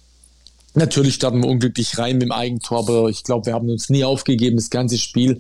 natürlich 0.74 1.14
starten 1.14 1.42
wir 1.42 1.48
unglücklich 1.48 1.98
rein 1.98 2.14
mit 2.14 2.22
dem 2.22 2.32
Eigentor, 2.32 2.78
aber 2.78 3.08
ich 3.08 3.24
glaube, 3.24 3.46
wir 3.46 3.54
haben 3.54 3.70
uns 3.70 3.88
nie 3.88 4.04
aufgegeben. 4.04 4.56
Das 4.56 4.70
ganze 4.70 4.98
Spiel 4.98 5.38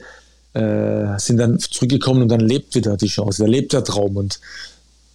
äh, 0.54 1.18
sind 1.18 1.38
dann 1.38 1.58
zurückgekommen 1.58 2.22
und 2.22 2.28
dann 2.28 2.40
lebt 2.40 2.74
wieder 2.74 2.96
die 2.96 3.08
Chance, 3.08 3.44
da 3.44 3.48
lebt 3.48 3.72
der 3.72 3.84
Traum. 3.84 4.16
Und 4.16 4.40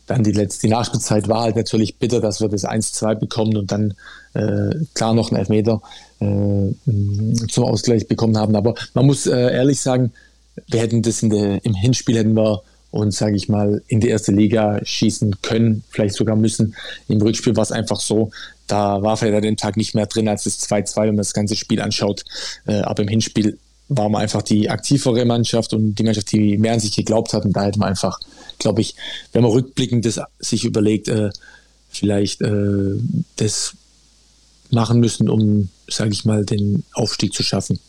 dann 0.07 0.23
die 0.23 0.31
letzte 0.31 0.67
die 0.67 0.73
Nachspielzeit 0.73 1.27
war 1.27 1.43
halt 1.43 1.55
natürlich 1.55 1.97
bitter, 1.97 2.19
dass 2.19 2.41
wir 2.41 2.49
das 2.49 2.65
1-2 2.65 3.15
bekommen 3.15 3.57
und 3.57 3.71
dann 3.71 3.93
äh, 4.33 4.75
klar 4.93 5.13
noch 5.13 5.31
einen 5.31 5.39
Elfmeter 5.39 5.81
äh, 6.19 7.45
zum 7.47 7.63
Ausgleich 7.63 8.07
bekommen 8.07 8.37
haben. 8.37 8.55
Aber 8.55 8.75
man 8.93 9.05
muss 9.05 9.25
äh, 9.25 9.53
ehrlich 9.53 9.79
sagen, 9.79 10.11
wir 10.67 10.79
hätten 10.79 11.01
das 11.01 11.21
der, 11.21 11.63
im 11.63 11.73
Hinspiel 11.73 12.17
hätten 12.17 12.35
wir 12.35 12.63
uns, 12.91 13.17
sage 13.17 13.35
ich 13.35 13.47
mal, 13.47 13.81
in 13.87 14.01
die 14.01 14.09
erste 14.09 14.31
Liga 14.31 14.79
schießen 14.83 15.41
können, 15.41 15.83
vielleicht 15.89 16.15
sogar 16.15 16.35
müssen. 16.35 16.75
Im 17.07 17.21
Rückspiel 17.21 17.55
war 17.55 17.63
es 17.63 17.71
einfach 17.71 17.99
so, 17.99 18.31
da 18.67 19.01
war 19.01 19.17
vielleicht 19.17 19.45
an 19.45 19.57
Tag 19.57 19.77
nicht 19.77 19.95
mehr 19.95 20.05
drin 20.05 20.27
als 20.27 20.43
das 20.43 20.59
2-2, 20.69 21.01
wenn 21.01 21.07
man 21.07 21.17
das 21.17 21.33
ganze 21.33 21.55
Spiel 21.55 21.81
anschaut. 21.81 22.23
Äh, 22.65 22.81
aber 22.81 23.03
im 23.03 23.09
Hinspiel 23.09 23.57
war 23.87 24.09
man 24.09 24.21
einfach 24.21 24.41
die 24.41 24.69
aktivere 24.69 25.25
Mannschaft 25.25 25.73
und 25.73 25.95
die 25.95 26.03
Mannschaft, 26.03 26.31
die 26.31 26.57
mehr 26.57 26.73
an 26.73 26.79
sich 26.79 26.95
geglaubt 26.95 27.33
hat. 27.33 27.45
Und 27.45 27.53
da 27.53 27.65
hätte 27.65 27.79
man 27.79 27.89
einfach, 27.89 28.19
glaube 28.57 28.81
ich, 28.81 28.95
wenn 29.33 29.41
man 29.41 29.51
rückblickend 29.51 30.05
das 30.05 30.19
sich 30.39 30.63
überlegt, 30.63 31.07
äh, 31.07 31.29
vielleicht 31.89 32.41
äh, 32.41 32.95
das 33.37 33.73
machen 34.69 34.99
müssen, 34.99 35.29
um, 35.29 35.69
sage 35.89 36.11
ich 36.11 36.23
mal, 36.23 36.45
den 36.45 36.83
Aufstieg 36.93 37.33
zu 37.33 37.43
schaffen. 37.43 37.79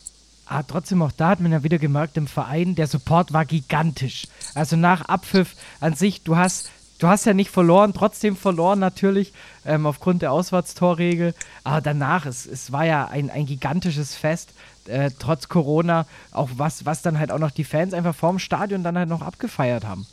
Ah, 0.54 0.64
trotzdem 0.64 1.00
auch 1.00 1.12
da 1.12 1.30
hat 1.30 1.40
man 1.40 1.50
ja 1.50 1.62
wieder 1.62 1.78
gemerkt 1.78 2.18
im 2.18 2.26
Verein, 2.26 2.74
der 2.74 2.86
Support 2.86 3.32
war 3.32 3.46
gigantisch. 3.46 4.26
Also 4.54 4.76
nach 4.76 5.00
Abpfiff 5.06 5.56
an 5.80 5.94
sich, 5.94 6.24
du 6.24 6.36
hast 6.36 6.70
Du 6.98 7.08
hast 7.08 7.24
ja 7.24 7.34
nicht 7.34 7.50
verloren, 7.50 7.94
trotzdem 7.94 8.36
verloren 8.36 8.78
natürlich, 8.78 9.32
ähm, 9.64 9.86
aufgrund 9.86 10.22
der 10.22 10.30
Auswärtstorregel. 10.30 11.34
Aber 11.64 11.80
danach, 11.80 12.26
es, 12.26 12.46
es 12.46 12.70
war 12.70 12.84
ja 12.84 13.06
ein, 13.06 13.28
ein 13.28 13.44
gigantisches 13.44 14.14
Fest, 14.14 14.52
äh, 14.86 15.10
trotz 15.18 15.48
Corona, 15.48 16.06
auch 16.30 16.50
was, 16.58 16.86
was 16.86 17.02
dann 17.02 17.18
halt 17.18 17.32
auch 17.32 17.40
noch 17.40 17.50
die 17.50 17.64
Fans 17.64 17.92
einfach 17.92 18.14
vorm 18.14 18.38
Stadion 18.38 18.84
dann 18.84 18.96
halt 18.96 19.08
noch 19.08 19.22
abgefeiert 19.22 19.84
haben. 19.84 20.06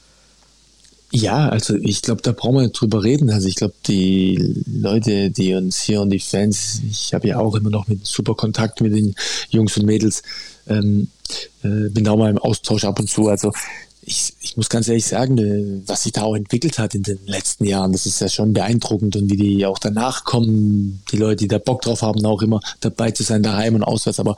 Ja, 1.12 1.50
also 1.50 1.76
ich 1.76 2.04
glaube, 2.04 2.22
da 2.22 2.32
brauchen 2.32 2.58
wir 2.58 2.69
drüber 2.69 3.04
reden. 3.04 3.32
Also 3.32 3.48
ich 3.48 3.56
glaube, 3.56 3.74
die 3.88 4.63
Leute, 4.67 5.32
die 5.32 5.56
uns 5.56 5.82
hier 5.82 6.02
und 6.02 6.12
die 6.12 6.19
Fans, 6.19 6.82
ich 6.89 7.13
habe 7.13 7.28
ja 7.28 7.39
auch 7.39 7.56
immer 7.56 7.72
noch 7.72 7.88
mit 7.88 8.06
super 8.06 8.36
Kontakt 8.36 8.82
mit 8.82 8.93
den 8.93 9.15
Jungs 9.50 9.76
und 9.78 9.86
Mädels, 9.86 10.22
ähm, 10.67 11.08
äh, 11.63 11.89
bin 11.89 12.04
da 12.04 12.15
mal 12.15 12.30
im 12.30 12.38
Austausch 12.38 12.84
ab 12.84 13.00
und 13.00 13.10
zu. 13.10 13.28
Also 13.28 13.52
ich, 14.02 14.34
ich 14.41 14.56
muss 14.56 14.69
ganz 14.69 14.88
ehrlich 14.88 15.06
sagen, 15.06 15.38
äh, 15.39 15.82
was 15.88 16.04
sich 16.04 16.12
da 16.12 16.24
auch 16.24 16.36
entwickelt 16.36 16.78
hat 16.78 16.93
in 16.93 17.04
den 17.04 17.19
letzten 17.26 17.65
Jahren, 17.65 17.91
das 17.91 18.06
ist 18.06 18.22
ja 18.22 18.30
schon 18.30 18.54
beeindruckend 18.54 19.15
und 19.15 19.32
wie 19.32 19.38
die 19.38 19.65
auch 19.65 19.80
danach 19.80 20.26
kommen, 20.26 21.02
die 21.12 21.17
Leute, 21.17 21.38
die 21.38 21.48
da 21.48 21.58
Bock 21.58 21.82
drauf 21.82 22.04
haben, 22.04 22.24
auch 22.26 22.43
immer 22.43 22.60
dabei 22.82 23.12
zu 23.12 23.24
sein, 23.24 23.41
daheim 23.41 23.76
und 23.76 23.84
auswärts. 23.84 24.19
Aber 24.19 24.36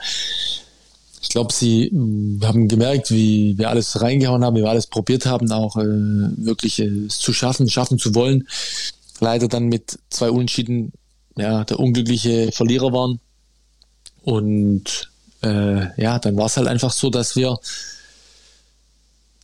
ich 1.22 1.30
glaube, 1.30 1.54
sie 1.54 1.90
mm, 1.92 2.42
haben 2.44 2.68
gemerkt, 2.68 3.12
wie 3.12 3.58
wir 3.58 3.70
alles 3.70 4.02
reingehauen 4.02 4.44
haben, 4.44 4.56
wie 4.56 4.64
wir 4.64 4.70
alles 4.70 4.88
probiert 4.88 5.26
haben, 5.26 5.52
auch 5.52 5.78
äh, 5.78 5.84
wirklich 5.86 6.80
äh, 6.80 7.08
zu 7.08 7.32
schaffen, 7.32 7.70
schaffen 7.70 8.00
zu 8.00 8.16
wollen. 8.16 8.48
Leider 9.20 9.48
dann 9.48 9.68
mit 9.68 10.00
zwei 10.10 10.32
Unentschieden, 10.32 10.92
ja, 11.38 11.64
der 11.64 11.80
unglückliche 11.80 12.52
Verlierer 12.52 12.92
waren. 12.92 13.20
Und 14.24 15.12
äh, 15.44 16.02
ja, 16.02 16.20
dann 16.20 16.38
war 16.38 16.48
es 16.48 16.58
halt 16.58 16.68
einfach 16.68 16.92
so, 16.92 17.10
dass 17.10 17.36
wir 17.36 17.60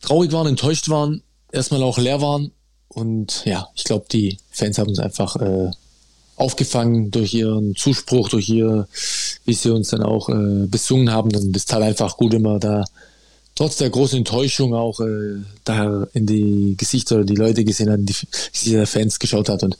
traurig 0.00 0.32
waren, 0.32 0.48
enttäuscht 0.48 0.88
waren, 0.88 1.22
erstmal 1.52 1.82
auch 1.82 1.98
leer 1.98 2.20
waren. 2.20 2.50
Und 2.88 3.44
ja, 3.44 3.68
ich 3.74 3.84
glaube, 3.84 4.06
die 4.10 4.38
Fans 4.50 4.78
haben 4.78 4.88
uns 4.88 4.98
einfach 4.98 5.36
äh, 5.36 5.70
aufgefangen 6.38 7.10
durch 7.10 7.34
ihren 7.34 7.74
Zuspruch, 7.76 8.28
durch 8.28 8.48
ihr, 8.48 8.88
wie 9.44 9.54
sie 9.54 9.72
uns 9.72 9.88
dann 9.90 10.02
auch 10.02 10.28
äh, 10.28 10.66
besungen 10.66 11.12
haben. 11.12 11.34
Und 11.34 11.56
es 11.56 11.66
tat 11.66 11.82
einfach 11.82 12.16
gut, 12.16 12.32
wenn 12.32 12.42
man 12.42 12.60
da 12.60 12.84
trotz 13.58 13.76
der 13.78 13.90
großen 13.90 14.18
Enttäuschung 14.18 14.72
auch 14.72 15.00
äh, 15.00 15.42
da 15.64 16.06
in 16.12 16.26
die 16.26 16.76
Gesichter 16.78 17.24
die 17.24 17.34
Leute 17.34 17.64
gesehen 17.64 17.90
hat, 17.90 17.98
die 18.00 18.14
Gesichter 18.52 18.78
der 18.78 18.86
Fans 18.86 19.18
geschaut 19.18 19.48
hat 19.48 19.64
und 19.64 19.76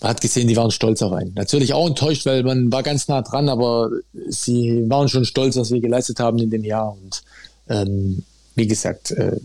man 0.00 0.10
hat 0.10 0.20
gesehen, 0.20 0.46
die 0.46 0.56
waren 0.56 0.70
stolz 0.70 1.02
auf 1.02 1.10
einen. 1.10 1.34
Natürlich 1.34 1.74
auch 1.74 1.88
enttäuscht, 1.88 2.26
weil 2.26 2.44
man 2.44 2.70
war 2.70 2.84
ganz 2.84 3.08
nah 3.08 3.22
dran, 3.22 3.48
aber 3.48 3.90
sie 4.28 4.84
waren 4.88 5.08
schon 5.08 5.24
stolz, 5.24 5.56
was 5.56 5.72
wir 5.72 5.80
geleistet 5.80 6.20
haben 6.20 6.38
in 6.38 6.50
dem 6.50 6.62
Jahr 6.62 6.92
und 6.92 7.22
ähm, 7.68 8.22
wie 8.54 8.68
gesagt, 8.68 9.10
äh, 9.10 9.36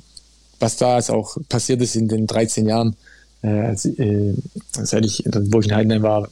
was 0.60 0.78
da 0.78 1.00
ist 1.00 1.10
auch 1.10 1.36
passiert 1.50 1.82
ist 1.82 1.96
in 1.96 2.08
den 2.08 2.28
13 2.28 2.68
Jahren, 2.68 2.96
äh, 3.42 3.74
äh, 3.74 4.36
seit 4.72 5.04
ich, 5.04 5.24
wo 5.26 5.60
ich 5.62 5.66
in 5.66 5.76
Heidenheim 5.76 6.04
war, 6.04 6.30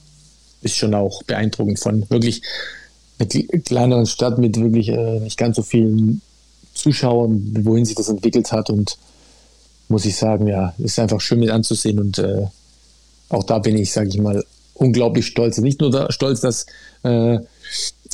ist 0.62 0.76
schon 0.76 0.93
auch 0.93 1.24
beeindruckend 1.24 1.80
von 1.80 2.10
wirklich 2.10 2.41
mit 3.19 3.65
kleineren 3.65 4.06
Stadt 4.06 4.38
mit 4.39 4.60
wirklich 4.60 4.89
äh, 4.89 5.19
nicht 5.19 5.38
ganz 5.38 5.56
so 5.56 5.62
vielen 5.62 6.21
Zuschauern, 6.74 7.52
wohin 7.63 7.86
sich 7.86 7.95
das 7.95 8.10
entwickelt 8.10 8.52
hat 8.52 8.69
und 8.69 8.97
muss 9.88 10.06
ich 10.06 10.15
sagen, 10.15 10.47
ja, 10.47 10.74
ist 10.78 10.97
einfach 11.00 11.21
schön 11.21 11.39
mit 11.39 11.50
anzusehen 11.50 12.00
und 12.00 12.17
äh, 12.17 12.47
auch 13.30 13.43
da 13.43 13.60
bin 13.60 13.78
ich, 13.78 13.91
sage 13.91 14.10
ich 14.10 14.17
mal, 14.17 14.43
unglaublich 14.74 15.28
stolz. 15.28 15.58
Nicht 15.60 15.82
nur 15.82 15.91
da, 15.91 16.12
stolz, 16.12 16.41
dass 16.41 16.65
äh, 17.04 17.36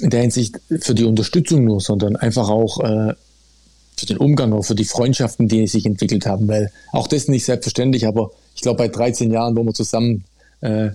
in 0.01 0.09
der 0.09 0.21
Hinsicht 0.21 0.59
für 0.79 0.93
die 0.93 1.05
Unterstützung 1.05 1.63
nur, 1.63 1.79
sondern 1.81 2.15
einfach 2.15 2.49
auch 2.49 2.79
äh, 2.83 3.13
für 3.95 4.05
den 4.05 4.17
Umgang, 4.17 4.53
auch 4.53 4.63
für 4.63 4.75
die 4.75 4.85
Freundschaften, 4.85 5.47
die 5.47 5.65
sich 5.67 5.85
entwickelt 5.85 6.25
haben, 6.25 6.47
weil 6.47 6.71
auch 6.91 7.07
das 7.07 7.27
nicht 7.27 7.45
selbstverständlich, 7.45 8.05
aber 8.05 8.31
ich 8.55 8.61
glaube, 8.61 8.77
bei 8.77 8.87
13 8.87 9.31
Jahren, 9.31 9.55
wo 9.55 9.63
man 9.63 9.73
zusammen 9.73 10.23
äh, 10.61 10.89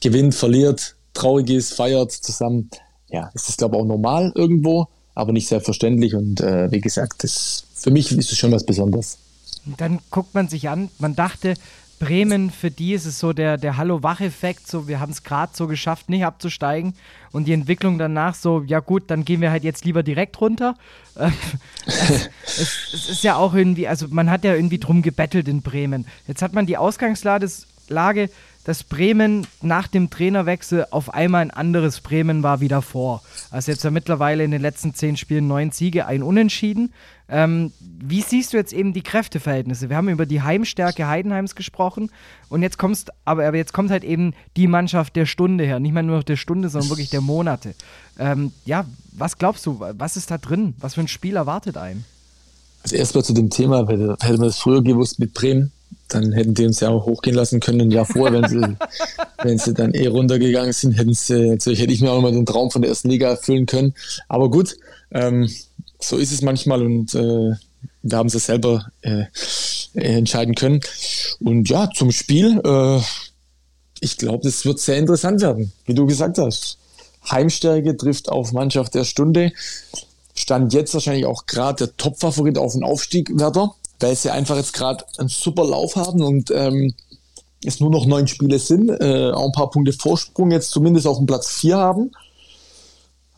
gewinnt, 0.00 0.34
verliert, 0.34 0.96
traurig 1.14 1.50
ist, 1.50 1.74
feiert 1.74 2.12
zusammen, 2.12 2.70
ja, 3.08 3.30
ist 3.34 3.48
das, 3.48 3.56
glaube 3.56 3.76
ich, 3.76 3.82
auch 3.82 3.86
normal 3.86 4.32
irgendwo, 4.34 4.88
aber 5.14 5.32
nicht 5.32 5.48
selbstverständlich 5.48 6.14
und 6.14 6.40
äh, 6.40 6.70
wie 6.70 6.80
gesagt, 6.80 7.24
das, 7.24 7.64
für 7.74 7.90
mich 7.90 8.10
ist 8.12 8.32
es 8.32 8.38
schon 8.38 8.52
was 8.52 8.64
Besonderes. 8.64 9.18
Dann 9.78 10.00
guckt 10.10 10.34
man 10.34 10.48
sich 10.48 10.68
an, 10.68 10.90
man 10.98 11.16
dachte, 11.16 11.54
Bremen, 11.98 12.50
für 12.50 12.70
die 12.70 12.92
ist 12.92 13.06
es 13.06 13.18
so 13.18 13.32
der, 13.32 13.56
der 13.56 13.78
Hallo-Wach-Effekt, 13.78 14.68
so 14.68 14.86
wir 14.86 15.00
haben 15.00 15.12
es 15.12 15.22
gerade 15.22 15.52
so 15.54 15.66
geschafft, 15.66 16.10
nicht 16.10 16.24
abzusteigen 16.24 16.94
und 17.32 17.46
die 17.46 17.54
Entwicklung 17.54 17.98
danach 17.98 18.34
so, 18.34 18.62
ja 18.66 18.80
gut, 18.80 19.04
dann 19.06 19.24
gehen 19.24 19.40
wir 19.40 19.50
halt 19.50 19.64
jetzt 19.64 19.84
lieber 19.86 20.02
direkt 20.02 20.40
runter. 20.40 20.74
es, 21.86 22.28
es, 22.92 23.08
ist 23.08 23.24
ja 23.24 23.36
auch 23.36 23.54
irgendwie, 23.54 23.88
also 23.88 24.08
man 24.10 24.30
hat 24.30 24.44
ja 24.44 24.54
irgendwie 24.54 24.78
drum 24.78 25.00
gebettelt 25.00 25.48
in 25.48 25.62
Bremen. 25.62 26.06
Jetzt 26.28 26.42
hat 26.42 26.52
man 26.52 26.66
die 26.66 26.76
Ausgangslage 26.76 28.28
dass 28.66 28.82
Bremen 28.82 29.46
nach 29.62 29.86
dem 29.86 30.10
Trainerwechsel 30.10 30.88
auf 30.90 31.14
einmal 31.14 31.42
ein 31.42 31.52
anderes 31.52 32.00
Bremen 32.00 32.42
war 32.42 32.60
wie 32.60 32.66
davor. 32.66 33.22
Also 33.52 33.70
jetzt 33.70 33.84
ja 33.84 33.92
mittlerweile 33.92 34.42
in 34.42 34.50
den 34.50 34.60
letzten 34.60 34.92
zehn 34.92 35.16
Spielen 35.16 35.46
neun 35.46 35.70
Siege, 35.70 36.06
ein 36.06 36.24
Unentschieden. 36.24 36.92
Ähm, 37.28 37.72
wie 37.80 38.22
siehst 38.22 38.52
du 38.52 38.56
jetzt 38.56 38.72
eben 38.72 38.92
die 38.92 39.02
Kräfteverhältnisse? 39.02 39.88
Wir 39.88 39.96
haben 39.96 40.08
über 40.08 40.26
die 40.26 40.42
Heimstärke 40.42 41.06
Heidenheims 41.06 41.54
gesprochen 41.54 42.10
und 42.48 42.62
jetzt 42.62 42.76
kommst, 42.76 43.12
aber, 43.24 43.46
aber 43.46 43.56
jetzt 43.56 43.72
kommt 43.72 43.92
halt 43.92 44.02
eben 44.02 44.34
die 44.56 44.66
Mannschaft 44.66 45.14
der 45.14 45.26
Stunde 45.26 45.62
her. 45.62 45.78
Nicht 45.78 45.92
mehr 45.92 46.02
nur 46.02 46.24
der 46.24 46.36
Stunde, 46.36 46.68
sondern 46.68 46.90
wirklich 46.90 47.10
der 47.10 47.20
Monate. 47.20 47.76
Ähm, 48.18 48.50
ja, 48.64 48.84
was 49.12 49.38
glaubst 49.38 49.64
du, 49.66 49.78
was 49.78 50.16
ist 50.16 50.32
da 50.32 50.38
drin? 50.38 50.74
Was 50.80 50.94
für 50.94 51.02
ein 51.02 51.08
Spiel 51.08 51.36
erwartet 51.36 51.76
einen? 51.76 52.04
Also 52.82 52.96
erstmal 52.96 53.22
zu 53.22 53.32
dem 53.32 53.48
Thema, 53.48 53.86
hätte 53.88 54.38
man 54.38 54.48
das 54.48 54.58
früher 54.58 54.82
gewusst 54.82 55.20
mit 55.20 55.34
Bremen, 55.34 55.70
dann 56.08 56.32
hätten 56.32 56.54
die 56.54 56.66
uns 56.66 56.80
ja 56.80 56.88
auch 56.88 57.06
hochgehen 57.06 57.36
lassen 57.36 57.60
können 57.60 57.82
ein 57.82 57.90
Jahr 57.90 58.04
vorher, 58.04 58.42
wenn 58.42 58.48
sie, 58.48 58.76
wenn 59.42 59.58
sie 59.58 59.74
dann 59.74 59.94
eh 59.94 60.06
runtergegangen 60.06 60.72
sind, 60.72 60.92
hätten 60.92 61.14
sie, 61.14 61.50
natürlich 61.50 61.80
hätte 61.80 61.92
ich 61.92 62.00
mir 62.00 62.12
auch 62.12 62.20
mal 62.20 62.32
den 62.32 62.46
Traum 62.46 62.70
von 62.70 62.82
der 62.82 62.90
ersten 62.90 63.10
Liga 63.10 63.28
erfüllen 63.28 63.66
können. 63.66 63.94
Aber 64.28 64.50
gut, 64.50 64.76
ähm, 65.10 65.48
so 66.00 66.16
ist 66.16 66.32
es 66.32 66.42
manchmal 66.42 66.82
und 66.82 67.14
äh, 67.14 67.52
da 68.02 68.18
haben 68.18 68.28
sie 68.28 68.38
selber 68.38 68.86
äh, 69.02 69.24
entscheiden 69.94 70.54
können. 70.54 70.80
Und 71.40 71.68
ja, 71.68 71.90
zum 71.90 72.12
Spiel, 72.12 72.60
äh, 72.64 73.00
ich 74.00 74.16
glaube, 74.18 74.44
das 74.44 74.64
wird 74.64 74.78
sehr 74.78 74.98
interessant 74.98 75.40
werden, 75.40 75.72
wie 75.86 75.94
du 75.94 76.06
gesagt 76.06 76.38
hast. 76.38 76.78
Heimstärke 77.28 77.96
trifft 77.96 78.28
auf 78.28 78.52
Mannschaft 78.52 78.94
der 78.94 79.04
Stunde. 79.04 79.52
Stand 80.34 80.72
jetzt 80.74 80.94
wahrscheinlich 80.94 81.26
auch 81.26 81.46
gerade 81.46 81.86
der 81.86 81.96
Top-Favorit 81.96 82.58
auf 82.58 82.74
den 82.74 82.84
Aufstieg, 82.84 83.36
Werder 83.36 83.74
weil 84.00 84.14
sie 84.14 84.30
einfach 84.30 84.56
jetzt 84.56 84.72
gerade 84.72 85.04
einen 85.18 85.28
super 85.28 85.64
Lauf 85.64 85.96
haben 85.96 86.22
und 86.22 86.50
ähm, 86.50 86.94
es 87.64 87.80
nur 87.80 87.90
noch 87.90 88.06
neun 88.06 88.26
Spiele 88.26 88.58
sind, 88.58 88.90
äh, 88.90 89.30
auch 89.32 89.46
ein 89.46 89.52
paar 89.52 89.70
Punkte 89.70 89.92
Vorsprung 89.92 90.50
jetzt 90.50 90.70
zumindest 90.70 91.06
auf 91.06 91.16
dem 91.16 91.26
Platz 91.26 91.48
vier 91.48 91.76
haben. 91.76 92.12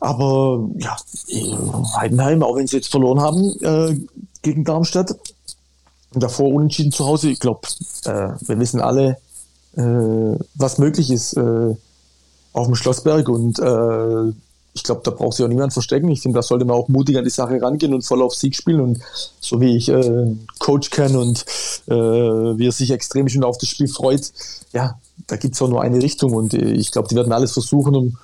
Aber 0.00 0.68
ja, 0.78 0.96
Heidenheim, 1.96 2.42
auch 2.42 2.56
wenn 2.56 2.66
sie 2.66 2.76
jetzt 2.76 2.90
verloren 2.90 3.20
haben 3.20 3.52
äh, 3.62 3.98
gegen 4.42 4.64
Darmstadt, 4.64 5.14
davor 6.12 6.48
unentschieden 6.52 6.92
zu 6.92 7.04
Hause, 7.04 7.30
ich 7.30 7.40
glaube, 7.40 7.60
äh, 8.04 8.30
wir 8.40 8.58
wissen 8.60 8.80
alle, 8.80 9.16
äh, 9.76 10.38
was 10.54 10.78
möglich 10.78 11.10
ist 11.10 11.36
äh, 11.36 11.74
auf 12.52 12.66
dem 12.66 12.74
Schlossberg 12.74 13.28
und 13.28 13.58
äh, 13.58 14.32
ich 14.78 14.84
glaube, 14.84 15.00
da 15.04 15.10
braucht 15.10 15.36
sich 15.36 15.44
auch 15.44 15.48
niemand 15.48 15.72
verstecken. 15.72 16.08
Ich 16.08 16.22
finde, 16.22 16.38
da 16.38 16.42
sollte 16.42 16.64
man 16.64 16.76
auch 16.76 16.88
mutig 16.88 17.18
an 17.18 17.24
die 17.24 17.30
Sache 17.30 17.60
rangehen 17.60 17.92
und 17.92 18.02
voll 18.02 18.22
auf 18.22 18.34
Sieg 18.34 18.54
spielen. 18.54 18.80
Und 18.80 19.00
so 19.40 19.60
wie 19.60 19.76
ich 19.76 19.88
äh, 19.88 20.36
Coach 20.58 20.90
kenne 20.90 21.18
und 21.18 21.44
äh, 21.88 21.94
wie 21.94 22.66
er 22.66 22.72
sich 22.72 22.90
extrem 22.90 23.28
schon 23.28 23.44
auf 23.44 23.58
das 23.58 23.68
Spiel 23.68 23.88
freut, 23.88 24.32
ja, 24.72 24.98
da 25.26 25.36
gibt 25.36 25.54
es 25.54 25.62
auch 25.62 25.68
nur 25.68 25.82
eine 25.82 26.00
Richtung. 26.00 26.32
Und 26.32 26.54
äh, 26.54 26.72
ich 26.72 26.92
glaube, 26.92 27.08
die 27.08 27.16
werden 27.16 27.32
alles 27.32 27.52
versuchen, 27.52 27.96
um 27.96 28.16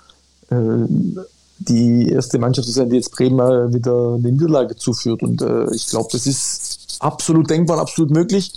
äh, 0.50 1.26
die 1.58 2.08
erste 2.08 2.38
Mannschaft 2.38 2.66
zu 2.68 2.72
sein, 2.72 2.90
die 2.90 2.96
jetzt 2.96 3.12
Bremen 3.12 3.74
wieder 3.74 4.14
eine 4.14 4.32
Niederlage 4.32 4.76
zuführt. 4.76 5.22
Und 5.22 5.42
äh, 5.42 5.66
ich 5.74 5.88
glaube, 5.88 6.08
das 6.12 6.26
ist 6.26 6.98
absolut 7.00 7.50
denkbar 7.50 7.78
absolut 7.78 8.10
möglich. 8.10 8.52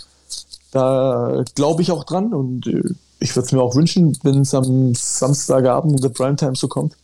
Da 0.70 1.44
glaube 1.54 1.82
ich 1.82 1.90
auch 1.90 2.04
dran 2.04 2.32
und 2.32 2.66
äh, 2.66 2.82
ich 3.20 3.34
würde 3.34 3.46
es 3.46 3.52
mir 3.52 3.62
auch 3.62 3.74
wünschen, 3.74 4.16
wenn 4.22 4.42
es 4.42 4.54
am 4.54 4.94
Samstagabend 4.94 5.94
in 5.94 6.00
der 6.00 6.10
Primetime 6.10 6.54
so 6.54 6.68
kommt. 6.68 6.96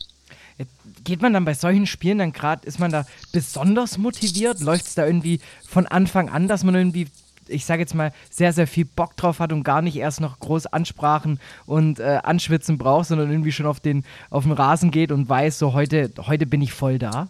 Geht 1.04 1.22
man 1.22 1.32
dann 1.32 1.44
bei 1.44 1.54
solchen 1.54 1.86
Spielen 1.86 2.18
dann 2.18 2.32
gerade, 2.32 2.66
ist 2.66 2.80
man 2.80 2.90
da 2.90 3.06
besonders 3.32 3.98
motiviert? 3.98 4.60
Läuft 4.60 4.86
es 4.86 4.94
da 4.94 5.06
irgendwie 5.06 5.40
von 5.68 5.86
Anfang 5.86 6.28
an, 6.28 6.48
dass 6.48 6.64
man 6.64 6.74
irgendwie 6.74 7.08
ich 7.48 7.66
sage 7.66 7.82
jetzt 7.82 7.94
mal, 7.94 8.12
sehr, 8.30 8.54
sehr 8.54 8.66
viel 8.66 8.86
Bock 8.86 9.16
drauf 9.16 9.38
hat 9.38 9.52
und 9.52 9.64
gar 9.64 9.82
nicht 9.82 9.96
erst 9.96 10.20
noch 10.20 10.38
groß 10.40 10.66
Ansprachen 10.66 11.38
und 11.66 12.00
äh, 12.00 12.20
Anschwitzen 12.22 12.78
braucht, 12.78 13.08
sondern 13.08 13.30
irgendwie 13.30 13.52
schon 13.52 13.66
auf 13.66 13.80
den, 13.80 14.04
auf 14.30 14.44
den 14.44 14.52
Rasen 14.52 14.90
geht 14.90 15.12
und 15.12 15.28
weiß, 15.28 15.58
so 15.58 15.74
heute, 15.74 16.10
heute 16.26 16.46
bin 16.46 16.62
ich 16.62 16.72
voll 16.72 16.98
da? 16.98 17.28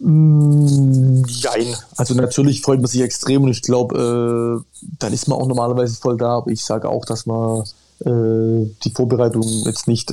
Jein. 0.00 1.76
Also 1.96 2.14
natürlich 2.14 2.62
freut 2.62 2.80
man 2.80 2.88
sich 2.88 3.02
extrem 3.02 3.44
und 3.44 3.50
ich 3.50 3.62
glaube, 3.62 4.64
äh, 4.64 4.88
dann 4.98 5.12
ist 5.12 5.28
man 5.28 5.38
auch 5.38 5.46
normalerweise 5.46 5.96
voll 5.96 6.16
da. 6.16 6.38
Aber 6.38 6.50
ich 6.50 6.64
sage 6.64 6.88
auch, 6.88 7.04
dass 7.04 7.24
man 7.24 7.62
äh, 8.00 8.68
die 8.82 8.90
Vorbereitung 8.90 9.44
jetzt 9.64 9.86
nicht, 9.86 10.10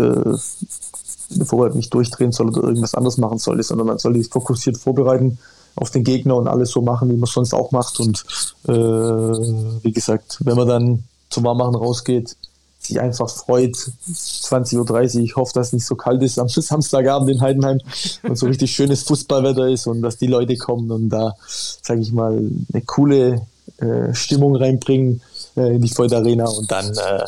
Vorbereitung 1.45 1.77
nicht 1.77 1.93
durchdrehen 1.93 2.32
soll 2.32 2.49
oder 2.49 2.63
irgendwas 2.63 2.95
anderes 2.95 3.17
machen 3.17 3.38
soll, 3.38 3.61
sondern 3.63 3.88
man 3.88 3.97
soll 3.97 4.15
sich 4.15 4.30
fokussiert 4.30 4.77
vorbereiten 4.77 5.38
auf 5.75 5.91
den 5.91 6.03
Gegner 6.03 6.36
und 6.36 6.47
alles 6.47 6.71
so 6.71 6.82
machen, 6.82 7.09
wie 7.09 7.13
man 7.13 7.23
es 7.23 7.34
sonst 7.34 7.53
auch 7.53 7.71
macht. 7.71 7.99
Und 7.99 8.25
äh, 8.67 8.71
wie 8.71 9.91
gesagt, 9.91 10.38
wenn 10.41 10.57
man 10.57 10.67
dann 10.67 11.03
zum 11.30 11.43
Warmmachen 11.43 11.75
rausgeht, 11.75 12.36
sich 12.80 12.99
einfach 12.99 13.30
freut. 13.30 13.75
20.30 13.75 15.15
Uhr. 15.15 15.23
Ich 15.23 15.36
hoffe, 15.36 15.53
dass 15.53 15.67
es 15.67 15.73
nicht 15.73 15.86
so 15.86 15.95
kalt 15.95 16.21
ist 16.23 16.39
am 16.39 16.47
Samstagabend 16.49 17.30
in 17.30 17.41
Heidenheim 17.41 17.80
und 18.23 18.38
so 18.38 18.47
richtig 18.47 18.71
schönes 18.71 19.03
Fußballwetter 19.03 19.67
ist 19.67 19.88
und 19.88 20.01
dass 20.01 20.17
die 20.17 20.27
Leute 20.27 20.57
kommen 20.57 20.91
und 20.91 21.09
da, 21.09 21.36
sage 21.47 22.01
ich 22.01 22.11
mal, 22.11 22.38
eine 22.38 22.82
coole 22.86 23.41
äh, 23.77 24.13
Stimmung 24.13 24.55
reinbringen 24.55 25.21
äh, 25.55 25.75
in 25.75 25.82
die 25.82 25.97
Void 25.97 26.13
Arena 26.13 26.47
und 26.47 26.71
dann 26.71 26.89
äh, 26.95 27.25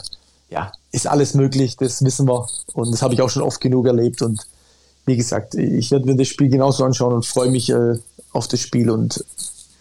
ja, 0.49 0.72
ist 0.92 1.08
alles 1.08 1.34
möglich, 1.34 1.78
das 1.78 2.04
wissen 2.04 2.28
wir 2.28 2.48
und 2.74 2.92
das 2.92 3.02
habe 3.02 3.14
ich 3.14 3.22
auch 3.22 3.30
schon 3.30 3.44
oft 3.44 3.62
genug 3.62 3.88
erlebt 3.88 4.22
und 4.22 4.46
wie 5.06 5.18
gesagt, 5.18 5.56
ich 5.56 5.92
werde 5.92 6.06
mir 6.06 6.16
das 6.16 6.28
Spiel 6.28 6.50
genauso 6.50 6.84
anschauen 6.84 7.14
und 7.14 7.26
freue 7.26 7.50
mich 7.50 7.70
äh, 7.70 7.98
auf 8.34 8.48
das 8.48 8.60
Spiel 8.60 8.89
und 8.89 9.24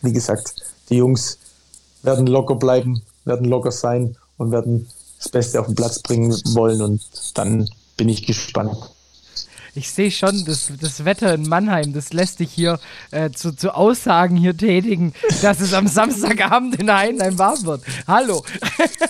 wie 0.03 0.13
gesagt, 0.13 0.55
die 0.89 0.97
Jungs 0.97 1.39
werden 2.03 2.27
locker 2.27 2.55
bleiben, 2.55 3.03
werden 3.25 3.47
locker 3.47 3.73
sein 3.73 4.17
und 4.39 4.51
werden 4.51 4.89
das 5.19 5.29
Beste 5.29 5.61
auf 5.61 5.67
den 5.67 5.75
Platz 5.75 5.99
bringen 5.99 6.33
wollen 6.55 6.81
und 6.81 7.03
dann 7.35 7.69
bin 7.97 8.09
ich 8.09 8.27
gespannt. 8.27 8.77
Ich 9.75 9.93
sehe 9.93 10.11
schon, 10.11 10.45
das, 10.47 10.73
das 10.81 11.05
Wetter 11.05 11.33
in 11.35 11.49
Mannheim, 11.49 11.93
das 11.93 12.13
lässt 12.13 12.41
dich 12.41 12.51
hier 12.53 12.81
äh, 13.13 13.31
zu, 13.31 13.55
zu 13.55 13.75
Aussagen 13.75 14.37
hier 14.37 14.57
tätigen, 14.57 15.13
dass 15.43 15.61
es 15.61 15.75
am 15.75 15.87
Samstagabend 15.87 16.77
in 16.77 16.93
Heidenheim 16.93 17.39
warm 17.39 17.65
wird. 17.65 17.83
Hallo. 18.07 18.43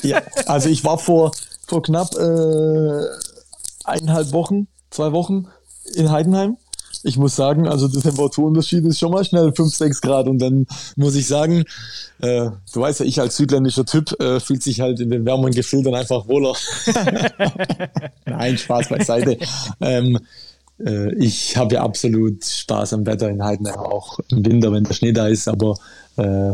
ja, 0.02 0.20
also 0.46 0.68
ich 0.68 0.84
war 0.84 0.98
vor, 0.98 1.32
vor 1.70 1.82
knapp 1.82 2.14
äh, 2.16 3.04
eineinhalb 3.84 4.32
Wochen, 4.32 4.66
zwei 4.90 5.12
Wochen 5.12 5.46
in 5.94 6.10
Heidenheim 6.10 6.56
ich 7.02 7.16
muss 7.16 7.36
sagen, 7.36 7.66
also 7.66 7.88
der 7.88 8.02
Temperaturunterschied 8.02 8.84
ist 8.84 8.98
schon 8.98 9.12
mal 9.12 9.24
schnell 9.24 9.52
5, 9.54 9.74
6 9.74 10.00
Grad. 10.00 10.26
Und 10.26 10.38
dann 10.38 10.66
muss 10.96 11.14
ich 11.14 11.26
sagen, 11.26 11.64
äh, 12.20 12.50
du 12.72 12.80
weißt 12.80 13.00
ja, 13.00 13.06
ich 13.06 13.20
als 13.20 13.36
südländischer 13.36 13.86
Typ 13.86 14.20
äh, 14.20 14.40
fühlt 14.40 14.62
sich 14.62 14.80
halt 14.80 15.00
in 15.00 15.10
den 15.10 15.24
wärmeren 15.24 15.52
Gefilden 15.52 15.94
einfach 15.94 16.28
wohler. 16.28 16.54
Nein, 18.26 18.58
Spaß 18.58 18.88
beiseite. 18.88 19.38
ähm, 19.80 20.18
äh, 20.84 21.14
ich 21.14 21.56
habe 21.56 21.76
ja 21.76 21.82
absolut 21.82 22.44
Spaß 22.44 22.92
am 22.92 23.06
Wetter 23.06 23.30
in 23.30 23.42
Heidenheim, 23.42 23.78
auch 23.78 24.18
im 24.30 24.44
Winter, 24.44 24.72
wenn 24.72 24.84
der 24.84 24.94
Schnee 24.94 25.12
da 25.12 25.28
ist. 25.28 25.48
Aber 25.48 25.76
äh, 26.16 26.50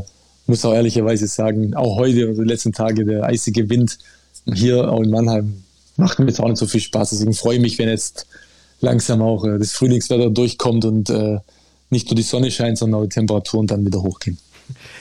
muss 0.46 0.64
auch 0.64 0.74
ehrlicherweise 0.74 1.26
sagen, 1.26 1.74
auch 1.74 1.96
heute 1.96 2.28
und 2.28 2.36
die 2.36 2.44
letzten 2.44 2.72
Tage 2.72 3.04
der 3.04 3.24
eisige 3.24 3.68
Wind 3.68 3.98
hier 4.53 4.90
auch 4.90 5.03
in 5.03 5.11
Mannheim 5.11 5.64
macht 5.97 6.18
mir 6.18 6.26
jetzt 6.26 6.40
auch 6.40 6.49
nicht 6.49 6.59
so 6.59 6.66
viel 6.66 6.80
Spaß. 6.80 7.11
Deswegen 7.11 7.34
freue 7.34 7.57
ich 7.57 7.62
mich, 7.62 7.78
wenn 7.78 7.88
jetzt 7.88 8.26
langsam 8.80 9.22
auch 9.22 9.44
äh, 9.44 9.59
das 9.59 9.72
Frühlingswetter 9.72 10.30
durchkommt 10.30 10.84
und 10.84 11.11
äh, 11.11 11.38
nicht 11.90 12.09
nur 12.09 12.16
die 12.16 12.22
Sonne 12.22 12.51
scheint, 12.51 12.78
sondern 12.78 13.01
auch 13.01 13.05
die 13.05 13.11
Temperaturen 13.11 13.66
dann 13.66 13.84
wieder 13.84 14.03
hochgehen. 14.03 14.38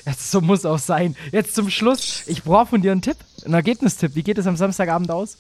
Ja, 0.06 0.14
so 0.18 0.42
muss 0.42 0.66
auch 0.66 0.80
sein. 0.80 1.16
Jetzt 1.32 1.56
zum 1.56 1.70
Schluss, 1.70 2.22
ich 2.28 2.44
brauche 2.44 2.68
von 2.68 2.82
dir 2.82 2.92
einen 2.92 3.02
Tipp, 3.02 3.18
einen 3.44 3.56
Ergebnistipp. 3.56 4.16
Wie 4.16 4.24
geht 4.24 4.38
es 4.38 4.46
am 4.46 4.56
Samstagabend 4.56 5.10
aus? 5.10 5.38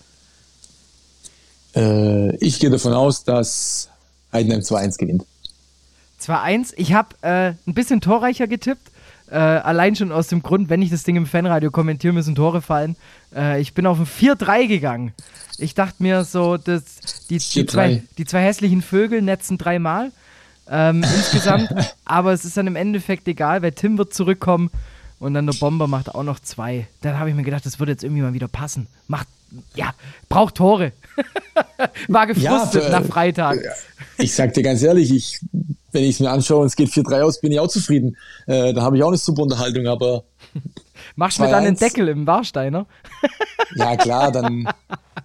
Äh, 1.75 2.35
ich 2.37 2.59
gehe 2.59 2.69
davon 2.69 2.93
aus, 2.93 3.23
dass 3.23 3.89
Heidenheim 4.33 4.61
2-1 4.61 4.97
gewinnt. 4.97 5.25
2-1. 6.21 6.73
Ich 6.77 6.93
habe 6.93 7.09
äh, 7.21 7.53
ein 7.67 7.73
bisschen 7.73 8.01
torreicher 8.01 8.47
getippt. 8.47 8.91
Äh, 9.29 9.37
allein 9.37 9.95
schon 9.95 10.11
aus 10.11 10.27
dem 10.27 10.43
Grund, 10.43 10.69
wenn 10.69 10.81
ich 10.81 10.91
das 10.91 11.03
Ding 11.03 11.15
im 11.15 11.25
Fanradio 11.25 11.71
kommentiere, 11.71 12.13
müssen 12.13 12.35
Tore 12.35 12.61
fallen. 12.61 12.95
Äh, 13.35 13.59
ich 13.59 13.73
bin 13.73 13.87
auf 13.87 13.99
ein 13.99 14.05
4-3 14.05 14.67
gegangen. 14.67 15.13
Ich 15.57 15.73
dachte 15.73 16.03
mir 16.03 16.23
so, 16.23 16.57
dass 16.57 16.83
die, 17.29 17.37
die, 17.37 17.65
zwei, 17.65 18.03
die 18.17 18.25
zwei 18.25 18.43
hässlichen 18.43 18.81
Vögel 18.81 19.21
netzen 19.21 19.57
dreimal 19.57 20.11
ähm, 20.69 21.03
insgesamt. 21.17 21.69
aber 22.05 22.33
es 22.33 22.45
ist 22.45 22.57
dann 22.57 22.67
im 22.67 22.75
Endeffekt 22.75 23.27
egal, 23.27 23.61
weil 23.61 23.71
Tim 23.71 23.97
wird 23.97 24.13
zurückkommen 24.13 24.69
und 25.19 25.33
dann 25.33 25.45
der 25.45 25.53
Bomber 25.53 25.87
macht 25.87 26.13
auch 26.13 26.23
noch 26.23 26.39
zwei. 26.39 26.87
Dann 27.01 27.17
habe 27.19 27.29
ich 27.29 27.35
mir 27.35 27.43
gedacht, 27.43 27.65
das 27.65 27.79
würde 27.79 27.93
jetzt 27.93 28.03
irgendwie 28.03 28.21
mal 28.21 28.33
wieder 28.33 28.47
passen. 28.47 28.87
Macht, 29.07 29.27
ja, 29.73 29.93
braucht 30.29 30.55
Tore. 30.55 30.91
War 32.07 32.27
gefrustet 32.27 32.83
ja, 32.83 32.89
nach 32.99 33.05
Freitag. 33.05 33.57
Ich 34.17 34.33
sag 34.35 34.53
dir 34.53 34.63
ganz 34.63 34.83
ehrlich, 34.83 35.11
ich, 35.11 35.39
wenn 35.95 36.03
ich 36.03 36.11
es 36.11 36.19
mir 36.19 36.29
anschaue 36.29 36.59
und 36.59 36.67
es 36.67 36.75
geht 36.75 36.89
4-3 36.89 37.21
aus, 37.21 37.39
bin 37.39 37.51
ich 37.51 37.59
auch 37.59 37.67
zufrieden. 37.67 38.17
Äh, 38.45 38.73
da 38.73 38.83
habe 38.83 38.97
ich 38.97 39.03
auch 39.03 39.07
eine 39.07 39.17
super 39.17 39.41
Unterhaltung, 39.43 39.87
aber. 39.87 40.25
Machst 41.15 41.39
du 41.39 41.43
mir 41.43 41.49
dann 41.49 41.65
einen 41.65 41.77
Deckel 41.77 42.07
im 42.09 42.27
Warsteiner? 42.27 42.85
ja, 43.75 43.95
klar, 43.95 44.31
dann, 44.31 44.67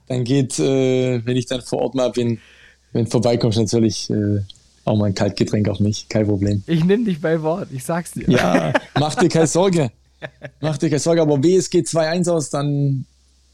dann 0.07 0.25
geht, 0.25 0.59
äh, 0.59 1.25
wenn 1.25 1.37
ich 1.37 1.47
dann 1.47 1.61
vor 1.61 1.81
Ort 1.81 1.95
mal 1.95 2.11
bin, 2.11 2.39
wenn 2.93 3.05
du 3.05 3.11
vorbeikommst, 3.11 3.59
natürlich 3.59 4.09
äh, 4.11 4.41
auch 4.85 4.97
mal 4.97 5.07
ein 5.07 5.15
Kaltgetränk 5.15 5.69
auf 5.69 5.81
mich, 5.81 6.09
kein 6.09 6.27
Problem. 6.27 6.63
Ich 6.67 6.85
nehme 6.85 7.05
dich 7.05 7.21
bei 7.21 7.43
Wort, 7.43 7.69
ich 7.73 7.85
sag's 7.85 8.13
dir. 8.13 8.29
Ja, 8.29 8.73
mach 8.99 9.15
dir 9.17 9.29
keine 9.29 9.47
Sorge. 9.47 9.91
Mach 10.61 10.77
dir 10.77 10.91
keine 10.91 11.01
Sorge, 11.01 11.23
aber 11.23 11.43
es 11.49 11.71
geht 11.71 11.87
2-1 11.87 12.31
aus, 12.31 12.51
dann 12.51 13.07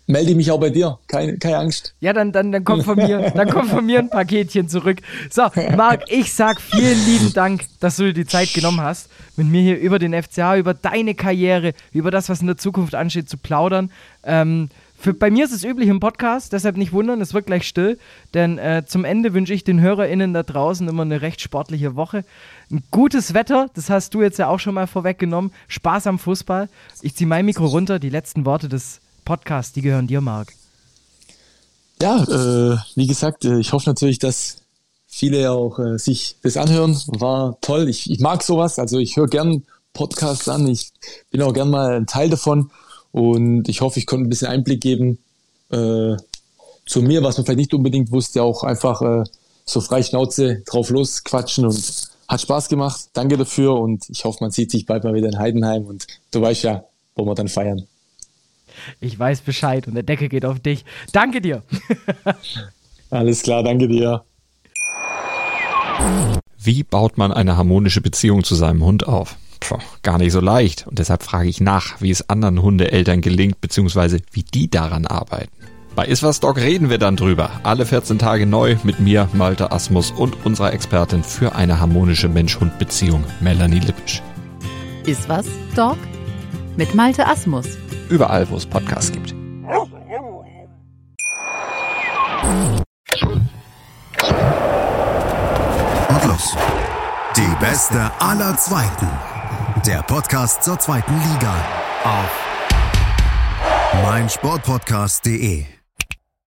melde 0.07 0.31
ich 0.31 0.37
mich 0.37 0.51
auch 0.51 0.61
bei 0.61 0.71
dir. 0.71 0.99
Keine, 1.09 1.37
keine 1.39 1.59
Angst. 1.59 1.95
Ja, 2.01 2.13
dann, 2.13 2.33
dann, 2.33 2.53
dann, 2.53 2.65
kommt 2.65 2.85
von 2.85 2.97
mir, 2.97 3.31
dann 3.35 3.49
kommt 3.51 3.71
von 3.71 3.85
mir 3.85 3.99
ein 3.99 4.11
Paketchen 4.11 4.69
zurück. 4.69 4.99
So, 5.31 5.43
Marc, 5.77 6.05
ich 6.09 6.33
sag 6.33 6.61
vielen 6.61 7.05
lieben 7.07 7.33
Dank, 7.33 7.63
dass 7.81 7.97
du 7.97 8.05
dir 8.05 8.13
die 8.13 8.27
Zeit 8.27 8.53
genommen 8.55 8.81
hast, 8.81 9.11
mit 9.37 9.49
mir 9.49 9.63
hier 9.63 9.79
über 9.79 9.99
den 9.99 10.21
FCA, 10.21 10.57
über 10.57 10.75
deine 10.75 11.15
Karriere, 11.15 11.73
über 11.93 12.11
das, 12.11 12.29
was 12.29 12.41
in 12.41 12.47
der 12.47 12.57
Zukunft 12.57 12.95
ansteht, 12.95 13.29
zu 13.29 13.37
plaudern. 13.37 13.91
Ähm, 14.25 14.69
für, 14.99 15.13
bei 15.13 15.31
mir 15.31 15.45
ist 15.45 15.53
es 15.53 15.63
üblich 15.63 15.89
im 15.89 16.01
Podcast, 16.01 16.55
deshalb 16.55 16.79
nicht 16.79 16.93
wundern, 16.93 17.21
es 17.21 17.35
wird 17.35 17.47
gleich 17.47 17.69
still, 17.69 17.99
denn 18.33 18.57
äh, 18.57 18.85
zum 18.87 19.05
Ende 19.05 19.35
wünsche 19.35 19.53
ich 19.53 19.63
den 19.63 19.81
HörerInnen 19.81 20.33
da 20.33 20.43
draußen 20.43 20.89
immer 20.89 21.03
eine 21.03 21.21
recht 21.21 21.43
sportliche 21.43 21.97
Woche. 21.97 22.25
Ein 22.71 22.83
gutes 22.91 23.35
Wetter, 23.35 23.69
das 23.75 23.91
hast 23.91 24.15
du 24.15 24.23
jetzt 24.23 24.39
ja 24.39 24.49
auch 24.49 24.59
schon 24.59 24.75
mal 24.75 24.87
vorweggenommen. 24.87 25.53
Spaß 25.69 26.07
am 26.07 26.19
Fußball. 26.19 26.69
Ich 27.03 27.15
ziehe 27.15 27.29
mein 27.29 27.45
Mikro 27.45 27.67
runter, 27.67 27.99
die 27.99 28.09
letzten 28.09 28.47
Worte 28.47 28.69
des 28.71 29.01
Podcasts, 29.27 29.75
die 29.75 29.83
gehören 29.83 30.07
dir, 30.07 30.23
Marc. 30.23 30.55
Ja, 32.01 32.23
äh, 32.23 32.79
wie 32.95 33.07
gesagt, 33.07 33.45
äh, 33.45 33.59
ich 33.59 33.75
hoffe 33.75 33.91
natürlich, 33.91 34.19
dass 34.19 34.57
viele 35.07 35.51
auch 35.51 35.79
äh, 35.79 35.99
sich 35.99 36.37
das 36.43 36.57
anhören. 36.57 36.99
War 37.09 37.59
toll. 37.61 37.89
Ich, 37.91 38.11
ich 38.11 38.21
mag 38.21 38.43
sowas. 38.43 38.79
Also 38.79 38.99
ich 38.99 39.17
höre 39.17 39.29
gern 39.29 39.65
Podcasts 39.93 40.49
an. 40.49 40.67
Ich 40.67 40.93
bin 41.31 41.43
auch 41.43 41.53
gern 41.53 41.71
mal 41.71 41.97
ein 41.97 42.07
Teil 42.07 42.31
davon. 42.31 42.71
Und 43.13 43.69
ich 43.69 43.81
hoffe, 43.81 43.99
ich 43.99 44.07
konnte 44.07 44.27
ein 44.27 44.31
bisschen 44.31 44.49
Einblick 44.49 44.81
geben 44.81 45.19
äh, 45.71 46.17
zu 46.87 47.03
mir, 47.03 47.23
was 47.23 47.37
man 47.37 47.47
vielleicht 47.47 47.59
nicht 47.59 47.75
unbedingt 47.75 48.13
wusste, 48.13 48.43
auch 48.43 48.63
einfach 48.63 49.03
äh, 49.03 49.25
so 49.65 49.81
frei 49.81 50.03
Schnauze 50.03 50.63
drauf 50.67 50.91
los 50.91 51.25
quatschen 51.25 51.67
und 51.67 52.09
hat 52.29 52.41
Spaß 52.41 52.69
gemacht. 52.69 53.09
Danke 53.15 53.37
dafür 53.37 53.75
und 53.75 54.09
ich 54.09 54.25
hoffe, 54.25 54.39
man 54.43 54.51
sieht 54.51 54.71
sich 54.71 54.87
bald 54.87 55.05
mal 55.05 55.15
wieder 55.15 55.29
in 55.29 55.39
Heidenheim 55.39 55.87
und 55.87 56.07
du 56.31 56.41
weißt 56.41 56.63
ja, 56.65 56.85
wo 57.15 57.25
wir 57.25 57.35
dann 57.35 57.49
feiern. 57.49 57.87
Ich 59.01 59.19
weiß 59.19 59.43
Bescheid 59.43 59.87
und 59.87 59.95
der 59.95 60.03
Deckel 60.03 60.29
geht 60.29 60.45
auf 60.45 60.61
dich. 60.61 60.85
Danke 61.13 61.41
dir. 61.41 61.63
Alles 63.11 63.43
klar, 63.43 63.63
danke 63.63 63.89
dir. 63.89 64.25
Wie 66.59 66.83
baut 66.83 67.19
man 67.19 67.33
eine 67.33 67.57
harmonische 67.57 68.01
Beziehung 68.01 68.43
zu 68.43 68.55
seinem 68.55 68.85
Hund 68.85 69.07
auf? 69.07 69.37
Puh, 69.61 69.79
gar 70.03 70.19
nicht 70.19 70.33
so 70.33 70.41
leicht. 70.41 70.87
Und 70.87 70.99
deshalb 70.99 71.23
frage 71.23 71.49
ich 71.49 71.61
nach, 71.61 72.01
wie 72.01 72.11
es 72.11 72.29
anderen 72.29 72.61
Hundeeltern 72.61 73.21
gelingt, 73.21 73.61
beziehungsweise 73.61 74.21
wie 74.33 74.43
die 74.43 74.69
daran 74.69 75.07
arbeiten. 75.07 75.53
Bei 75.95 76.05
Iswas 76.05 76.41
Dog 76.41 76.59
reden 76.59 76.91
wir 76.91 76.99
dann 76.99 77.17
drüber. 77.17 77.51
Alle 77.63 77.87
14 77.87 78.19
Tage 78.19 78.45
neu 78.45 78.77
mit 78.85 79.01
mir, 79.01 79.31
Malte 79.33 79.73
Asmus 79.73 80.11
und 80.11 80.45
unserer 80.45 80.75
Expertin 80.75 81.23
für 81.23 81.55
eine 81.55 81.81
harmonische 81.81 82.29
Mensch-Hund-Beziehung, 82.29 83.25
Melanie 83.41 83.79
Lippisch. 83.79 84.23
Iswas 85.07 85.47
Dog 85.75 85.97
mit 86.77 86.95
Malte 86.95 87.27
Asmus. 87.27 87.79
Überall, 88.09 88.49
wo 88.51 88.57
es 88.57 88.67
Podcasts 88.67 89.11
gibt. 89.13 89.35
Und 96.09 96.25
los. 96.25 96.57
Die 97.37 97.57
beste 97.61 98.11
aller 98.21 98.57
Zweiten. 98.57 99.09
Der 99.87 100.03
Podcast 100.03 100.63
zur 100.63 100.79
zweiten 100.79 101.15
Liga. 101.15 101.55
auf 102.05 102.47
meinsportpodcast.de. 104.03 105.76